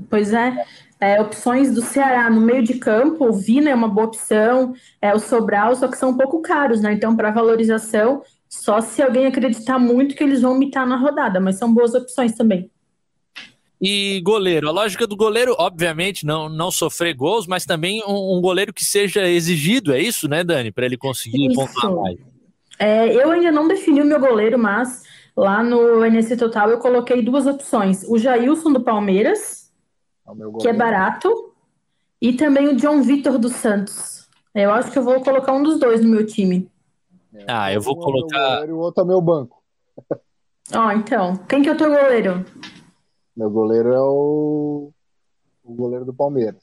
[0.08, 0.64] Pois é,
[1.00, 5.14] é, opções do Ceará no meio de campo, o Vina é uma boa opção, é
[5.14, 6.92] o Sobral, só que são um pouco caros, né?
[6.92, 11.58] Então, para valorização, só se alguém acreditar muito que eles vão mitar na rodada, mas
[11.58, 12.70] são boas opções também.
[13.84, 18.40] E goleiro, a lógica do goleiro, obviamente, não, não sofrer gols, mas também um, um
[18.40, 20.70] goleiro que seja exigido, é isso, né, Dani?
[20.70, 21.56] Para ele conseguir Isso.
[21.56, 22.18] pontuar mais.
[22.78, 25.02] É, eu ainda não defini o meu goleiro, mas
[25.36, 29.61] lá no NC Total eu coloquei duas opções: o Jailson do Palmeiras,
[30.60, 31.52] que é barato,
[32.20, 34.28] e também o John Vitor do Santos.
[34.54, 36.70] Eu acho que eu vou colocar um dos dois no meu time.
[37.48, 38.48] Ah, eu vou Um é meu colocar.
[38.50, 39.62] goleiro e o outro é meu banco.
[40.74, 42.44] Ó, então, quem que é o teu goleiro?
[43.36, 44.92] Meu goleiro é o,
[45.64, 46.62] o goleiro do Palmeiras.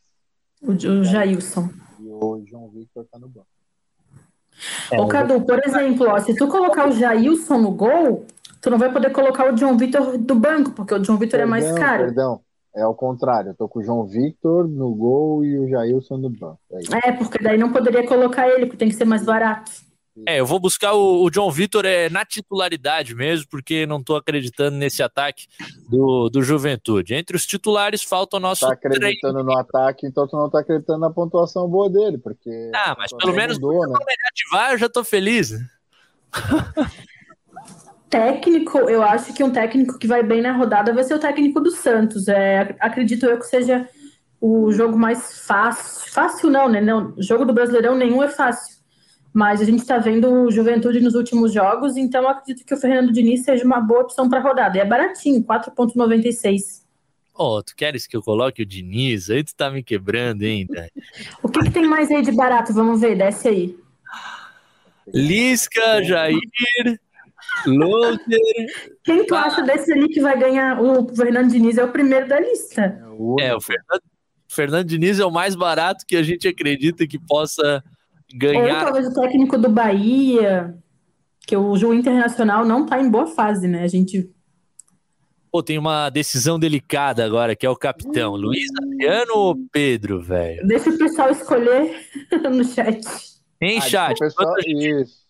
[0.61, 1.69] O, o Jailson.
[1.99, 3.48] E o João Victor tá no banco.
[4.91, 8.26] Ô, Cadu, por exemplo, ó, se tu colocar o Jailson no gol,
[8.61, 11.45] tu não vai poder colocar o John Vitor do banco, porque o John Vitor é
[11.45, 12.06] mais caro.
[12.06, 12.41] Perdão,
[12.76, 13.52] é ao contrário.
[13.52, 16.60] Eu tô com o João Victor no gol e o Jailson no banco.
[16.72, 17.10] É.
[17.10, 19.72] É, porque daí não poderia colocar ele, porque tem que ser mais barato.
[20.28, 24.16] É, eu vou buscar o, o John Vitor é, na titularidade mesmo, porque não tô
[24.16, 25.48] acreditando nesse ataque
[25.90, 27.14] do, do Juventude.
[27.14, 28.98] Entre os titulares falta o nosso Tá treino.
[28.98, 32.50] acreditando no ataque, então tu não tá acreditando na pontuação boa dele, porque.
[32.76, 33.94] Ah, mas pelo menos mudou, né?
[33.98, 35.52] negativar eu já tô feliz.
[38.10, 41.60] Técnico, eu acho que um técnico que vai bem na rodada vai ser o técnico
[41.60, 42.27] do Santos.
[42.27, 43.88] É, ac- acredito eu que seja
[44.41, 46.11] o jogo mais fácil.
[46.11, 46.81] Fácil não, né?
[46.81, 48.80] Não, jogo do Brasileirão nenhum é fácil.
[49.31, 52.77] Mas a gente tá vendo o Juventude nos últimos jogos, então eu acredito que o
[52.77, 54.77] Fernando Diniz seja uma boa opção para rodada.
[54.77, 56.84] E é baratinho, 4,96.
[57.36, 59.30] Ô, tu queres que eu coloque o Diniz?
[59.30, 60.90] Aí tu tá me quebrando, hein, Dani?
[61.44, 62.73] O que, que tem mais aí de barato?
[62.73, 63.77] Vamos ver, desce aí.
[65.14, 66.38] Lisca, Jair,
[67.65, 68.19] Lothar.
[69.03, 70.81] Quem tu acha desse ali que vai ganhar?
[70.81, 73.02] O Fernando Diniz é o primeiro da lista.
[73.40, 74.02] É, o Fernando,
[74.48, 77.84] Fernando Diniz é o mais barato que a gente acredita que possa
[78.34, 78.86] Ou ganhar.
[78.86, 80.76] talvez o técnico do Bahia,
[81.45, 83.84] que o Ju Internacional não tá em boa fase, né?
[83.84, 84.30] A gente.
[85.52, 88.36] Pô, tem uma decisão delicada agora, que é o capitão.
[88.36, 90.65] Luiz Adriano ou Pedro, velho?
[90.68, 92.06] Deixa o pessoal escolher
[92.52, 93.02] no chat.
[93.60, 95.28] Em Ah, chat, o pessoal- gente, Isso.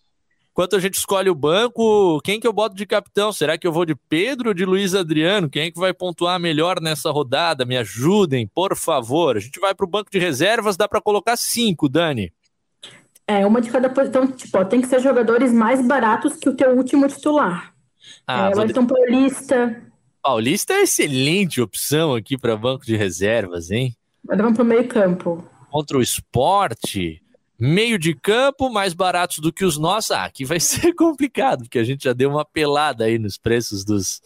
[0.52, 3.32] Enquanto a gente escolhe o banco, quem que eu boto de capitão?
[3.32, 5.48] Será que eu vou de Pedro ou de Luiz Adriano?
[5.48, 7.64] Quem é que vai pontuar melhor nessa rodada?
[7.64, 9.36] Me ajudem, por favor.
[9.36, 12.32] A gente vai para o banco de reservas, dá para colocar cinco, Dani.
[13.26, 16.54] É, uma de cada posição, tipo, ó, tem que ser jogadores mais baratos que o
[16.54, 17.72] teu último titular.
[18.26, 19.90] Ah, é, Wellington Paulista,
[20.22, 23.96] Paulista é excelente opção aqui para banco de reservas, hein?
[24.22, 25.42] vamos pro meio campo.
[25.70, 27.19] Contra o esporte,
[27.60, 30.12] meio de campo, mais baratos do que os nossos.
[30.12, 33.84] Ah, aqui vai ser complicado, porque a gente já deu uma pelada aí nos preços
[33.84, 34.22] dos,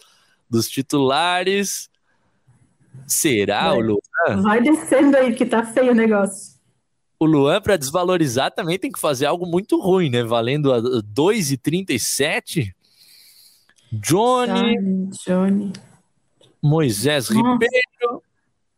[0.48, 1.90] dos titulares.
[3.08, 3.78] Será Vai.
[3.78, 4.42] o Luan?
[4.42, 6.54] Vai descendo aí, que tá feio o negócio.
[7.18, 10.22] O Luan, para desvalorizar, também tem que fazer algo muito ruim, né?
[10.22, 12.72] Valendo a 2,37.
[13.92, 15.72] Johnny, Johnny, Johnny.
[16.62, 17.52] Moisés Nossa.
[17.52, 18.22] Ribeiro.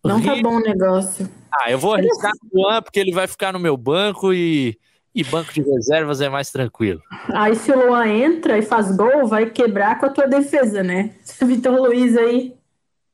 [0.06, 1.28] Não tá bom o negócio.
[1.52, 4.78] Ah, eu vou arriscar o Luan, porque ele vai ficar no meu banco e,
[5.14, 7.00] e banco de reservas é mais tranquilo.
[7.32, 11.14] Aí se o Luan entra e faz gol, vai quebrar com a tua defesa, né?
[11.42, 12.54] Vitor Luiz aí.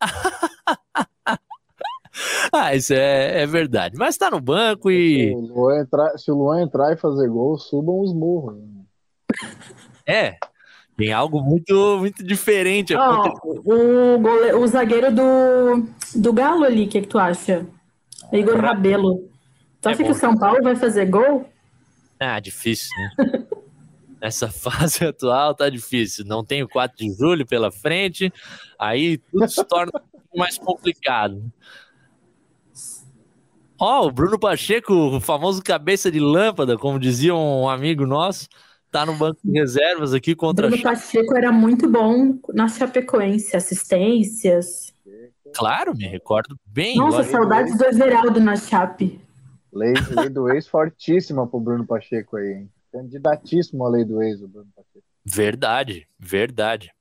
[2.52, 3.97] Ah, isso é, é verdade.
[3.97, 5.28] Mas tá no banco e.
[5.28, 8.59] Se o Luan entrar, se o Luan entrar e fazer gol, subam os morros.
[10.06, 10.36] É.
[10.97, 13.62] Tem algo muito, muito diferente acontecendo.
[13.64, 17.66] o, o zagueiro do, do Galo ali, o que, que tu acha?
[18.32, 19.28] Igor Rabelo.
[19.81, 20.05] Tu É acha bom.
[20.05, 21.48] que o São Paulo vai fazer gol?
[22.20, 23.44] Ah, difícil, né?
[24.20, 26.24] Nessa fase atual tá difícil.
[26.24, 28.32] Não tem o 4 de julho pela frente,
[28.78, 29.93] aí tudo se torna
[30.36, 31.43] mais complicado.
[33.78, 38.47] Ó, o Bruno Pacheco, o famoso cabeça de lâmpada, como dizia um amigo nosso,
[38.93, 40.97] tá no banco de reservas aqui contra a Bruno Chape.
[40.97, 44.94] Pacheco era muito bom na Chapecoense, assistências.
[45.55, 46.97] Claro, me recordo bem.
[46.97, 49.19] Nossa, saudades do Everaldo na Chape.
[49.73, 52.70] Lei, lei do ex fortíssima pro Bruno Pacheco aí, hein?
[52.93, 55.02] Candidatíssimo a lei do ex, o Bruno Pacheco.
[55.24, 56.93] Verdade, verdade.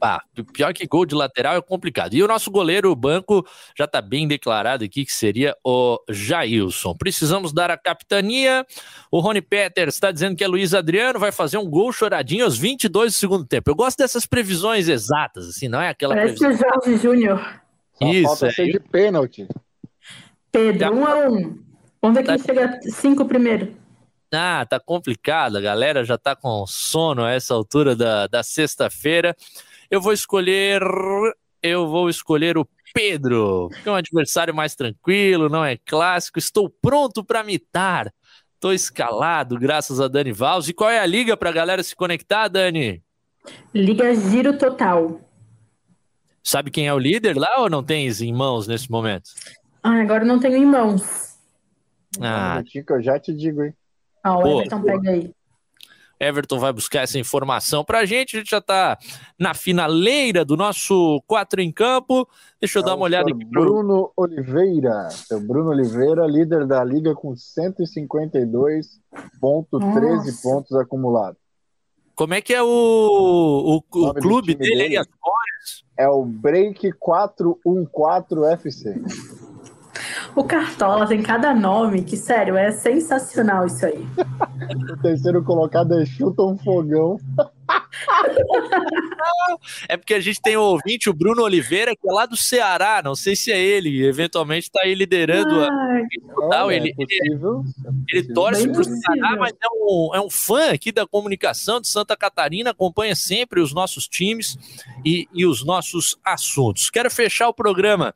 [0.00, 0.22] Ah,
[0.52, 2.14] pior que gol de lateral é complicado.
[2.14, 3.46] E o nosso goleiro, o banco,
[3.76, 6.94] já tá bem declarado aqui que seria o Jailson.
[6.94, 8.66] Precisamos dar a capitania.
[9.10, 12.56] O Rony Peters está dizendo que é Luiz Adriano, vai fazer um gol choradinho aos
[12.56, 13.70] 22 do segundo tempo.
[13.70, 16.68] Eu gosto dessas previsões exatas, assim, não é aquela Parece previsão.
[16.68, 17.60] o Jorge Júnior.
[17.94, 18.64] Só Isso, falta é.
[18.64, 19.48] de pênalti.
[20.52, 21.58] Pedro, um a um.
[22.00, 23.76] Vamos ver quem chega cinco primeiro.
[24.32, 25.56] Ah, tá complicado.
[25.56, 29.34] A galera já tá com sono a essa altura da, da sexta-feira.
[29.90, 30.82] Eu vou escolher.
[31.62, 36.38] Eu vou escolher o Pedro, que é um adversário mais tranquilo, não é clássico.
[36.38, 38.12] Estou pronto para mitar.
[38.54, 40.70] Estou escalado, graças a Dani Valls.
[40.70, 43.02] E qual é a liga para a galera se conectar, Dani?
[43.74, 45.20] Liga Giro Total.
[46.42, 49.30] Sabe quem é o líder lá ou não tens em mãos nesse momento?
[49.82, 51.36] Ah, agora não tenho em mãos.
[52.20, 53.74] Ah, que eu já te digo, hein?
[54.22, 55.32] Ah, o Everton pega aí.
[56.20, 58.36] Everton vai buscar essa informação pra gente.
[58.36, 58.98] A gente já tá
[59.38, 62.28] na finaleira do nosso quatro em campo.
[62.60, 63.64] Deixa eu dar uma olhada aqui pro.
[63.64, 65.10] Bruno Oliveira.
[65.10, 68.98] Seu Bruno Oliveira, líder da liga com 152,13
[69.40, 70.42] Nossa.
[70.42, 71.38] pontos acumulados.
[72.14, 74.96] Como é que é o, o, o do clube dele aí, dele?
[74.96, 75.84] as cores?
[75.96, 79.00] É o Break 414 FC.
[80.38, 84.06] O Cartola tem cada nome que, sério, é sensacional isso aí.
[84.92, 87.18] O terceiro colocado é Chuton Fogão.
[89.88, 93.02] É porque a gente tem o ouvinte, o Bruno Oliveira, que é lá do Ceará.
[93.02, 95.68] Não sei se é ele, eventualmente tá aí liderando a.
[95.68, 96.02] Ai,
[96.50, 97.64] Tal, É, ele, é possível.
[98.08, 99.00] Ele torce pro possível.
[99.00, 103.60] Ceará, mas é um, é um fã aqui da comunicação de Santa Catarina, acompanha sempre
[103.60, 104.56] os nossos times
[105.04, 106.90] e, e os nossos assuntos.
[106.90, 108.14] Quero fechar o programa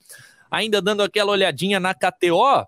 [0.53, 2.67] ainda dando aquela olhadinha na KTO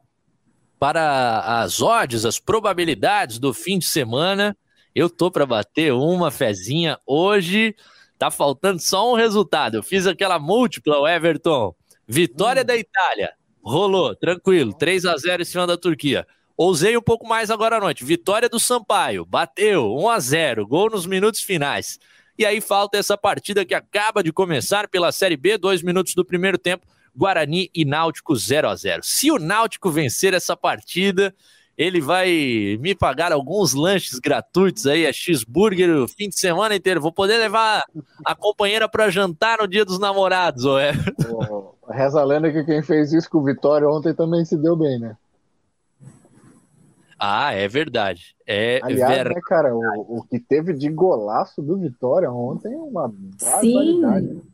[0.80, 4.56] para as odds, as probabilidades do fim de semana.
[4.94, 7.76] Eu tô para bater uma fezinha hoje.
[8.18, 9.76] Tá faltando só um resultado.
[9.76, 11.74] Eu fiz aquela múltipla, o Everton.
[12.08, 13.34] Vitória da Itália.
[13.62, 14.72] Rolou, tranquilo.
[14.72, 16.26] 3 a 0 em cima da Turquia.
[16.56, 18.04] Ousei um pouco mais agora à noite.
[18.04, 19.26] Vitória do Sampaio.
[19.26, 21.98] Bateu 1 a 0 Gol nos minutos finais.
[22.38, 26.24] E aí falta essa partida que acaba de começar pela Série B, dois minutos do
[26.24, 26.86] primeiro tempo.
[27.16, 31.34] Guarani e Náutico 0 a 0 Se o Náutico vencer essa partida,
[31.76, 37.00] ele vai me pagar alguns lanches gratuitos aí, a cheeseburger o fim de semana inteiro.
[37.00, 37.84] Vou poder levar
[38.24, 40.92] a companheira para jantar no dia dos namorados, ou é?
[41.90, 44.98] Reza a lenda que quem fez isso com o Vitória ontem também se deu bem,
[44.98, 45.16] né?
[47.18, 48.34] Ah, é verdade.
[48.46, 49.34] É Aliás, verdade.
[49.34, 54.26] né, cara, o, o que teve de golaço do Vitória ontem é uma barbaridade.
[54.26, 54.53] sim.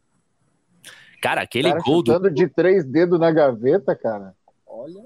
[1.20, 4.34] Cara, aquele cara gol do chutando de três dedos na gaveta, cara.
[4.66, 5.04] Olha.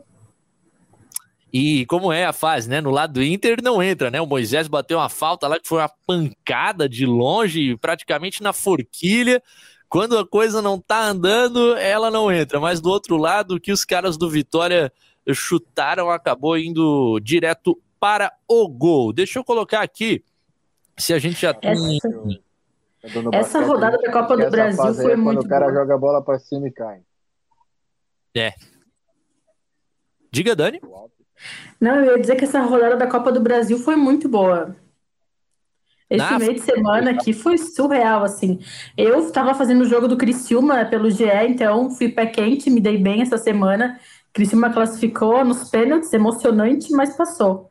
[1.53, 2.81] E como é a fase, né?
[2.81, 4.20] No lado do Inter não entra, né?
[4.20, 9.41] O Moisés bateu uma falta lá que foi uma pancada de longe, praticamente na forquilha.
[9.89, 12.59] Quando a coisa não tá andando, ela não entra.
[12.59, 14.93] Mas do outro lado, o que os caras do Vitória
[15.32, 19.12] chutaram acabou indo direto para o gol.
[19.12, 20.24] Deixa eu colocar aqui
[20.99, 21.70] se a gente já tem.
[21.70, 22.41] Essa,
[23.32, 25.39] essa rodada da Copa do Brasil foi é muito.
[25.39, 25.81] Quando o cara boa.
[25.81, 27.01] joga a bola para cima e cai.
[28.36, 28.55] É.
[30.32, 30.81] Diga, Dani.
[31.81, 34.74] Não, eu ia dizer que essa rodada da Copa do Brasil foi muito boa.
[36.09, 38.59] Esse Na- meio de semana aqui foi surreal, assim.
[38.97, 42.98] Eu estava fazendo o jogo do Criciúma pelo GE, então fui pé quente, me dei
[42.98, 43.98] bem essa semana.
[44.32, 47.70] Criciúma classificou nos pênaltis, emocionante, mas passou.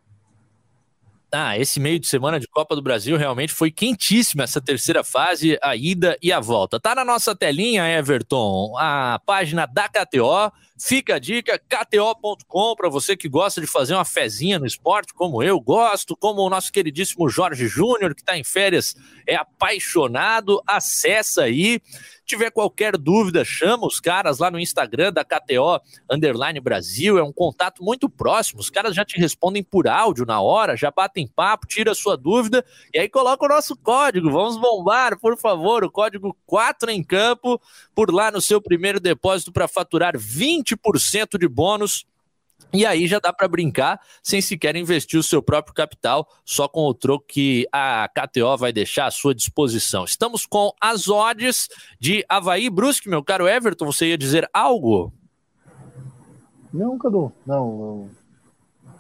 [1.36, 5.58] Ah, esse meio de semana de Copa do Brasil realmente foi quentíssima essa terceira fase,
[5.64, 6.80] a ida e a volta.
[6.80, 10.52] Tá na nossa telinha, Everton, a página da KTO.
[10.80, 15.42] Fica a dica, kto.com, para você que gosta de fazer uma fezinha no esporte, como
[15.42, 18.96] eu gosto, como o nosso queridíssimo Jorge Júnior, que está em férias,
[19.28, 20.62] é apaixonado.
[20.68, 21.82] Acessa aí.
[22.26, 25.80] Tiver qualquer dúvida, chama os caras lá no Instagram da KTO
[26.10, 27.18] Underline Brasil.
[27.18, 28.62] É um contato muito próximo.
[28.62, 32.16] Os caras já te respondem por áudio na hora, já batem papo, tira a sua
[32.16, 32.64] dúvida
[32.94, 34.32] e aí coloca o nosso código.
[34.32, 37.62] Vamos bombar, por favor, o código 4 em campo
[37.94, 42.06] por lá no seu primeiro depósito para faturar 20% de bônus.
[42.74, 46.88] E aí já dá para brincar sem sequer investir o seu próprio capital, só com
[46.88, 50.04] o troco que a KTO vai deixar à sua disposição.
[50.04, 51.70] Estamos com as odds
[52.00, 55.14] de Havaí Brusque, meu caro Everton, você ia dizer algo?
[56.74, 57.32] Não, Cadu.
[57.46, 58.10] Não.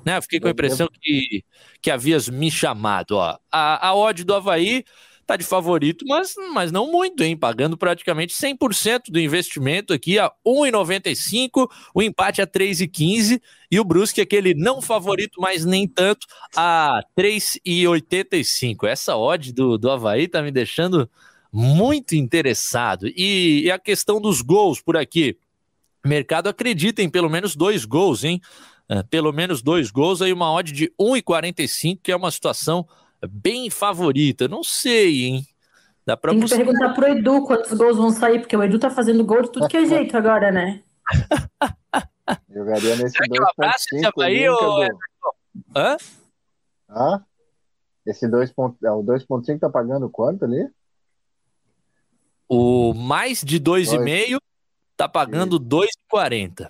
[0.05, 1.43] Né, eu fiquei com a impressão que,
[1.81, 3.13] que havias me chamado.
[3.13, 3.37] Ó.
[3.51, 4.83] A, a odd do Havaí
[5.25, 7.35] tá de favorito, mas, mas não muito, hein?
[7.37, 13.41] Pagando praticamente 100% do investimento aqui a 1,95, o empate a 3,15
[13.71, 18.87] e o Brusque, aquele não favorito, mas nem tanto, a 3,85.
[18.87, 21.09] Essa odd do, do Havaí tá me deixando
[21.51, 23.07] muito interessado.
[23.07, 25.37] E, e a questão dos gols por aqui.
[26.05, 28.41] Mercado acredita em pelo menos dois gols, hein?
[28.89, 32.85] É, pelo menos dois gols, aí uma odd de 1,45, que é uma situação
[33.27, 34.47] bem favorita.
[34.47, 35.47] Não sei, hein?
[36.05, 36.57] Dá pra Tem que buscar.
[36.57, 39.67] perguntar pro Edu quantos gols vão sair, porque o Edu tá fazendo gol de tudo
[39.67, 40.83] que é jeito agora, né?
[42.49, 44.81] Jogaria nesse Será que eu abraço esse 2.5 Havaí, ali, ô, Cadu.
[44.83, 45.31] Everton?
[45.75, 45.97] Hã?
[46.89, 47.25] Hã?
[48.05, 48.51] Esse 2.
[48.51, 50.67] ponto- é, o 2.5 tá pagando quanto ali?
[52.49, 54.37] O mais de 2,5
[54.97, 56.69] tá pagando 2,40.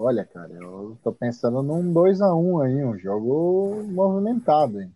[0.00, 4.92] Olha, cara, eu tô pensando num 2x1 aí, um jogo movimentado, hein?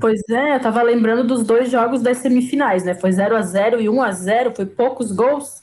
[0.00, 2.94] Pois é, eu tava lembrando dos dois jogos das semifinais, né?
[2.94, 5.62] Foi 0 a 0 e 1 a 0 foi poucos gols.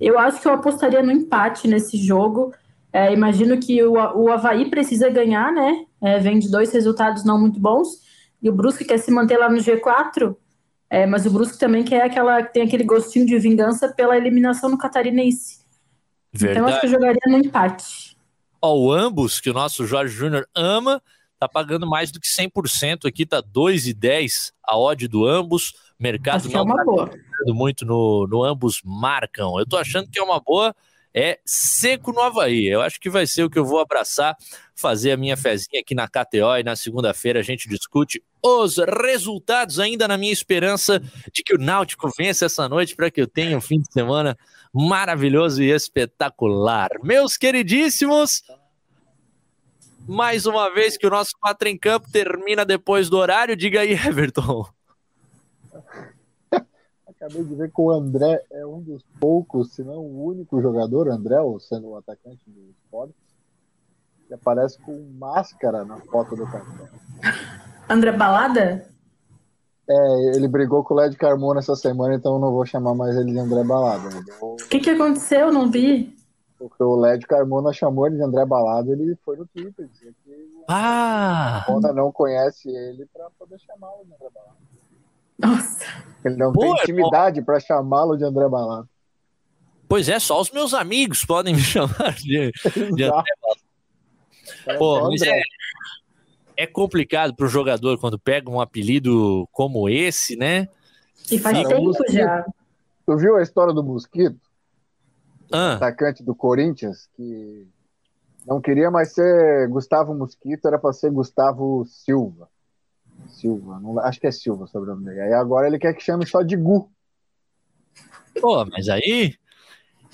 [0.00, 2.52] Eu acho que eu apostaria no empate nesse jogo.
[2.92, 5.86] É, imagino que o, o Havaí precisa ganhar, né?
[6.02, 8.02] É, vem de dois resultados não muito bons.
[8.42, 10.34] E o Brusque quer se manter lá no G4.
[10.90, 14.76] É, mas o Brusque também quer aquela, tem aquele gostinho de vingança pela eliminação no
[14.76, 15.65] Catarinense.
[16.44, 18.16] Então acho que eu jogaria no empate.
[18.60, 21.02] Ó, o ambos, que o nosso Jorge Júnior ama,
[21.38, 25.74] tá pagando mais do que 100% aqui, tá 2,10 a odd do ambos.
[25.98, 27.10] Mercado Acho é não uma tá boa.
[27.48, 29.58] muito no, no ambos marcam.
[29.58, 30.74] Eu tô achando que é uma boa,
[31.14, 32.66] é seco no Havaí.
[32.66, 34.36] Eu acho que vai ser o que eu vou abraçar,
[34.76, 39.80] fazer a minha fezinha aqui na KTO e na segunda-feira a gente discute os resultados,
[39.80, 41.00] ainda na minha esperança
[41.32, 44.38] de que o Náutico vença essa noite para que eu tenha um fim de semana
[44.72, 46.90] maravilhoso e espetacular.
[47.02, 48.42] Meus queridíssimos,
[50.06, 53.56] mais uma vez que o nosso 4 em campo termina depois do horário.
[53.56, 54.66] Diga aí, Everton.
[57.08, 61.08] Acabei de ver que o André é um dos poucos, se não o único jogador,
[61.08, 63.14] André, sendo o atacante do esporte,
[64.26, 66.88] que aparece com máscara na foto do cartão.
[67.88, 68.86] André Balada?
[69.88, 73.16] É, ele brigou com o Led Carmona essa semana, então eu não vou chamar mais
[73.16, 74.08] ele de André Balada.
[74.40, 75.52] O que, que aconteceu?
[75.52, 76.14] Não vi.
[76.58, 80.64] Porque o Led Carmona chamou ele de André Balada, ele foi no Twitter dizer que
[80.68, 81.64] Ah!
[81.68, 84.56] o Honda não conhece ele para poder chamá-lo de André Balada.
[85.38, 85.84] Nossa.
[86.24, 86.82] Ele não Pô, tem irmão.
[86.82, 88.88] intimidade para chamá-lo de André Balada.
[89.88, 93.04] Pois é, só os meus amigos podem me chamar de, de.
[93.04, 93.65] André Balada.
[94.78, 95.42] Pô, mas é,
[96.56, 100.68] é complicado para o jogador quando pega um apelido como esse, né?
[101.30, 102.44] E faz Cara, tempo já.
[103.06, 104.40] Tu viu a história do Mosquito?
[105.52, 107.68] Ah, atacante do Corinthians, que
[108.44, 112.48] não queria mais ser Gustavo Mosquito, era para ser Gustavo Silva.
[113.28, 115.20] Silva, não- acho que é Silva o sobrenome dele.
[115.20, 116.90] Aí agora ele quer que chame só de Gu.
[118.40, 119.34] pô, mas aí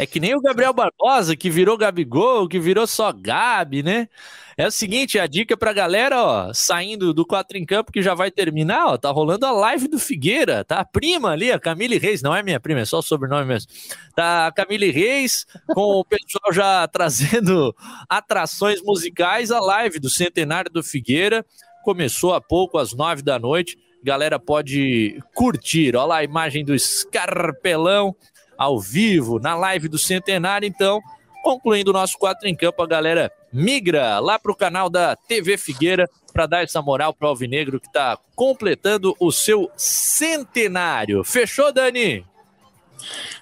[0.02, 4.08] É que nem o Gabriel Barbosa, que virou Gabigol, que virou só Gabi, né?
[4.56, 8.12] É o seguinte, a dica pra galera, ó, saindo do 4 em campo, que já
[8.12, 10.80] vai terminar, ó, tá rolando a live do Figueira, tá?
[10.80, 13.70] A prima ali, a Camille Reis, não é minha prima, é só o sobrenome mesmo.
[14.16, 17.72] Tá a Camille Reis, com o pessoal já trazendo
[18.08, 21.46] atrações musicais, a live do centenário do Figueira.
[21.84, 23.78] Começou há pouco, às 9 da noite.
[24.02, 25.94] Galera pode curtir.
[25.94, 28.16] Olha lá a imagem do Escarpelão
[28.62, 30.66] ao vivo na live do centenário.
[30.66, 31.01] Então,
[31.43, 35.59] concluindo o nosso 4 em campo, a galera migra lá para o canal da TV
[35.59, 41.22] Figueira para dar essa moral para o Alvinegro que está completando o seu centenário.
[41.24, 42.24] Fechou, Dani?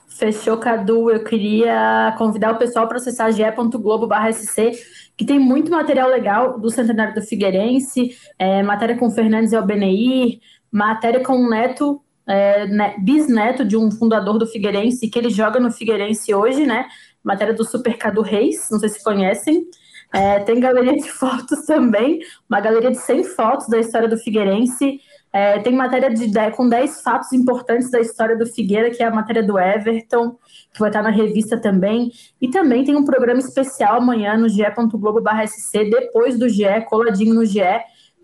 [0.09, 1.11] Fechou, Cadu.
[1.11, 4.73] Eu queria convidar o pessoal para acessar ge.globo.sc,
[5.17, 10.41] que tem muito material legal do centenário do Figueirense, é, matéria com Fernandes e Albeneir,
[10.73, 15.59] matéria com o Neto, é, né, bisneto de um fundador do Figueirense, que ele joga
[15.59, 16.87] no Figueirense hoje, né?
[17.25, 19.67] Matéria do Super Cadu Reis, não sei se conhecem.
[20.13, 25.01] É, tem galeria de fotos também, uma galeria de 100 fotos da história do Figueirense.
[25.33, 29.15] É, tem matéria de, com 10 fatos importantes da história do Figueira, que é a
[29.15, 30.37] matéria do Everton,
[30.73, 32.13] que vai estar na revista também.
[32.41, 37.61] E também tem um programa especial amanhã no ge.globo.sc, depois do GE, coladinho no GE,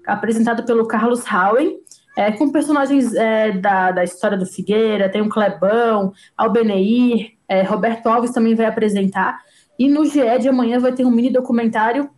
[0.06, 1.78] apresentado pelo Carlos Howen,
[2.16, 8.06] é, com personagens é, da, da história do Figueira, tem o Clebão, Albeneir, é, Roberto
[8.06, 9.38] Alves também vai apresentar.
[9.78, 12.10] E no GE de amanhã vai ter um mini documentário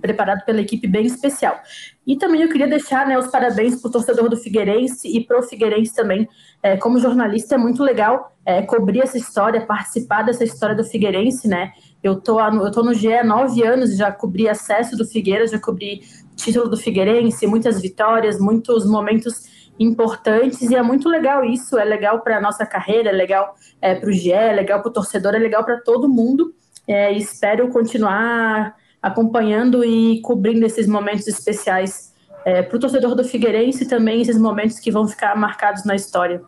[0.00, 1.60] preparado pela equipe bem especial.
[2.06, 5.38] E também eu queria deixar né, os parabéns para o torcedor do Figueirense e para
[5.38, 6.26] o Figueirense também.
[6.62, 11.46] É, como jornalista é muito legal é, cobrir essa história, participar dessa história do Figueirense,
[11.46, 11.72] né?
[12.02, 15.58] Eu tô, eu tô no GE há nove anos, já cobri acesso do Figueira, já
[15.58, 16.00] cobri
[16.42, 22.20] título do Figueirense, muitas vitórias, muitos momentos importantes e é muito legal isso, é legal
[22.20, 25.34] para a nossa carreira, é legal é, para o GE, é legal para o torcedor,
[25.34, 26.54] é legal para todo mundo
[26.86, 32.12] é, espero continuar acompanhando e cobrindo esses momentos especiais
[32.44, 35.94] é, para o torcedor do Figueirense e também esses momentos que vão ficar marcados na
[35.94, 36.42] história.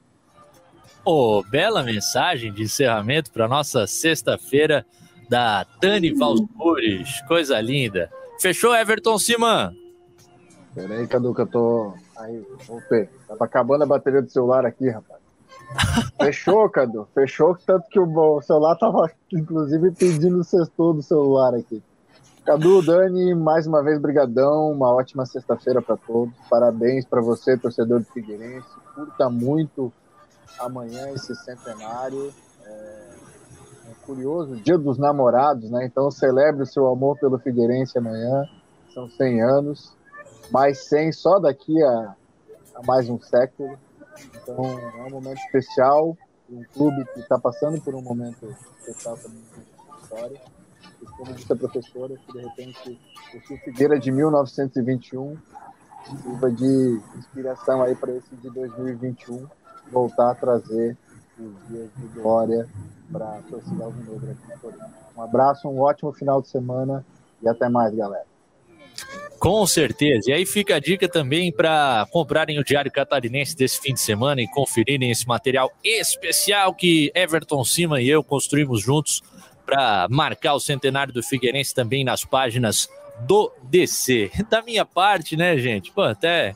[1.05, 4.87] Oh, bela mensagem de encerramento para nossa sexta-feira
[5.29, 8.11] da Tani Valsmures, coisa linda.
[8.41, 9.84] Fechou, Everton Siman?
[10.75, 11.95] Peraí, Cadu, que eu tô.
[12.17, 13.09] Aí, voltei.
[13.29, 15.21] Tava acabando a bateria do celular aqui, rapaz.
[16.21, 17.07] Fechou, Cadu.
[17.15, 21.83] Fechou, tanto que o celular tava, inclusive, pedindo o sextor do celular aqui.
[22.45, 24.73] Cadu, Dani, mais uma vez, brigadão.
[24.73, 26.35] Uma ótima sexta-feira para todos.
[26.51, 28.69] Parabéns para você, torcedor do Figueirense.
[28.95, 29.93] Curta muito
[30.59, 32.33] amanhã esse centenário.
[32.67, 33.15] É,
[33.91, 35.87] é curioso, dia dos namorados, né?
[35.87, 38.45] Então celebre o seu amor pelo Figueirense amanhã.
[38.93, 39.94] São 100 anos.
[40.51, 42.15] Mais 100 só daqui a,
[42.75, 43.79] a mais um século.
[44.37, 46.17] Então é um momento especial,
[46.51, 50.41] um clube que está passando por um momento especial também na história.
[51.03, 53.01] E como disse a professora, que de repente
[53.35, 55.37] o Sul Figueira de 1921
[56.23, 59.47] sirva de inspiração aí para esse de 2021
[59.91, 60.97] voltar a trazer
[61.39, 62.69] os dias de glória
[63.11, 64.79] para a torcida alvinegra aqui
[65.17, 67.05] Um abraço, um ótimo final de semana
[67.43, 68.34] e até mais, galera.
[69.39, 70.31] Com certeza.
[70.31, 74.41] E aí fica a dica também para comprarem o Diário Catarinense desse fim de semana
[74.41, 79.23] e conferirem esse material especial que Everton Cima e eu construímos juntos
[79.67, 82.89] para marcar o centenário do Figueirense também nas páginas
[83.27, 84.31] do DC.
[84.49, 85.93] Da minha parte, né, gente?
[85.93, 86.55] Pô, até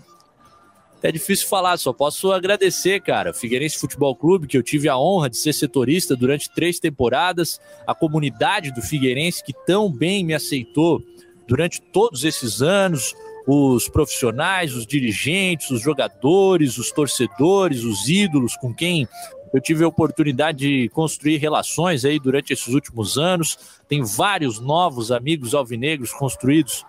[0.99, 3.33] até difícil falar, só posso agradecer, cara.
[3.33, 7.95] Figueirense Futebol Clube, que eu tive a honra de ser setorista durante três temporadas, a
[7.95, 11.01] comunidade do Figueirense que tão bem me aceitou
[11.49, 13.17] durante todos esses anos,
[13.47, 19.09] os profissionais, os dirigentes, os jogadores, os torcedores, os ídolos com quem
[19.53, 23.81] eu tive a oportunidade de construir relações aí durante esses últimos anos.
[23.89, 26.85] Tem vários novos amigos alvinegros construídos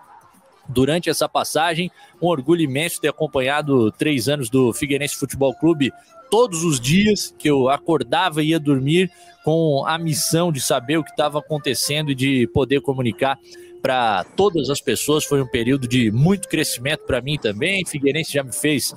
[0.68, 1.90] durante essa passagem.
[2.20, 5.90] Um orgulho imenso ter acompanhado três anos do Figueirense Futebol Clube
[6.30, 9.10] todos os dias que eu acordava e ia dormir
[9.42, 13.38] com a missão de saber o que estava acontecendo e de poder comunicar
[13.80, 15.24] para todas as pessoas.
[15.24, 17.84] Foi um período de muito crescimento para mim também.
[17.86, 18.94] Figueirense já me fez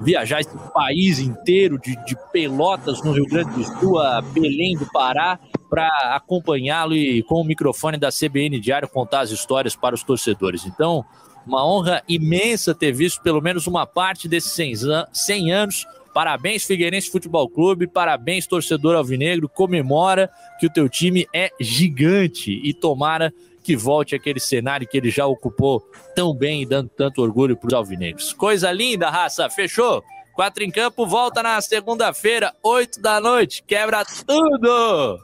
[0.00, 4.86] viajar esse país inteiro, de, de Pelotas, no Rio Grande do Sul, a Belém do
[4.92, 5.38] Pará,
[5.70, 10.66] para acompanhá-lo e com o microfone da CBN Diário contar as histórias para os torcedores.
[10.66, 11.04] Então,
[11.46, 15.86] uma honra imensa ter visto pelo menos uma parte desses 100 anos.
[16.14, 19.48] Parabéns, Figueirense Futebol Clube, parabéns, torcedor alvinegro.
[19.48, 20.30] Comemora
[20.60, 23.32] que o teu time é gigante e tomara
[23.64, 25.80] que volte aquele cenário que ele já ocupou
[26.14, 28.34] tão bem e dando tanto orgulho para os alvinegros.
[28.34, 29.48] Coisa linda, raça.
[29.48, 30.04] Fechou?
[30.34, 33.62] Quatro em Campo volta na segunda-feira, oito da noite.
[33.66, 35.20] Quebra tudo!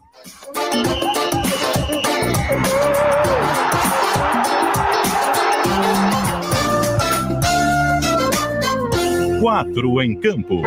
[9.41, 10.63] Quatro em Campo.